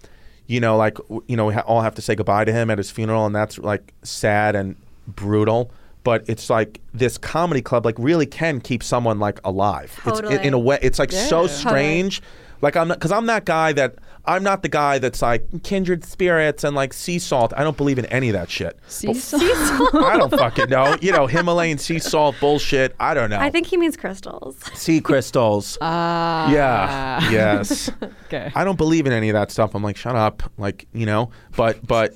you 0.47 0.61
know, 0.61 0.77
like 0.77 0.99
you 1.29 1.37
know 1.37 1.47
we 1.47 1.55
ha- 1.55 1.63
all 1.67 1.81
have 1.81 1.95
to 1.95 2.03
say 2.03 2.15
goodbye 2.15 2.45
to 2.45 2.53
him 2.53 2.69
at 2.69 2.77
his 2.79 2.91
funeral, 2.91 3.25
and 3.25 3.35
that's 3.35 3.59
like 3.59 3.95
sad 4.03 4.55
and 4.57 4.75
brutal. 5.07 5.71
But 6.05 6.25
it's 6.29 6.51
like 6.51 6.81
this 6.93 7.17
comedy 7.17 7.63
club 7.63 7.85
like 7.85 7.95
really 7.99 8.27
can 8.27 8.61
keep 8.61 8.83
someone 8.83 9.19
like 9.21 9.41
alive. 9.45 9.99
It's 10.05 10.21
in, 10.21 10.41
in 10.41 10.53
a 10.55 10.59
way. 10.59 10.79
It's 10.83 10.99
like 10.99 11.13
so 11.13 11.43
Yeah. 11.43 11.49
strange. 11.49 12.23
Like 12.61 12.77
I'm 12.77 12.89
not 12.89 12.99
because 12.99 13.13
I'm 13.13 13.27
that 13.27 13.45
guy 13.45 13.73
that 13.75 13.95
I'm 14.29 14.43
not 14.43 14.63
the 14.63 14.69
guy 14.69 14.99
that's 14.99 15.23
like 15.23 15.63
kindred 15.63 16.05
spirits 16.05 16.63
and 16.63 16.77
like 16.77 16.93
sea 16.93 17.19
salt. 17.19 17.55
I 17.57 17.65
don't 17.65 17.77
believe 17.79 17.99
in 17.99 18.05
any 18.07 18.29
of 18.29 18.35
that 18.35 18.51
shit. 18.51 18.79
Sea 18.87 19.15
salt. 19.15 19.43
I 19.95 20.19
don't 20.19 20.31
fucking 20.31 20.69
know. 20.69 20.97
You 21.01 21.13
know, 21.13 21.27
Himalayan 21.27 21.79
sea 21.79 21.99
salt 21.99 22.37
bullshit. 22.39 22.95
I 23.01 23.15
don't 23.15 23.31
know. 23.31 23.39
I 23.41 23.51
think 23.51 23.67
he 23.67 23.79
means 23.79 23.97
crystals. 23.97 24.59
sea 24.79 25.01
crystals. 25.01 25.79
Ah. 25.89 26.51
yeah. 26.53 27.31
Yes. 27.31 27.91
Okay. 28.29 28.53
I 28.55 28.63
don't 28.63 28.77
believe 28.77 29.07
in 29.07 29.13
any 29.15 29.31
of 29.31 29.33
that 29.33 29.51
stuff. 29.51 29.75
I'm 29.75 29.83
like, 29.83 29.97
shut 29.97 30.15
up. 30.15 30.43
Like, 30.59 30.87
you 30.93 31.07
know, 31.07 31.31
but 31.57 31.85
but 31.87 32.13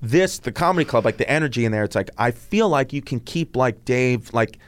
this 0.00 0.38
the 0.38 0.52
comedy 0.52 0.86
club, 0.86 1.04
like 1.04 1.18
the 1.18 1.28
energy 1.30 1.66
in 1.66 1.72
there, 1.72 1.84
it's 1.84 1.94
like 1.94 2.08
I 2.16 2.30
feel 2.30 2.70
like 2.70 2.94
you 2.94 3.02
can 3.02 3.20
keep 3.20 3.56
like 3.56 3.84
Dave, 3.84 4.32
like 4.32 4.58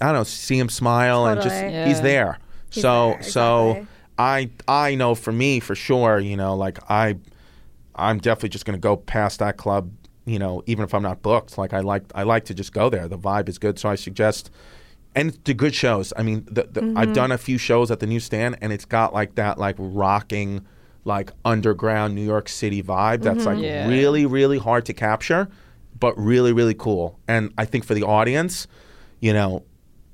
I 0.00 0.06
don't 0.06 0.14
know, 0.14 0.22
see 0.22 0.56
him 0.56 0.68
smile 0.68 1.26
and 1.26 1.42
just 1.42 1.56
Totally. 1.60 1.88
he's 1.88 2.00
there. 2.00 2.38
He's 2.70 2.82
so 2.82 3.10
there, 3.10 3.22
so 3.24 3.70
exactly. 3.70 3.95
I 4.18 4.50
I 4.66 4.94
know 4.94 5.14
for 5.14 5.32
me 5.32 5.60
for 5.60 5.74
sure, 5.74 6.18
you 6.18 6.36
know, 6.36 6.54
like 6.56 6.78
I 6.90 7.16
I'm 7.94 8.18
definitely 8.18 8.50
just 8.50 8.64
gonna 8.64 8.78
go 8.78 8.96
past 8.96 9.38
that 9.40 9.56
club, 9.56 9.90
you 10.24 10.38
know, 10.38 10.62
even 10.66 10.84
if 10.84 10.94
I'm 10.94 11.02
not 11.02 11.22
booked. 11.22 11.58
Like 11.58 11.72
I 11.72 11.80
like 11.80 12.04
I 12.14 12.22
like 12.22 12.44
to 12.46 12.54
just 12.54 12.72
go 12.72 12.88
there. 12.90 13.08
The 13.08 13.18
vibe 13.18 13.48
is 13.48 13.58
good. 13.58 13.78
So 13.78 13.88
I 13.88 13.94
suggest 13.94 14.50
and 15.14 15.30
the 15.44 15.54
good 15.54 15.74
shows. 15.74 16.12
I 16.16 16.22
mean, 16.22 16.44
the, 16.50 16.64
the, 16.70 16.80
Mm-hmm. 16.82 16.98
I've 16.98 17.14
done 17.14 17.32
a 17.32 17.38
few 17.38 17.56
shows 17.56 17.90
at 17.90 18.00
the 18.00 18.06
newsstand, 18.06 18.58
and 18.60 18.70
it's 18.72 18.84
got 18.84 19.14
like 19.14 19.34
that 19.36 19.56
like 19.58 19.76
rocking, 19.78 20.66
like 21.06 21.30
underground 21.44 22.14
New 22.14 22.24
York 22.24 22.48
City 22.50 22.82
vibe. 22.82 23.22
That's 23.22 23.44
Mm-hmm. 23.44 23.60
like 23.62 23.64
Yeah. 23.64 23.88
really 23.88 24.26
really 24.26 24.58
hard 24.58 24.84
to 24.86 24.92
capture, 24.92 25.48
but 25.98 26.14
really 26.18 26.52
really 26.52 26.74
cool. 26.74 27.18
And 27.28 27.52
I 27.56 27.64
think 27.64 27.84
for 27.84 27.94
the 27.94 28.02
audience, 28.02 28.66
you 29.20 29.32
know, 29.32 29.64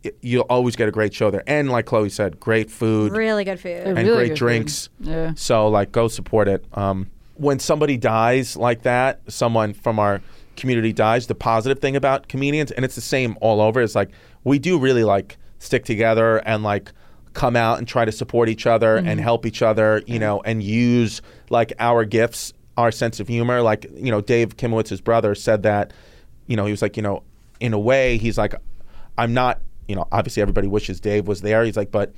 y- 0.05 0.11
you'll 0.21 0.43
always 0.49 0.77
get 0.77 0.89
a 0.89 0.91
great 0.93 1.13
show 1.15 1.31
there. 1.31 1.43
And 1.47 1.71
like 1.71 1.87
Chloe 1.87 2.09
said, 2.11 2.39
great 2.41 2.71
food 2.71 3.13
Really 3.13 3.45
good 3.45 3.61
food. 3.61 3.83
and 3.87 3.97
Really 3.99 4.27
great 4.29 4.35
drinks. 4.37 4.89
food. 4.99 5.09
Yeah. 5.09 5.33
So 5.37 5.69
like 5.69 5.93
go 5.93 6.09
support 6.09 6.49
it. 6.49 6.65
Um, 6.75 7.11
when 7.35 7.59
somebody 7.59 7.97
dies 7.97 8.57
like 8.57 8.83
that, 8.83 9.21
someone 9.29 9.73
from 9.75 9.99
our 9.99 10.21
community 10.57 10.93
dies, 10.93 11.27
the 11.27 11.35
positive 11.35 11.79
thing 11.81 11.97
about 11.97 12.29
comedians, 12.29 12.71
and 12.71 12.85
it's 12.85 12.95
the 12.95 13.01
same 13.01 13.37
all 13.41 13.61
over, 13.61 13.81
is 13.81 13.95
like 13.95 14.11
we 14.45 14.59
do 14.59 14.79
really 14.79 15.03
like 15.05 15.39
stick 15.59 15.85
together 15.85 16.39
and 16.39 16.63
like 16.63 16.93
come 17.33 17.57
out 17.57 17.79
and 17.79 17.89
try 17.89 18.05
to 18.05 18.13
support 18.13 18.49
each 18.51 18.67
other 18.67 18.97
and 18.97 19.19
help 19.19 19.47
each 19.47 19.63
other, 19.63 20.03
you 20.07 20.19
know, 20.19 20.43
and 20.45 20.63
use 20.63 21.23
like 21.49 21.73
our 21.79 22.05
gifts, 22.05 22.53
our 22.77 22.93
sense 22.93 23.19
of 23.21 23.27
humor. 23.29 23.63
Like, 23.63 23.87
you 23.95 24.11
know, 24.11 24.21
Dave 24.21 24.59
Kimowitz's 24.59 25.01
brother 25.01 25.35
said 25.35 25.63
that, 25.63 25.93
you 26.47 26.57
know, 26.57 26.67
he 26.67 26.71
was 26.71 26.83
like, 26.83 26.99
you 26.99 27.03
know, 27.03 27.23
in 27.59 27.73
a 27.73 27.79
way, 27.79 28.19
he's 28.19 28.37
like, 28.37 28.55
I'm 29.17 29.33
not, 29.33 29.61
you 29.89 29.97
know, 29.97 30.07
obviously 30.13 30.43
everybody 30.43 30.69
wishes 30.69 31.01
Dave 31.01 31.27
was 31.27 31.43
there. 31.43 31.65
He's 31.65 31.77
like, 31.77 31.91
but 31.91 32.15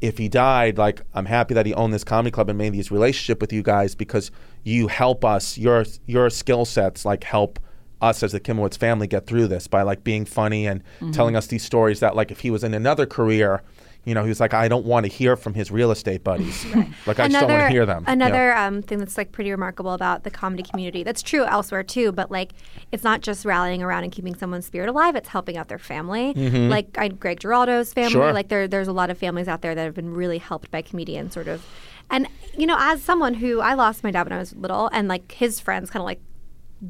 if 0.00 0.18
he 0.18 0.28
died, 0.28 0.78
like 0.78 1.02
I'm 1.14 1.26
happy 1.26 1.54
that 1.54 1.66
he 1.66 1.74
owned 1.74 1.92
this 1.92 2.04
comedy 2.04 2.30
club 2.30 2.48
and 2.48 2.58
made 2.58 2.74
this 2.74 2.90
relationship 2.90 3.40
with 3.40 3.52
you 3.52 3.62
guys 3.62 3.94
because 3.94 4.30
you 4.62 4.88
help 4.88 5.24
us. 5.24 5.56
Your 5.56 5.84
your 6.06 6.30
skill 6.30 6.64
sets 6.64 7.04
like 7.04 7.24
help 7.24 7.58
us 8.00 8.22
as 8.22 8.32
the 8.32 8.40
Kimowitz 8.40 8.76
family 8.76 9.06
get 9.06 9.26
through 9.26 9.48
this 9.48 9.66
by 9.66 9.82
like 9.82 10.04
being 10.04 10.24
funny 10.24 10.66
and 10.66 10.82
mm-hmm. 10.96 11.12
telling 11.12 11.36
us 11.36 11.46
these 11.46 11.64
stories 11.64 12.00
that 12.00 12.14
like 12.14 12.30
if 12.30 12.40
he 12.40 12.50
was 12.50 12.62
in 12.62 12.74
another 12.74 13.06
career, 13.06 13.62
you 14.04 14.14
know, 14.14 14.22
he 14.22 14.28
was 14.28 14.40
like 14.40 14.54
I 14.54 14.68
don't 14.68 14.84
want 14.84 15.06
to 15.06 15.12
hear 15.12 15.36
from 15.36 15.54
his 15.54 15.70
real 15.70 15.90
estate 15.90 16.22
buddies. 16.22 16.64
like 17.06 17.18
I 17.18 17.28
just 17.28 17.40
don't 17.40 17.50
want 17.50 17.62
to 17.62 17.68
hear 17.68 17.86
them. 17.86 18.04
Another 18.06 18.54
um, 18.56 18.82
thing 18.82 18.98
that's 18.98 19.16
like 19.16 19.32
pretty 19.32 19.50
remarkable 19.50 19.92
about 19.92 20.24
the 20.24 20.30
comedy 20.30 20.62
community. 20.62 21.02
That's 21.02 21.22
true 21.22 21.44
elsewhere 21.44 21.82
too, 21.82 22.12
but 22.12 22.30
like 22.30 22.52
it's 22.92 23.04
not 23.04 23.20
just 23.20 23.44
rallying 23.44 23.82
around 23.82 24.04
and 24.04 24.12
keeping 24.12 24.34
someone's 24.34 24.66
spirit 24.66 24.88
alive. 24.88 25.16
It's 25.16 25.28
helping 25.28 25.56
out 25.56 25.68
their 25.68 25.78
family. 25.78 26.34
Like 26.68 26.96
I, 26.98 27.08
Greg 27.08 27.40
Giraldo's 27.40 27.92
family. 27.92 28.10
Mm-hmm. 28.10 28.20
Sure. 28.20 28.32
Like 28.32 28.48
there, 28.48 28.68
there's 28.68 28.88
a 28.88 28.92
lot 28.92 29.10
of 29.10 29.18
families 29.18 29.48
out 29.48 29.62
there 29.62 29.74
that 29.74 29.84
have 29.84 29.94
been 29.94 30.14
really 30.14 30.38
helped 30.38 30.70
by 30.70 30.82
comedians, 30.82 31.34
sort 31.34 31.48
of. 31.48 31.64
And 32.10 32.28
you 32.56 32.66
know, 32.66 32.76
as 32.78 33.02
someone 33.02 33.34
who 33.34 33.60
I 33.60 33.74
lost 33.74 34.04
my 34.04 34.10
dad 34.10 34.24
when 34.24 34.32
I 34.32 34.38
was 34.38 34.54
little, 34.54 34.88
and 34.92 35.08
like 35.08 35.32
his 35.32 35.60
friends 35.60 35.90
kind 35.90 36.02
of 36.02 36.06
like. 36.06 36.20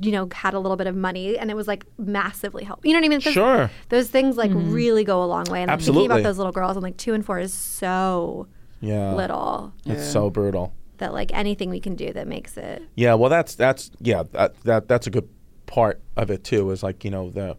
You 0.01 0.13
know, 0.13 0.29
had 0.33 0.55
a 0.55 0.59
little 0.59 0.77
bit 0.77 0.87
of 0.87 0.97
money, 0.97 1.39
and 1.39 1.51
it 1.51 1.55
was 1.57 1.69
like 1.69 1.85
massively 1.99 2.65
helpful. 2.65 2.89
You 2.89 2.95
know 2.95 3.01
what 3.01 3.07
I 3.07 3.09
mean? 3.09 3.21
Those- 3.21 3.33
Sure. 3.35 3.71
Those 3.91 4.09
things 4.09 4.37
like 4.37 4.51
really 4.55 5.05
go 5.05 5.23
a 5.23 5.27
long 5.27 5.45
way. 5.45 5.63
And 5.63 5.71
I'm 5.71 5.79
thinking 5.79 5.91
Absolutely. 5.95 6.07
about 6.21 6.23
those 6.29 6.39
little 6.39 6.53
girls, 6.53 6.77
and 6.77 6.83
like 6.83 6.97
two 6.97 7.15
and 7.15 7.25
four 7.25 7.39
is 7.39 7.53
so 7.55 8.49
yeah. 8.81 9.15
little 9.15 9.73
It's 9.87 10.05
so 10.11 10.31
brutal. 10.31 10.73
that 10.99 11.13
like 11.13 11.33
anything 11.35 11.71
we 11.71 11.81
can 11.81 11.95
do 11.97 12.13
that 12.13 12.27
makes 12.27 12.57
it 12.57 12.83
Yeah, 12.95 13.15
well, 13.15 13.31
that's 13.31 13.55
that's 13.55 13.91
yeah, 14.01 14.25
that, 14.33 14.61
that 14.65 14.89
that's 14.89 15.07
a 15.07 15.11
good 15.11 15.29
part 15.67 16.01
of 16.17 16.31
it 16.31 16.45
too. 16.45 16.71
Is 16.71 16.83
like 16.83 17.05
you 17.05 17.11
know 17.11 17.31
the, 17.31 17.57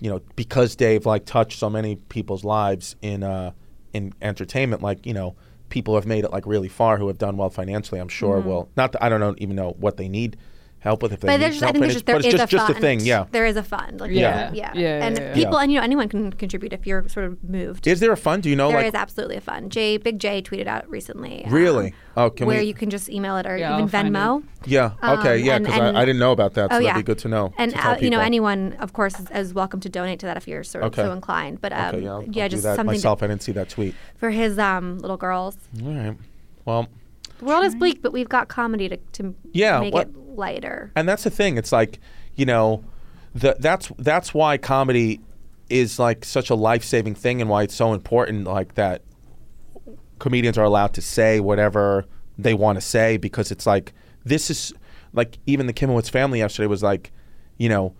you 0.00 0.10
know 0.10 0.20
because 0.36 0.74
Dave 0.76 1.06
like 1.06 1.24
touched 1.24 1.58
so 1.58 1.68
many 1.70 1.96
people's 1.96 2.44
lives 2.44 2.96
in 3.02 3.22
uh 3.22 3.52
in 3.92 4.12
entertainment. 4.22 4.82
Like 4.82 5.06
you 5.06 5.14
know 5.14 5.34
people 5.70 5.94
have 5.96 6.06
made 6.06 6.24
it 6.24 6.30
like 6.30 6.46
really 6.46 6.68
far 6.68 6.98
who 6.98 7.08
have 7.08 7.18
done 7.18 7.36
well 7.36 7.50
financially. 7.50 8.00
I'm 8.00 8.08
sure 8.08 8.38
will 8.40 8.68
not. 8.76 8.92
That, 8.92 9.02
I 9.02 9.08
don't 9.08 9.20
know, 9.20 9.34
even 9.38 9.56
know 9.56 9.74
what 9.78 9.96
they 9.96 10.08
need 10.08 10.36
help 10.84 11.02
with 11.02 11.12
if 11.14 11.20
they 11.20 11.26
but 11.26 11.32
need 11.38 11.42
there's 11.44 11.62
I 11.62 11.72
think 11.72 11.80
there's 11.82 11.94
just 11.94 12.06
there 12.06 12.16
but 12.16 12.24
is 12.26 12.32
just 12.32 12.44
a 12.44 12.46
just 12.46 12.66
fund. 12.66 12.78
a 12.78 12.80
thing. 12.80 13.00
Yeah. 13.00 13.24
there 13.32 13.46
is 13.46 13.56
a 13.56 13.62
fund. 13.62 14.00
Like, 14.00 14.10
Yeah. 14.12 14.52
yeah, 14.52 14.70
Yeah, 14.74 15.04
and 15.06 15.16
yeah, 15.18 15.28
yeah. 15.28 15.34
people 15.34 15.58
and 15.58 15.72
you 15.72 15.78
know 15.78 15.84
anyone 15.84 16.08
can 16.08 16.30
contribute 16.32 16.72
if 16.74 16.86
you're 16.86 17.08
sort 17.08 17.26
of 17.26 17.42
moved. 17.42 17.86
Is 17.86 18.00
there 18.00 18.12
a 18.12 18.16
fund? 18.16 18.42
Do 18.42 18.50
you 18.50 18.56
know 18.56 18.68
like 18.68 18.78
There 18.78 18.86
is 18.86 18.94
absolutely 18.94 19.36
a 19.36 19.40
fund. 19.40 19.72
Jay, 19.72 19.96
Big 19.96 20.18
Jay 20.20 20.42
tweeted 20.42 20.66
out 20.66 20.88
recently. 20.88 21.44
um, 21.46 21.52
Really? 21.52 21.94
Oh, 22.16 22.30
can 22.30 22.46
we? 22.46 22.54
where 22.54 22.62
we- 22.62 22.68
you 22.68 22.74
can 22.74 22.90
just 22.90 23.08
email 23.08 23.36
it 23.38 23.46
or 23.46 23.56
Yeah, 23.56 23.72
even 23.82 23.82
I'll 24.16 24.38
Venmo. 24.40 24.44
yeah 24.66 24.92
okay 25.02 25.40
Um, 25.40 25.44
yeah 25.46 25.56
and- 25.56 25.64
because 25.64 25.80
I, 25.80 26.00
I 26.02 26.04
didn't 26.04 26.20
know 26.20 26.32
about 26.32 26.54
that. 26.54 26.70
So 26.70 26.76
oh 26.76 26.78
that'd 26.78 26.84
yeah, 26.84 26.96
be 26.96 27.02
good 27.02 27.18
to 27.18 27.28
know. 27.28 27.52
And 27.58 27.72
to 27.72 27.88
uh, 27.90 27.96
you 28.00 28.10
know 28.10 28.20
anyone, 28.20 28.74
of 28.78 28.92
course, 28.92 29.18
is, 29.18 29.30
is 29.30 29.54
welcome 29.54 29.80
to 29.80 29.88
donate 29.88 30.20
to 30.20 30.26
that 30.26 30.36
if 30.36 30.46
you're 30.46 30.64
sort 30.64 30.84
of 30.84 30.92
Okay. 30.92 31.02
so 31.02 31.12
inclined. 31.12 31.60
But 31.62 31.72
um, 31.72 31.94
Okay, 31.96 32.00
yeah, 32.04 32.10
I'll, 32.12 32.16
I'll 32.42 32.48
just 32.50 32.62
something 32.62 32.76
to- 32.78 32.84
myself. 32.84 33.22
I 33.22 33.26
didn't 33.28 33.42
see 33.42 33.52
that 33.52 33.68
tweet. 33.70 33.94
for 34.18 34.30
his 34.30 34.58
um, 34.58 34.98
little 34.98 35.16
girls. 35.16 35.56
All 35.82 35.92
right. 35.94 36.16
Well, 36.66 36.88
The 37.38 37.44
world 37.46 37.64
is 37.64 37.74
bleak, 37.74 38.00
but 38.02 38.12
we've 38.12 38.28
got 38.28 38.48
comedy 38.48 38.88
to, 38.88 38.96
to 38.96 39.34
Yeah, 39.52 39.80
make 39.80 39.92
what- 39.94 40.08
it 40.08 40.14
lighter. 40.36 40.92
and 40.96 41.08
that's 41.08 41.24
the 41.24 41.30
thing 41.30 41.56
it's 41.56 41.72
like 41.72 41.98
you 42.34 42.44
know 42.46 42.84
the, 43.34 43.56
that's 43.58 43.90
that's 43.98 44.32
why 44.32 44.56
comedy 44.56 45.20
is 45.70 45.98
like 45.98 46.24
such 46.24 46.50
a 46.50 46.54
life-saving 46.54 47.14
thing 47.14 47.40
and 47.40 47.50
why 47.50 47.62
it's 47.62 47.74
so 47.74 47.92
important 47.92 48.44
like 48.44 48.74
that 48.74 49.02
comedians 50.18 50.58
are 50.58 50.64
allowed 50.64 50.92
to 50.94 51.00
say 51.00 51.40
whatever 51.40 52.04
they 52.38 52.54
want 52.54 52.76
to 52.76 52.80
say 52.80 53.16
because 53.16 53.50
it's 53.50 53.66
like 53.66 53.92
this 54.24 54.50
is 54.50 54.72
like 55.12 55.38
even 55.46 55.66
the 55.66 55.72
Kimowitz 55.72 56.10
family 56.10 56.40
yesterday 56.40 56.66
was 56.66 56.82
like 56.82 57.12
you 57.56 57.68
know 57.68 57.94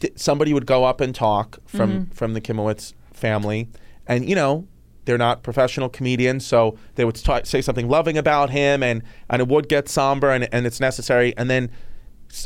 th- 0.00 0.18
somebody 0.18 0.52
would 0.52 0.66
go 0.66 0.84
up 0.84 1.00
and 1.00 1.14
talk 1.14 1.58
from 1.66 1.90
mm-hmm. 1.90 2.12
from 2.12 2.34
the 2.34 2.40
Kimowitz 2.40 2.94
family, 3.12 3.68
and 4.06 4.28
you 4.28 4.34
know 4.34 4.66
they're 5.04 5.18
not 5.18 5.42
professional 5.42 5.88
comedians, 5.88 6.46
so 6.46 6.76
they 6.94 7.04
would 7.04 7.16
ta- 7.16 7.42
say 7.44 7.60
something 7.60 7.88
loving 7.88 8.18
about 8.18 8.50
him, 8.50 8.82
and 8.82 9.02
and 9.28 9.40
it 9.40 9.48
would 9.48 9.68
get 9.68 9.88
somber, 9.88 10.30
and 10.30 10.48
and 10.52 10.66
it's 10.66 10.80
necessary, 10.80 11.34
and 11.36 11.50
then 11.50 11.70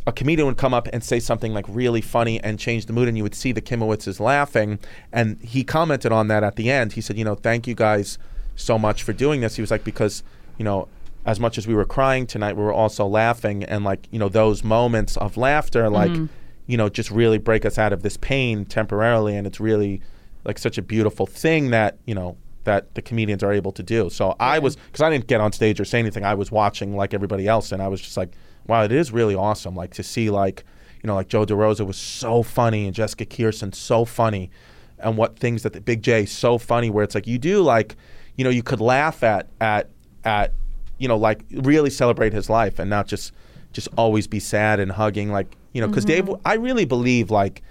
a 0.07 0.13
comedian 0.13 0.47
would 0.47 0.59
come 0.59 0.75
up 0.75 0.89
and 0.93 1.03
say 1.03 1.19
something 1.19 1.55
like 1.55 1.65
really 1.69 2.01
funny 2.01 2.43
and 2.43 2.59
change 2.59 2.87
the 2.87 2.93
mood, 2.93 3.09
and 3.09 3.17
you 3.17 3.23
would 3.23 3.35
see 3.35 3.53
the 3.53 3.63
Kimowitzes 3.63 4.21
laughing, 4.21 4.79
and 5.13 5.41
he 5.43 5.65
commented 5.65 6.13
on 6.13 6.29
that 6.29 6.45
at 6.45 6.57
the 6.57 6.71
end. 6.71 6.93
He 6.93 7.01
said, 7.01 7.17
you 7.17 7.25
know, 7.25 7.35
thank 7.35 7.67
you 7.67 7.75
guys 7.75 8.19
so 8.57 8.79
much 8.79 9.03
for 9.03 9.13
doing 9.13 9.41
this. 9.41 9.57
He 9.57 9.63
was 9.63 9.71
like 9.71 9.85
because 9.85 10.23
you 10.59 10.65
know. 10.65 10.89
As 11.27 11.39
much 11.39 11.59
as 11.59 11.67
we 11.67 11.75
were 11.75 11.85
crying 11.85 12.27
tonight, 12.27 12.57
we 12.57 12.63
were 12.63 12.73
also 12.73 13.05
laughing, 13.07 13.63
and 13.63 13.85
like 13.85 14.09
you 14.11 14.19
know, 14.19 14.31
those 14.31 14.65
moments 14.65 15.15
of 15.19 15.37
laughter, 15.37 15.83
mm-hmm. 15.83 15.93
like 15.93 16.31
you 16.69 16.77
know, 16.77 16.89
just 16.89 17.11
really 17.11 17.39
break 17.39 17.65
us 17.65 17.79
out 17.79 17.93
of 17.93 18.03
this 18.03 18.17
pain 18.19 18.65
temporarily. 18.65 19.37
And 19.37 19.47
it's 19.47 19.59
really 19.59 20.01
like 20.45 20.59
such 20.59 20.79
a 20.79 20.83
beautiful 20.83 21.27
thing 21.27 21.71
that, 21.71 21.99
you 22.07 22.15
know, 22.15 22.37
that 22.69 22.95
the 22.95 23.01
comedians 23.01 23.43
are 23.43 23.51
able 23.51 23.73
to 23.73 23.83
do. 23.83 24.11
So 24.11 24.37
I 24.39 24.59
was 24.59 24.77
because 24.77 25.01
I 25.01 25.09
didn't 25.09 25.27
get 25.27 25.41
on 25.41 25.53
stage 25.53 25.81
or 25.81 25.87
say 25.87 25.99
anything. 25.99 26.23
I 26.23 26.35
was 26.35 26.53
watching 26.53 26.95
like 26.95 27.15
everybody 27.15 27.49
else, 27.49 27.73
and 27.73 27.83
I 27.83 27.89
was 27.89 27.99
just 27.99 28.19
like, 28.19 28.35
wow, 28.67 28.85
it 28.85 28.93
is 28.93 29.11
really 29.11 29.35
awesome. 29.35 29.75
Like 29.75 29.95
to 29.95 30.03
see 30.03 30.29
like 30.29 30.65
you 31.03 31.09
know 31.09 31.15
like 31.15 31.29
Joe 31.29 31.47
DeRosa 31.47 31.87
was 31.87 31.97
so 31.97 32.43
funny 32.43 32.85
and 32.85 32.95
Jessica 32.95 33.25
Kirson 33.25 33.75
so 33.75 34.05
funny, 34.05 34.51
and 34.99 35.17
what 35.17 35.39
things 35.39 35.63
that 35.63 35.73
the 35.73 35.81
Big 35.81 36.03
Jay 36.03 36.27
so 36.27 36.59
funny 36.59 36.91
where 36.91 37.03
it's 37.03 37.15
like 37.15 37.27
you 37.27 37.39
do 37.39 37.63
like 37.63 37.97
you 38.37 38.45
know 38.45 38.51
you 38.51 38.63
could 38.63 38.83
laugh 38.83 39.23
at 39.23 39.49
at 39.63 39.89
at 40.25 40.53
you 40.99 41.09
know 41.09 41.17
like 41.17 41.43
really 41.51 41.91
celebrate 41.91 42.35
his 42.35 42.51
life 42.51 42.79
and 42.79 42.91
not 42.91 43.07
just 43.07 43.33
just 43.73 43.89
always 43.97 44.27
be 44.27 44.41
sad 44.41 44.79
and 44.79 44.93
hugging 44.93 45.33
like 45.33 45.57
you 45.73 45.81
know 45.81 45.89
because 45.89 46.05
Dave 46.05 46.27
mm-hmm. 46.27 46.47
I 46.47 46.55
really 46.55 46.85
believe 46.85 47.31
like 47.31 47.63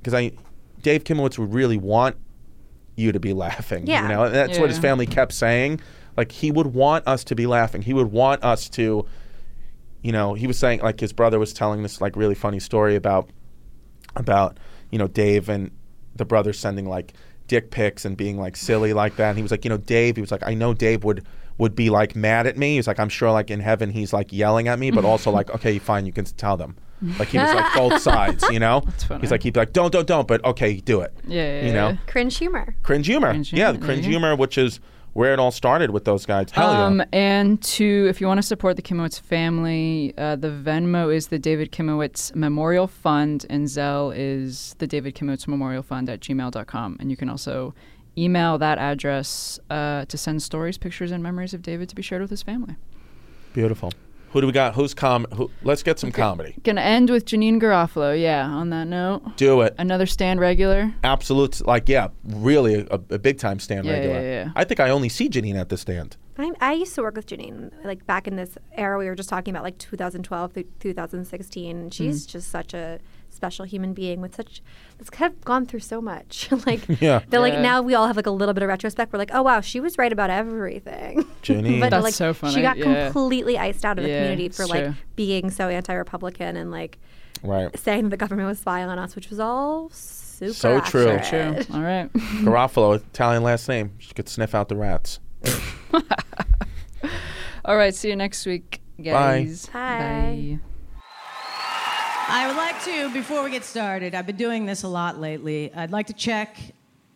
because 0.00 0.12
I 0.12 0.32
Dave 0.82 1.04
Kimowitz 1.04 1.38
would 1.38 1.54
really 1.54 1.76
want 1.76 2.16
you 2.96 3.12
to 3.12 3.20
be 3.20 3.32
laughing. 3.32 3.86
Yeah. 3.86 4.02
You 4.02 4.08
know, 4.08 4.24
and 4.24 4.34
that's 4.34 4.58
what 4.58 4.68
his 4.68 4.78
family 4.78 5.06
kept 5.06 5.32
saying. 5.32 5.80
Like 6.16 6.32
he 6.32 6.50
would 6.50 6.68
want 6.68 7.06
us 7.06 7.24
to 7.24 7.34
be 7.34 7.46
laughing. 7.46 7.82
He 7.82 7.94
would 7.94 8.12
want 8.12 8.42
us 8.44 8.68
to, 8.70 9.06
you 10.02 10.12
know, 10.12 10.34
he 10.34 10.46
was 10.46 10.58
saying 10.58 10.80
like 10.80 11.00
his 11.00 11.12
brother 11.12 11.38
was 11.38 11.52
telling 11.52 11.82
this 11.82 12.00
like 12.00 12.16
really 12.16 12.34
funny 12.34 12.60
story 12.60 12.96
about 12.96 13.30
about 14.16 14.58
you 14.90 14.98
know 14.98 15.06
Dave 15.06 15.48
and 15.48 15.70
the 16.16 16.24
brother 16.24 16.52
sending 16.52 16.88
like 16.88 17.14
dick 17.46 17.70
pics 17.70 18.04
and 18.04 18.16
being 18.16 18.38
like 18.38 18.56
silly 18.56 18.92
like 18.92 19.16
that. 19.16 19.30
And 19.30 19.38
he 19.38 19.42
was 19.42 19.50
like, 19.50 19.64
you 19.64 19.68
know, 19.68 19.76
Dave. 19.76 20.16
He 20.16 20.20
was 20.20 20.30
like, 20.30 20.46
I 20.46 20.54
know 20.54 20.74
Dave 20.74 21.04
would 21.04 21.24
would 21.58 21.74
be 21.74 21.90
like 21.90 22.16
mad 22.16 22.46
at 22.46 22.56
me. 22.56 22.76
He's 22.76 22.86
like, 22.86 22.98
I'm 22.98 23.08
sure 23.08 23.30
like 23.30 23.50
in 23.50 23.60
heaven 23.60 23.90
he's 23.90 24.12
like 24.12 24.32
yelling 24.32 24.68
at 24.68 24.78
me, 24.78 24.90
but 24.90 25.04
also 25.12 25.30
like, 25.30 25.50
okay, 25.50 25.78
fine, 25.78 26.06
you 26.06 26.12
can 26.12 26.24
tell 26.24 26.56
them. 26.56 26.76
Like 27.18 27.28
he 27.28 27.38
was 27.38 27.54
like 27.54 27.74
both 27.76 28.00
sides, 28.00 28.44
you 28.50 28.58
know. 28.58 28.82
funny. 29.06 29.20
He's 29.22 29.30
like 29.30 29.42
he'd 29.42 29.54
be 29.54 29.60
like, 29.60 29.72
don't, 29.72 29.92
don't, 29.92 30.06
don't, 30.06 30.28
but 30.28 30.44
okay, 30.44 30.76
do 30.80 31.00
it. 31.00 31.12
Yeah, 31.26 31.60
yeah, 31.60 31.66
you 31.66 31.72
know. 31.72 31.98
Cringe 32.06 32.36
humor. 32.36 32.74
cringe 32.82 33.06
humor. 33.06 33.30
Cringe 33.30 33.52
yeah, 33.52 33.56
humor, 33.58 33.72
the 33.72 33.78
there 33.78 33.86
cringe 33.86 34.06
you 34.06 34.12
go. 34.12 34.18
humor, 34.18 34.36
which 34.36 34.58
is 34.58 34.80
where 35.12 35.32
it 35.32 35.38
all 35.38 35.50
started 35.50 35.90
with 35.90 36.04
those 36.04 36.24
guys. 36.24 36.50
Hell 36.50 36.72
yeah. 36.72 36.84
Um, 36.84 37.02
and 37.12 37.60
to 37.62 38.06
if 38.08 38.20
you 38.20 38.26
want 38.26 38.38
to 38.38 38.42
support 38.42 38.76
the 38.76 38.82
Kimowitz 38.82 39.20
family, 39.20 40.14
uh, 40.16 40.36
the 40.36 40.48
Venmo 40.48 41.12
is 41.14 41.28
the 41.28 41.38
David 41.38 41.72
Kimowitz 41.72 42.34
Memorial 42.34 42.86
Fund, 42.86 43.46
and 43.50 43.66
Zelle 43.66 44.14
is 44.16 44.74
the 44.78 44.86
David 44.86 45.14
Kimowitz 45.14 45.48
Memorial 45.48 45.82
Fund 45.82 46.08
at 46.08 46.20
gmail.com. 46.20 46.96
And 47.00 47.10
you 47.10 47.16
can 47.16 47.28
also 47.28 47.74
email 48.16 48.58
that 48.58 48.78
address 48.78 49.58
uh, 49.70 50.04
to 50.04 50.18
send 50.18 50.42
stories, 50.42 50.78
pictures, 50.78 51.10
and 51.10 51.22
memories 51.22 51.54
of 51.54 51.62
David 51.62 51.88
to 51.88 51.94
be 51.94 52.02
shared 52.02 52.22
with 52.22 52.30
his 52.30 52.42
family. 52.42 52.76
Beautiful. 53.52 53.92
Who 54.32 54.40
do 54.40 54.46
we 54.46 54.52
got? 54.52 54.74
Who's 54.74 54.94
com? 54.94 55.26
Who, 55.34 55.50
let's 55.64 55.82
get 55.82 55.98
some 55.98 56.12
comedy. 56.12 56.54
Gonna 56.62 56.80
end 56.82 57.10
with 57.10 57.24
Janeane 57.24 57.60
Garofalo. 57.60 58.20
Yeah, 58.20 58.46
on 58.46 58.70
that 58.70 58.86
note, 58.86 59.36
Do 59.36 59.60
it. 59.62 59.74
another 59.78 60.06
stand 60.06 60.38
regular. 60.40 60.94
Absolute. 61.02 61.66
Like, 61.66 61.88
yeah, 61.88 62.08
really 62.24 62.74
a, 62.90 62.94
a 63.10 63.18
big 63.18 63.38
time 63.38 63.58
stand 63.58 63.86
Yeah, 63.86 63.92
regular. 63.94 64.14
yeah, 64.20 64.44
yeah. 64.44 64.50
I 64.54 64.62
think 64.64 64.78
I 64.80 64.90
only 64.90 65.08
see 65.08 65.28
Janeane 65.28 65.56
at 65.58 65.68
the 65.68 65.76
stand. 65.76 66.16
I, 66.38 66.52
I 66.60 66.72
used 66.74 66.94
to 66.94 67.02
work 67.02 67.16
with 67.16 67.26
Janeane, 67.26 67.70
like 67.84 68.06
back 68.06 68.26
in 68.28 68.36
this 68.36 68.56
era 68.72 68.96
we 68.98 69.06
were 69.06 69.14
just 69.16 69.28
talking 69.28 69.52
about, 69.52 69.64
like 69.64 69.78
2012 69.78 70.52
through 70.52 70.64
2016. 70.78 71.90
She's 71.90 72.22
Mm-hmm. 72.26 72.30
just 72.30 72.50
such 72.50 72.72
a 72.72 72.98
special 73.30 73.64
human 73.64 73.94
being 73.94 74.20
with 74.20 74.34
such, 74.34 74.62
that's 74.98 75.10
kind 75.10 75.32
of 75.32 75.40
gone 75.44 75.66
through 75.66 75.80
so 75.80 76.00
much. 76.00 76.48
like, 76.66 76.80
Yeah. 77.00 77.22
they're 77.28 77.40
like, 77.40 77.58
now 77.58 77.80
we 77.82 77.94
all 77.94 78.06
have 78.06 78.16
like 78.16 78.26
a 78.26 78.30
little 78.30 78.52
bit 78.54 78.62
of 78.62 78.68
retrospect. 78.68 79.12
We're 79.12 79.18
like, 79.18 79.30
oh, 79.32 79.42
wow, 79.42 79.60
she 79.60 79.80
was 79.80 79.96
right 79.98 80.12
about 80.12 80.30
everything. 80.30 81.22
Janeane. 81.42 81.80
but 81.80 81.90
That's 81.90 82.04
like, 82.04 82.14
so 82.14 82.34
funny, 82.34 82.54
She 82.54 82.62
got 82.62 82.76
yeah. 82.76 83.06
completely 83.06 83.56
iced 83.58 83.84
out 83.84 83.98
of 83.98 84.04
the 84.04 84.10
Yeah, 84.10 84.18
community 84.22 84.48
for 84.50 84.66
like 84.66 84.84
true. 84.84 84.94
being 85.16 85.50
so 85.50 85.68
anti 85.68 85.94
Republican 85.94 86.56
and 86.56 86.70
like 86.70 86.98
Right. 87.42 87.76
saying 87.78 88.04
that 88.04 88.10
the 88.10 88.16
government 88.18 88.48
was 88.48 88.58
spying 88.58 88.88
on 88.88 88.98
us, 88.98 89.14
which 89.16 89.30
was 89.30 89.40
all 89.40 89.88
super 89.90 90.52
So 90.52 90.80
true. 90.80 91.08
accurate. 91.08 91.66
True. 91.66 91.74
All 91.76 91.82
right. 91.82 92.12
Garofalo, 92.12 92.96
Italian 92.96 93.42
last 93.42 93.66
name. 93.68 93.92
She 93.98 94.12
could 94.12 94.28
sniff 94.28 94.54
out 94.54 94.68
the 94.68 94.76
rats. 94.76 95.20
All 97.64 97.76
right. 97.76 97.94
See 97.94 98.08
you 98.08 98.16
next 98.16 98.44
week, 98.46 98.80
guys. 99.02 99.66
Bye. 99.66 100.58
Bye. 100.58 100.69
I 102.32 102.46
would 102.46 102.56
like 102.56 102.80
to, 102.84 103.12
before 103.12 103.42
we 103.42 103.50
get 103.50 103.64
started, 103.64 104.14
I've 104.14 104.24
been 104.24 104.36
doing 104.36 104.64
this 104.64 104.84
a 104.84 104.88
lot 104.88 105.18
lately. 105.18 105.74
I'd 105.74 105.90
like 105.90 106.06
to 106.06 106.12
check 106.12 106.56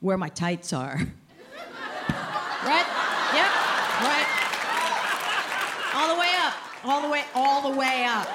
where 0.00 0.18
my 0.18 0.28
tights 0.28 0.72
are. 0.72 0.96
right? 0.98 2.86
Yep. 3.32 3.50
Right. 4.02 4.26
All 5.94 6.12
the 6.12 6.20
way 6.20 6.32
up. 6.36 6.54
All 6.84 7.00
the 7.00 7.08
way, 7.08 7.22
all 7.32 7.70
the 7.70 7.78
way 7.78 8.04
up. 8.08 8.26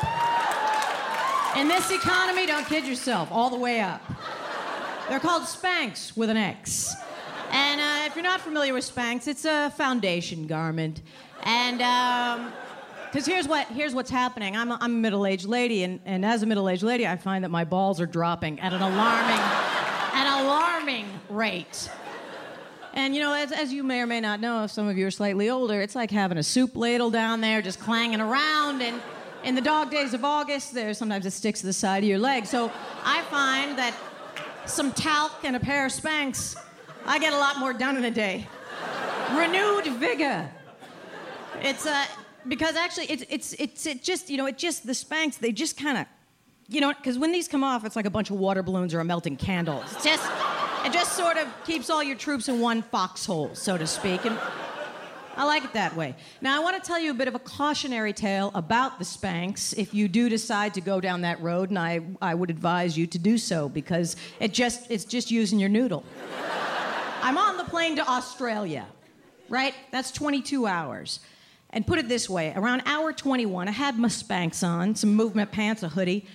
In 1.58 1.68
this 1.68 1.92
economy, 1.92 2.46
don't 2.46 2.66
kid 2.66 2.88
yourself, 2.88 3.30
all 3.30 3.50
the 3.50 3.60
way 3.60 3.82
up. 3.82 4.02
They're 5.10 5.20
called 5.20 5.44
Spanx 5.44 6.16
with 6.16 6.30
an 6.30 6.38
X. 6.38 6.96
And 7.52 7.82
uh, 7.82 8.06
if 8.06 8.16
you're 8.16 8.24
not 8.24 8.40
familiar 8.40 8.74
with 8.74 8.90
Spanx, 8.90 9.28
it's 9.28 9.44
a 9.44 9.70
foundation 9.72 10.48
garment. 10.48 11.02
And 11.44 11.82
um, 11.82 12.54
because 13.12 13.26
here's 13.26 13.48
what 13.48 13.68
here's 13.68 13.94
what's 13.94 14.10
happening. 14.10 14.56
I'm 14.56 14.72
a, 14.72 14.78
I'm 14.80 14.94
a 14.94 14.98
middle-aged 14.98 15.46
lady, 15.46 15.84
and, 15.84 16.00
and 16.06 16.26
as 16.26 16.44
a 16.44 16.46
middle-aged 16.46 16.84
lady, 16.84 17.08
I 17.08 17.18
find 17.18 17.44
that 17.44 17.50
my 17.50 17.64
balls 17.64 18.00
are 18.00 18.06
dropping 18.06 18.60
at 18.60 18.74
an 18.74 18.82
alarming, 18.82 19.40
an 20.14 20.46
alarming 20.46 21.08
rate. 21.30 21.90
And 22.94 23.16
you 23.16 23.22
know, 23.22 23.34
as, 23.34 23.52
as 23.52 23.72
you 23.72 23.84
may 23.84 24.02
or 24.02 24.08
may 24.08 24.20
not 24.20 24.40
know, 24.40 24.64
if 24.64 24.72
some 24.72 24.88
of 24.88 24.98
you 24.98 25.08
are 25.08 25.12
slightly 25.12 25.50
older, 25.50 25.82
it's 25.82 25.96
like 25.96 26.12
having 26.12 26.38
a 26.38 26.44
soup 26.44 26.76
ladle 26.76 27.10
down 27.10 27.42
there 27.42 27.62
just 27.62 27.80
clanging 27.80 28.20
around. 28.20 28.82
And 28.82 29.02
in 29.44 29.56
the 29.56 29.62
dog 29.62 29.92
days 29.92 30.14
of 30.14 30.26
August, 30.26 30.74
there 30.74 30.94
sometimes 30.94 31.26
it 31.26 31.32
sticks 31.32 31.62
to 31.62 31.68
the 31.68 31.74
side 31.74 32.04
of 32.04 32.10
your 32.10 32.20
leg. 32.20 32.46
So 32.46 32.72
I 33.04 33.22
find 33.24 33.78
that 33.78 33.96
some 34.66 34.92
talc 34.92 35.32
and 35.44 35.56
a 35.56 35.60
pair 35.60 35.86
of 35.86 35.92
Spanx, 35.92 36.56
I 37.06 37.20
get 37.20 37.34
a 37.34 37.38
lot 37.38 37.58
more 37.58 37.74
done 37.74 37.98
in 37.98 38.06
a 38.06 38.12
day. 38.12 38.48
Renewed 39.34 39.86
vigor. 39.98 40.50
It's 41.62 41.86
uh 41.86 42.06
because 42.50 42.76
actually 42.76 43.06
it's 43.06 43.24
it's 43.30 43.54
it's 43.54 43.86
it 43.86 44.04
just 44.04 44.30
you 44.30 44.38
know 44.38 44.48
it 44.48 44.58
just 44.58 44.86
the 44.86 44.94
Spanx 44.94 45.38
they 45.38 45.52
just 45.52 45.78
kind 45.78 45.98
of 45.98 46.06
you 46.68 46.82
know 46.82 46.94
because 46.94 47.18
when 47.18 47.32
these 47.32 47.48
come 47.48 47.64
off 47.64 47.86
it's 47.86 47.96
like 47.96 48.06
a 48.06 48.10
bunch 48.10 48.30
of 48.30 48.38
water 48.38 48.64
balloons 48.64 48.94
or 48.94 49.00
a 49.00 49.06
melting 49.06 49.38
candle. 49.38 49.82
It's 49.84 50.04
just 50.04 50.30
it 50.86 50.92
just 50.92 51.16
sort 51.16 51.38
of 51.38 51.48
keeps 51.66 51.90
all 51.90 52.04
your 52.04 52.18
troops 52.18 52.50
in 52.50 52.60
one 52.60 52.82
foxhole 52.82 53.56
so 53.56 53.78
to 53.78 53.88
speak 53.88 54.26
and. 54.26 54.38
I 55.38 55.46
like 55.46 55.64
it 55.64 55.72
that 55.72 55.96
way. 55.96 56.16
Now, 56.42 56.60
I 56.60 56.62
want 56.62 56.76
to 56.76 56.86
tell 56.86 57.00
you 57.00 57.12
a 57.12 57.14
bit 57.14 57.30
of 57.30 57.36
a 57.36 57.40
cautionary 57.40 58.12
tale 58.12 58.52
about 58.56 59.00
the 59.00 59.06
Spanx 59.06 59.74
if 59.78 59.94
you 59.94 60.10
do 60.10 60.28
decide 60.28 60.74
to 60.74 60.82
go 60.82 61.00
down 61.00 61.22
that 61.22 61.40
road, 61.42 61.70
and 61.70 61.80
I, 61.80 62.02
I 62.22 62.36
would 62.36 62.50
advise 62.50 62.98
you 62.98 63.08
to 63.08 63.18
do 63.18 63.38
so 63.38 63.70
because 63.70 64.18
it 64.42 64.54
just, 64.54 64.92
it's 64.92 65.06
just 65.06 65.32
using 65.32 65.58
your 65.58 65.70
noodle. 65.70 66.04
I'm 67.22 67.38
on 67.38 67.56
the 67.56 67.64
plane 67.64 67.96
to 67.96 68.10
Australia, 68.10 68.86
right? 69.48 69.74
That's 69.92 70.12
22 70.12 70.68
hours. 70.68 71.22
And 71.72 71.86
put 71.86 72.00
it 72.00 72.10
this 72.10 72.30
way 72.30 72.54
around 72.56 72.84
hour 72.86 73.14
21, 73.14 73.68
I 73.68 73.72
had 73.72 73.98
my 74.00 74.08
Spanx 74.08 74.68
on, 74.68 74.96
some 74.96 75.14
movement 75.16 75.52
pants, 75.52 75.84
a 75.84 75.90
hoodie, 75.90 76.26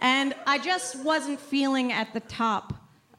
and 0.00 0.34
I 0.46 0.58
just 0.58 1.02
wasn't 1.04 1.40
feeling 1.40 1.92
at 1.92 2.12
the 2.14 2.20
top 2.20 2.74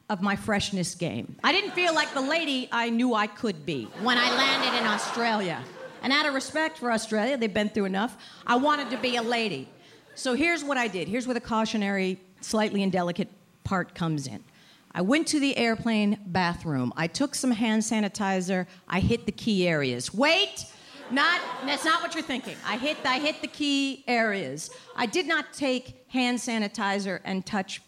of 0.10 0.22
my 0.22 0.36
freshness 0.36 0.96
game. 0.96 1.36
I 1.44 1.52
didn't 1.52 1.72
feel 1.72 1.94
like 1.94 2.14
the 2.14 2.22
lady 2.22 2.70
I 2.72 2.90
knew 2.90 3.14
I 3.14 3.28
could 3.28 3.66
be 3.66 3.86
when 4.02 4.18
I 4.18 4.30
landed 4.36 4.78
in 4.80 4.86
Australia. 4.86 5.64
And 6.02 6.14
out 6.14 6.28
of 6.28 6.34
respect 6.36 6.78
for 6.78 6.92
Australia, 6.92 7.38
they've 7.38 7.54
been 7.54 7.70
through 7.70 7.86
enough, 7.86 8.16
I 8.46 8.58
wanted 8.58 8.92
to 8.92 8.98
be 8.98 9.16
a 9.16 9.24
lady. 9.24 9.68
So 10.14 10.36
here's 10.36 10.64
what 10.64 10.78
I 10.78 10.88
did. 10.88 11.08
Here's 11.08 11.26
where 11.26 11.34
the 11.34 11.42
cautionary, 11.42 12.22
slightly 12.42 12.84
indelicate 12.84 13.30
part 13.64 13.96
comes 13.96 14.28
in. 14.28 14.44
I 14.92 15.02
went 15.02 15.28
to 15.30 15.40
the 15.40 15.58
airplane 15.58 16.20
bathroom. 16.28 16.94
I 16.96 17.08
took 17.08 17.36
some 17.36 17.52
hand 17.52 17.82
sanitizer. 17.82 18.68
I 18.88 19.00
hit 19.00 19.26
the 19.26 19.32
key 19.32 19.68
areas. 19.68 20.14
Wait! 20.14 20.66
Not 21.12 21.40
that's 21.66 21.86
not 21.86 22.02
what 22.02 22.14
you're 22.16 22.24
thinking. 22.24 22.58
I 22.66 22.78
hit 22.78 22.98
I 23.06 23.20
hit 23.20 23.42
the 23.42 23.48
key 23.48 24.04
areas. 24.08 24.72
I 24.96 25.06
did 25.06 25.28
not 25.28 25.54
take 25.54 26.06
hand 26.10 26.40
sanitizer 26.40 27.20
and 27.24 27.46
touch 27.46 27.82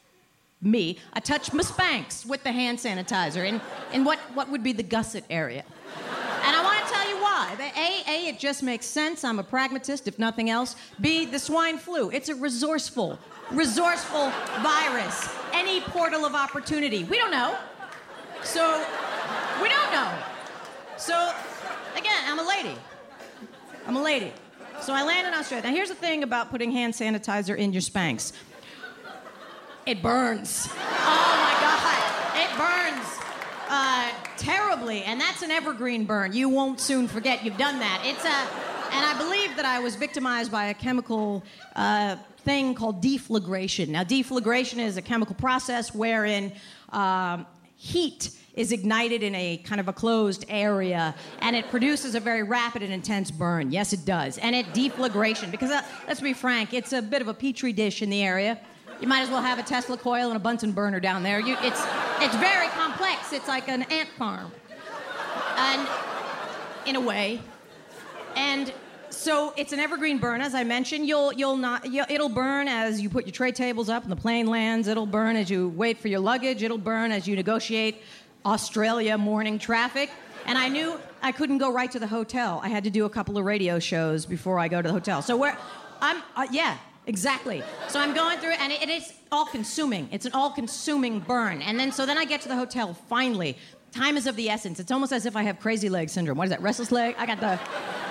me. 0.61 0.97
I 1.13 1.19
touched 1.19 1.53
my 1.53 1.63
Spanx 1.63 2.25
with 2.25 2.43
the 2.43 2.51
hand 2.51 2.79
sanitizer 2.79 3.45
in, 3.45 3.61
in 3.93 4.03
what, 4.03 4.19
what 4.33 4.49
would 4.49 4.63
be 4.63 4.73
the 4.73 4.83
gusset 4.83 5.23
area. 5.29 5.63
And 6.43 6.55
I 6.55 6.63
want 6.63 6.85
to 6.85 6.93
tell 6.93 7.09
you 7.09 7.17
why. 7.17 7.55
A, 7.59 8.09
A, 8.09 8.27
it 8.29 8.39
just 8.39 8.63
makes 8.63 8.85
sense. 8.85 9.23
I'm 9.23 9.39
a 9.39 9.43
pragmatist, 9.43 10.07
if 10.07 10.17
nothing 10.17 10.49
else. 10.49 10.75
B, 11.01 11.25
the 11.25 11.39
swine 11.39 11.77
flu. 11.77 12.09
It's 12.09 12.29
a 12.29 12.35
resourceful, 12.35 13.19
resourceful 13.51 14.31
virus. 14.61 15.29
Any 15.53 15.81
portal 15.81 16.25
of 16.25 16.35
opportunity. 16.35 17.03
We 17.03 17.17
don't 17.17 17.31
know. 17.31 17.57
So, 18.43 18.83
we 19.61 19.69
don't 19.69 19.91
know. 19.91 20.11
So, 20.97 21.33
again, 21.95 22.23
I'm 22.25 22.39
a 22.39 22.47
lady. 22.47 22.77
I'm 23.87 23.95
a 23.95 24.03
lady. 24.03 24.33
So 24.81 24.91
I 24.91 25.03
land 25.03 25.27
in 25.27 25.33
Australia. 25.33 25.65
Now, 25.69 25.73
here's 25.73 25.87
the 25.87 25.95
thing 25.95 26.21
about 26.23 26.49
putting 26.49 26.73
hand 26.73 26.93
sanitizer 26.93 27.55
in 27.55 27.71
your 27.71 27.81
Spanx 27.81 28.33
it 29.85 30.01
burns. 30.01 30.67
Oh 30.69 30.75
my 30.75 31.55
God, 31.61 32.35
it 32.35 32.49
burns 32.57 33.07
uh, 33.69 34.11
terribly, 34.35 35.03
and 35.03 35.21
that's 35.21 35.41
an 35.41 35.51
evergreen 35.51 36.03
burn. 36.03 36.33
You 36.33 36.49
won't 36.49 36.81
soon 36.81 37.07
forget 37.07 37.45
you've 37.45 37.57
done 37.57 37.79
that. 37.79 38.01
It's 38.03 38.25
a, 38.25 38.93
and 38.93 39.05
I 39.05 39.17
believe 39.17 39.55
that 39.55 39.63
I 39.63 39.79
was 39.79 39.95
victimized 39.95 40.51
by 40.51 40.65
a 40.65 40.73
chemical 40.73 41.41
uh, 41.77 42.17
thing 42.39 42.75
called 42.75 43.01
deflagration. 43.01 43.87
Now, 43.87 44.03
deflagration 44.03 44.79
is 44.79 44.97
a 44.97 45.01
chemical 45.01 45.35
process 45.35 45.95
wherein 45.95 46.51
um, 46.89 47.45
heat 47.77 48.31
is 48.57 48.71
ignited 48.71 49.23
in 49.23 49.33
a 49.35 49.57
kind 49.57 49.79
of 49.79 49.87
a 49.87 49.93
closed 49.93 50.43
area 50.49 51.15
and 51.39 51.55
it 51.55 51.69
produces 51.69 52.15
a 52.15 52.19
very 52.19 52.43
rapid 52.43 52.81
and 52.81 52.91
intense 52.91 53.31
burn. 53.31 53.71
Yes, 53.71 53.93
it 53.93 54.03
does. 54.03 54.37
And 54.39 54.55
it 54.55 54.65
deflagration, 54.73 55.51
because 55.51 55.71
uh, 55.71 55.81
let's 56.07 56.19
be 56.19 56.33
frank, 56.33 56.73
it's 56.73 56.91
a 56.91 57.01
bit 57.01 57.21
of 57.21 57.29
a 57.29 57.33
petri 57.33 57.71
dish 57.71 58.01
in 58.01 58.09
the 58.09 58.23
area. 58.23 58.59
You 58.99 59.07
might 59.07 59.21
as 59.21 59.29
well 59.29 59.43
have 59.43 59.59
a 59.59 59.63
Tesla 59.63 59.95
coil 59.95 60.29
and 60.29 60.35
a 60.35 60.39
Bunsen 60.39 60.71
burner 60.71 60.99
down 60.99 61.21
there. 61.21 61.39
You, 61.39 61.55
it's, 61.61 61.85
it's 62.19 62.35
very 62.37 62.67
complex. 62.69 63.31
It's 63.31 63.47
like 63.47 63.69
an 63.69 63.83
ant 63.83 64.09
farm. 64.17 64.51
And 65.55 65.87
in 66.87 66.95
a 66.95 67.01
way. 67.01 67.39
And 68.35 68.73
so 69.09 69.53
it's 69.57 69.73
an 69.73 69.79
evergreen 69.79 70.17
burn, 70.17 70.41
as 70.41 70.55
I 70.55 70.63
mentioned. 70.63 71.07
You'll 71.07 71.33
you'll 71.33 71.57
not 71.57 71.91
you 71.91 72.03
it'll 72.09 72.29
burn 72.29 72.67
as 72.67 73.01
you 73.01 73.09
put 73.09 73.25
your 73.25 73.31
tray 73.31 73.51
tables 73.51 73.89
up 73.89 74.03
and 74.03 74.11
the 74.11 74.15
plane 74.15 74.47
lands. 74.47 74.87
It'll 74.87 75.05
burn 75.05 75.35
as 75.35 75.49
you 75.49 75.69
wait 75.69 75.97
for 75.97 76.07
your 76.07 76.19
luggage. 76.19 76.61
It'll 76.61 76.77
burn 76.77 77.11
as 77.11 77.27
you 77.27 77.35
negotiate 77.35 78.01
Australia 78.47 79.17
morning 79.17 79.59
traffic. 79.59 80.09
And 80.45 80.57
I 80.57 80.69
knew 80.69 80.97
I 81.21 81.33
couldn't 81.33 81.57
go 81.57 81.69
right 81.69 81.91
to 81.91 81.99
the 81.99 82.07
hotel. 82.07 82.61
I 82.63 82.69
had 82.69 82.85
to 82.85 82.89
do 82.89 83.03
a 83.03 83.09
couple 83.09 83.37
of 83.37 83.43
radio 83.43 83.77
shows 83.77 84.25
before 84.25 84.57
I 84.57 84.69
go 84.69 84.81
to 84.81 84.87
the 84.87 84.93
hotel. 84.93 85.21
So 85.21 85.35
where 85.35 85.57
I'm 85.99 86.23
uh, 86.37 86.47
yeah 86.49 86.77
exactly. 87.07 87.61
So 87.89 87.99
I'm 87.99 88.13
going 88.13 88.39
through 88.39 88.53
and 88.53 88.71
it, 88.71 88.83
it 88.83 88.89
is 88.89 89.11
all 89.33 89.45
consuming. 89.45 90.07
It's 90.13 90.25
an 90.25 90.31
all 90.31 90.51
consuming 90.51 91.19
burn. 91.19 91.61
And 91.61 91.77
then 91.77 91.91
so 91.91 92.05
then 92.05 92.17
I 92.17 92.23
get 92.23 92.39
to 92.41 92.47
the 92.47 92.55
hotel 92.55 92.93
finally. 93.09 93.57
Time 93.91 94.15
is 94.15 94.27
of 94.27 94.37
the 94.37 94.49
essence. 94.49 94.79
It's 94.79 94.93
almost 94.93 95.11
as 95.11 95.25
if 95.25 95.35
I 95.35 95.43
have 95.43 95.59
crazy 95.59 95.89
leg 95.89 96.09
syndrome. 96.09 96.37
What 96.37 96.45
is 96.45 96.51
that? 96.51 96.61
Restless 96.61 96.91
leg? 96.93 97.15
I 97.17 97.25
got 97.25 97.41
the 97.41 97.59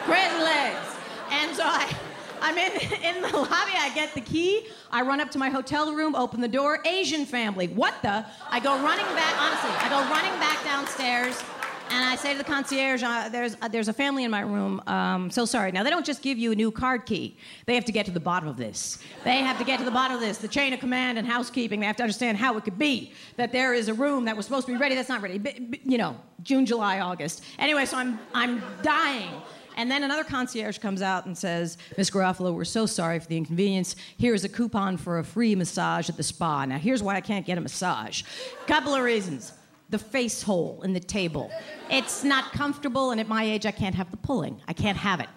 crazy 0.05 0.43
legs. 0.43 0.87
And 1.31 1.57
so 1.57 1.63
I, 1.65 1.95
I'm 2.41 2.57
in, 2.59 2.73
in 3.03 3.23
the 3.23 3.29
lobby. 3.37 3.73
I 3.77 3.91
get 3.95 4.15
the 4.15 4.21
key. 4.21 4.67
I 4.91 5.03
run 5.03 5.21
up 5.21 5.31
to 5.33 5.39
my 5.39 5.49
hotel 5.51 5.93
room, 5.95 6.15
open 6.15 6.41
the 6.41 6.49
door. 6.49 6.81
Asian 6.85 7.27
family. 7.27 7.69
What 7.69 7.95
the? 8.03 8.25
I 8.51 8.61
go 8.61 8.75
running 8.83 9.07
back, 9.15 9.35
honestly, 9.41 9.71
I 9.71 9.89
go 9.89 9.99
running 10.11 10.39
back 10.41 10.63
downstairs. 10.65 11.43
And 11.89 12.05
I 12.05 12.17
say 12.17 12.33
to 12.33 12.39
the 12.39 12.43
concierge, 12.43 13.05
uh, 13.05 13.29
there's, 13.29 13.57
uh, 13.63 13.69
there's 13.69 13.87
a 13.87 13.93
family 13.93 14.25
in 14.25 14.31
my 14.33 14.41
room. 14.41 14.83
Um, 14.89 15.31
so 15.31 15.45
sorry. 15.45 15.71
Now, 15.71 15.85
they 15.85 15.91
don't 15.91 16.05
just 16.05 16.21
give 16.21 16.37
you 16.37 16.51
a 16.51 16.55
new 16.57 16.73
card 16.73 17.07
key. 17.07 17.37
They 17.67 17.77
have 17.77 17.85
to 17.85 17.93
get 17.93 18.07
to 18.07 18.11
the 18.11 18.19
bottom 18.19 18.49
of 18.49 18.57
this. 18.57 18.99
They 19.23 19.37
have 19.39 19.57
to 19.59 19.65
get 19.65 19.79
to 19.79 19.85
the 19.85 19.93
bottom 19.93 20.17
of 20.17 20.21
this. 20.21 20.39
The 20.39 20.49
chain 20.49 20.73
of 20.73 20.81
command 20.81 21.17
and 21.17 21.25
housekeeping, 21.29 21.79
they 21.79 21.87
have 21.87 21.95
to 21.99 22.03
understand 22.03 22.39
how 22.39 22.57
it 22.57 22.65
could 22.65 22.77
be 22.77 23.13
that 23.37 23.53
there 23.53 23.73
is 23.73 23.87
a 23.87 23.95
room 23.95 24.25
that 24.25 24.37
was 24.37 24.47
supposed 24.47 24.67
to 24.67 24.73
be 24.73 24.79
ready 24.79 24.97
that's 24.97 25.09
not 25.09 25.23
ready. 25.23 25.39
B- 25.39 25.61
b- 25.61 25.81
you 25.85 25.97
know, 25.97 26.17
June, 26.43 26.67
July, 26.67 26.99
August. 26.99 27.45
Anyway, 27.57 27.85
so 27.87 27.99
I'm, 27.99 28.19
I'm 28.35 28.61
dying. 28.83 29.31
And 29.77 29.91
then 29.91 30.03
another 30.03 30.25
concierge 30.25 30.79
comes 30.79 31.03
out 31.03 31.27
and 31.27 31.37
says, 31.37 31.77
Miss 31.99 32.11
Garofalo, 32.11 32.55
we're 32.55 32.65
so 32.65 32.87
sorry 32.87 33.19
for 33.19 33.27
the 33.27 33.37
inconvenience. 33.37 33.95
Here's 34.19 34.45
a 34.45 34.49
coupon 34.49 34.97
for 34.97 35.19
a 35.19 35.25
free 35.25 35.55
massage 35.55 36.09
at 36.09 36.17
the 36.17 36.23
spa. 36.23 36.65
Now, 36.65 36.79
here's 36.79 37.03
why 37.03 37.17
I 37.17 37.21
can't 37.21 37.45
get 37.45 37.59
a 37.59 37.61
massage. 37.61 38.23
Couple 38.67 38.95
of 38.95 39.03
reasons. 39.03 39.53
The 39.91 39.99
face 39.99 40.43
hole 40.43 40.83
in 40.83 40.95
the 40.95 41.01
table. 41.01 41.51
It's 41.91 42.25
not 42.25 42.53
comfortable, 42.53 43.13
and 43.13 43.21
at 43.21 43.29
my 43.29 43.45
age, 43.45 43.67
I 43.67 43.71
can't 43.71 43.95
have 43.95 44.11
the 44.11 44.17
pulling. 44.17 44.61
I 44.67 44.73
can't 44.73 44.99
have 44.99 45.21
it. 45.21 45.29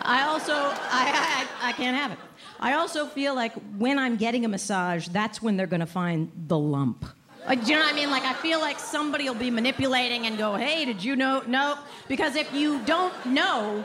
I 0.00 0.22
also, 0.22 0.52
I, 0.54 1.46
I, 1.62 1.68
I 1.70 1.72
can't 1.72 1.96
have 1.96 2.12
it. 2.12 2.18
I 2.60 2.74
also 2.74 3.06
feel 3.06 3.34
like 3.34 3.52
when 3.76 3.98
I'm 3.98 4.16
getting 4.16 4.44
a 4.44 4.48
massage, 4.48 5.08
that's 5.08 5.42
when 5.42 5.56
they're 5.56 5.66
going 5.66 5.80
to 5.80 5.86
find 5.86 6.30
the 6.46 6.58
lump. 6.58 7.04
Like, 7.48 7.64
do 7.64 7.72
you 7.72 7.78
know 7.78 7.84
what 7.84 7.94
I 7.94 7.96
mean? 7.96 8.10
Like, 8.10 8.24
I 8.24 8.34
feel 8.34 8.60
like 8.60 8.78
somebody 8.78 9.24
will 9.24 9.34
be 9.34 9.50
manipulating 9.50 10.26
and 10.26 10.36
go, 10.36 10.54
hey, 10.54 10.84
did 10.84 11.02
you 11.02 11.16
know? 11.16 11.42
No. 11.46 11.78
Because 12.06 12.36
if 12.36 12.52
you 12.52 12.78
don't 12.80 13.14
know, 13.24 13.82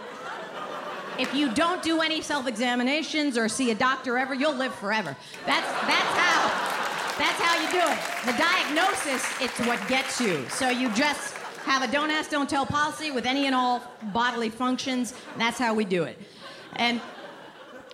if 1.17 1.33
you 1.33 1.49
don't 1.53 1.81
do 1.81 2.01
any 2.01 2.21
self 2.21 2.45
examinations 2.45 3.37
or 3.37 3.47
see 3.47 3.71
a 3.71 3.75
doctor 3.75 4.17
ever, 4.17 4.33
you'll 4.33 4.55
live 4.55 4.75
forever. 4.75 5.15
That's, 5.45 5.65
that's 5.65 6.17
how. 6.17 6.73
That's 7.17 7.39
how 7.39 7.61
you 7.61 7.71
do 7.71 7.93
it. 7.93 8.25
The 8.25 8.37
diagnosis, 8.37 9.23
it's 9.39 9.59
what 9.67 9.87
gets 9.87 10.19
you. 10.19 10.45
So 10.49 10.69
you 10.69 10.89
just 10.93 11.35
have 11.63 11.83
a 11.83 11.91
don't 11.91 12.09
ask, 12.09 12.31
don't 12.31 12.49
tell 12.49 12.65
policy 12.65 13.11
with 13.11 13.25
any 13.25 13.45
and 13.45 13.55
all 13.55 13.81
bodily 14.11 14.49
functions. 14.49 15.13
That's 15.37 15.59
how 15.59 15.73
we 15.73 15.85
do 15.85 16.03
it. 16.03 16.19
And 16.75 16.99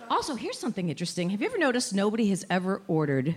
also, 0.09 0.35
here's 0.35 0.57
something 0.57 0.89
interesting. 0.89 1.29
Have 1.29 1.41
you 1.41 1.47
ever 1.47 1.57
noticed 1.57 1.93
nobody 1.93 2.29
has 2.29 2.45
ever 2.49 2.81
ordered 2.87 3.35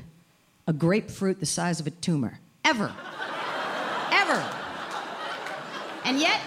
a 0.67 0.73
grapefruit 0.73 1.41
the 1.41 1.47
size 1.47 1.81
of 1.81 1.87
a 1.87 1.91
tumor? 1.91 2.39
Ever. 2.65 2.93
ever. 4.13 4.51
And 6.05 6.19
yet, 6.19 6.41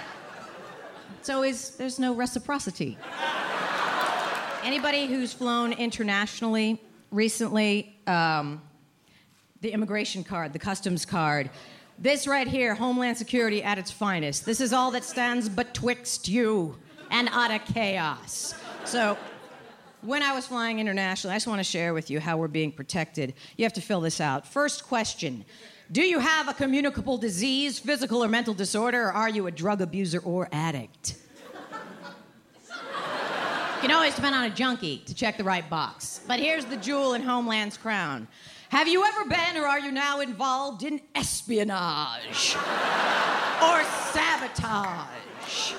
it's 1.20 1.30
always, 1.30 1.72
there's 1.72 2.00
no 2.00 2.14
reciprocity. 2.14 2.98
Anybody 4.64 5.06
who's 5.06 5.34
flown 5.34 5.74
internationally 5.74 6.82
recently, 7.12 7.96
um, 8.08 8.62
the 9.62 9.72
immigration 9.72 10.24
card, 10.24 10.54
the 10.54 10.60
customs 10.60 11.06
card. 11.06 11.50
This 11.98 12.28
right 12.28 12.48
here, 12.48 12.76
Homeland 12.76 13.18
Security 13.18 13.64
at 13.64 13.78
its 13.78 13.90
finest. 13.90 14.46
This 14.46 14.60
is 14.60 14.74
all 14.74 14.92
that 14.92 15.04
stands 15.04 15.48
betwixt 15.48 16.28
you 16.28 16.76
and 17.10 17.30
utter 17.32 17.60
chaos. 17.74 18.54
So, 18.84 19.18
when 20.06 20.22
I 20.22 20.34
was 20.34 20.48
flying 20.48 20.80
internationally, 20.80 21.34
I 21.34 21.38
just 21.38 21.48
want 21.48 21.60
to 21.60 21.64
share 21.64 21.94
with 21.94 22.10
you 22.10 22.20
how 22.20 22.38
we're 22.38 22.48
being 22.48 22.72
protected. 22.72 23.34
You 23.58 23.66
have 23.66 23.74
to 23.74 23.82
fill 23.82 24.02
this 24.02 24.22
out. 24.22 24.48
First 24.48 24.88
question 24.88 25.46
Do 25.92 26.02
you 26.02 26.20
have 26.20 26.48
a 26.48 26.54
communicable 26.54 27.18
disease, 27.18 27.80
physical 27.80 28.24
or 28.24 28.28
mental 28.28 28.54
disorder, 28.54 29.08
or 29.08 29.12
are 29.12 29.30
you 29.30 29.48
a 29.48 29.52
drug 29.52 29.82
abuser 29.82 30.20
or 30.20 30.48
addict? 30.52 31.16
You 33.82 33.90
can 33.90 33.92
always 33.92 34.16
depend 34.16 34.34
on 34.34 34.46
a 34.46 34.50
junkie 34.50 35.04
to 35.06 35.14
check 35.14 35.38
the 35.38 35.44
right 35.44 35.70
box. 35.70 36.22
But 36.28 36.40
here's 36.40 36.66
the 36.66 36.78
jewel 36.78 37.14
in 37.14 37.22
Homeland's 37.22 37.78
crown. 37.78 38.28
Have 38.70 38.88
you 38.88 39.04
ever 39.06 39.26
been 39.26 39.58
or 39.58 39.68
are 39.68 39.80
you 39.80 39.92
now 39.92 40.22
involved 40.22 40.84
in 40.84 41.02
espionage? 41.14 42.56
or 43.62 43.84
sabotage? 44.12 45.76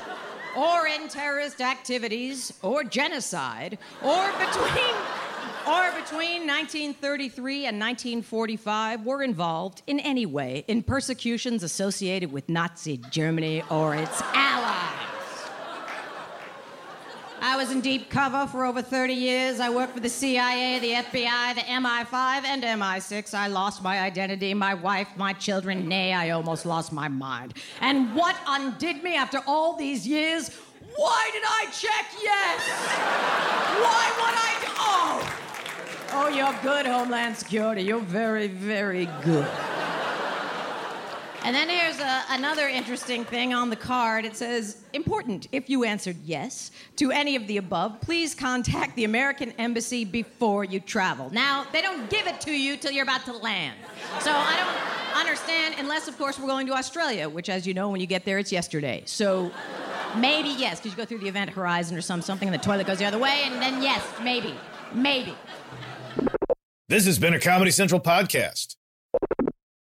Or 0.56 0.86
in 0.86 1.08
terrorist 1.08 1.60
activities? 1.60 2.52
Or 2.62 2.82
genocide? 2.82 3.78
Or 4.02 4.32
between 4.32 4.94
or 5.68 5.90
between 6.00 6.46
1933 6.46 7.66
and 7.66 7.80
1945 7.80 9.04
were 9.04 9.22
involved 9.22 9.82
in 9.86 10.00
any 10.00 10.24
way 10.24 10.64
in 10.68 10.82
persecutions 10.82 11.62
associated 11.62 12.32
with 12.32 12.48
Nazi 12.48 12.98
Germany 13.10 13.62
or 13.68 13.94
its 13.94 14.22
allies? 14.32 15.15
I 17.48 17.54
was 17.54 17.70
in 17.70 17.80
deep 17.80 18.10
cover 18.10 18.48
for 18.48 18.66
over 18.66 18.82
30 18.82 19.12
years. 19.14 19.60
I 19.60 19.70
worked 19.70 19.94
for 19.94 20.00
the 20.00 20.08
CIA, 20.08 20.80
the 20.80 20.94
FBI, 20.94 21.54
the 21.54 21.60
MI5, 21.60 22.44
and 22.44 22.64
MI6. 22.64 23.34
I 23.34 23.46
lost 23.46 23.84
my 23.84 24.00
identity, 24.00 24.52
my 24.52 24.74
wife, 24.74 25.06
my 25.16 25.32
children. 25.32 25.86
Nay, 25.86 26.12
I 26.12 26.30
almost 26.30 26.66
lost 26.66 26.92
my 26.92 27.06
mind. 27.06 27.54
And 27.80 28.12
what 28.16 28.34
undid 28.48 29.04
me 29.04 29.14
after 29.14 29.40
all 29.46 29.76
these 29.76 30.08
years? 30.08 30.50
Why 30.96 31.30
did 31.32 31.44
I 31.46 31.66
check 31.66 32.06
yes? 32.20 32.68
Why 33.78 34.04
would 34.18 34.34
I? 34.34 34.52
Oh! 34.80 35.38
Oh, 36.14 36.28
you're 36.28 36.58
good, 36.64 36.84
Homeland 36.84 37.36
Security. 37.36 37.82
You're 37.82 38.00
very, 38.00 38.48
very 38.48 39.06
good. 39.22 39.48
And 41.46 41.54
then 41.54 41.68
here's 41.68 42.00
a, 42.00 42.24
another 42.30 42.66
interesting 42.66 43.24
thing 43.24 43.54
on 43.54 43.70
the 43.70 43.76
card. 43.76 44.24
It 44.24 44.34
says, 44.34 44.82
important. 44.92 45.46
If 45.52 45.70
you 45.70 45.84
answered 45.84 46.16
yes 46.24 46.72
to 46.96 47.12
any 47.12 47.36
of 47.36 47.46
the 47.46 47.58
above, 47.58 48.00
please 48.00 48.34
contact 48.34 48.96
the 48.96 49.04
American 49.04 49.52
Embassy 49.52 50.04
before 50.04 50.64
you 50.64 50.80
travel. 50.80 51.30
Now, 51.32 51.64
they 51.72 51.82
don't 51.82 52.10
give 52.10 52.26
it 52.26 52.40
to 52.40 52.50
you 52.50 52.76
till 52.76 52.90
you're 52.90 53.04
about 53.04 53.24
to 53.26 53.32
land. 53.32 53.78
So 54.18 54.32
I 54.32 54.56
don't 54.56 55.20
understand, 55.20 55.76
unless, 55.78 56.08
of 56.08 56.18
course, 56.18 56.36
we're 56.36 56.48
going 56.48 56.66
to 56.66 56.72
Australia, 56.72 57.28
which, 57.28 57.48
as 57.48 57.64
you 57.64 57.74
know, 57.74 57.90
when 57.90 58.00
you 58.00 58.08
get 58.08 58.24
there, 58.24 58.40
it's 58.40 58.50
yesterday. 58.50 59.04
So 59.06 59.52
maybe 60.16 60.48
yes, 60.48 60.80
because 60.80 60.90
you 60.90 60.96
go 60.96 61.04
through 61.04 61.18
the 61.18 61.28
event 61.28 61.50
horizon 61.50 61.96
or 61.96 62.00
some, 62.00 62.22
something, 62.22 62.48
and 62.48 62.54
the 62.60 62.64
toilet 62.64 62.88
goes 62.88 62.98
the 62.98 63.04
other 63.04 63.20
way, 63.20 63.42
and 63.44 63.62
then 63.62 63.84
yes, 63.84 64.04
maybe. 64.20 64.52
Maybe. 64.92 65.36
This 66.88 67.06
has 67.06 67.20
been 67.20 67.34
a 67.34 67.40
Comedy 67.40 67.70
Central 67.70 68.00
podcast. 68.00 68.74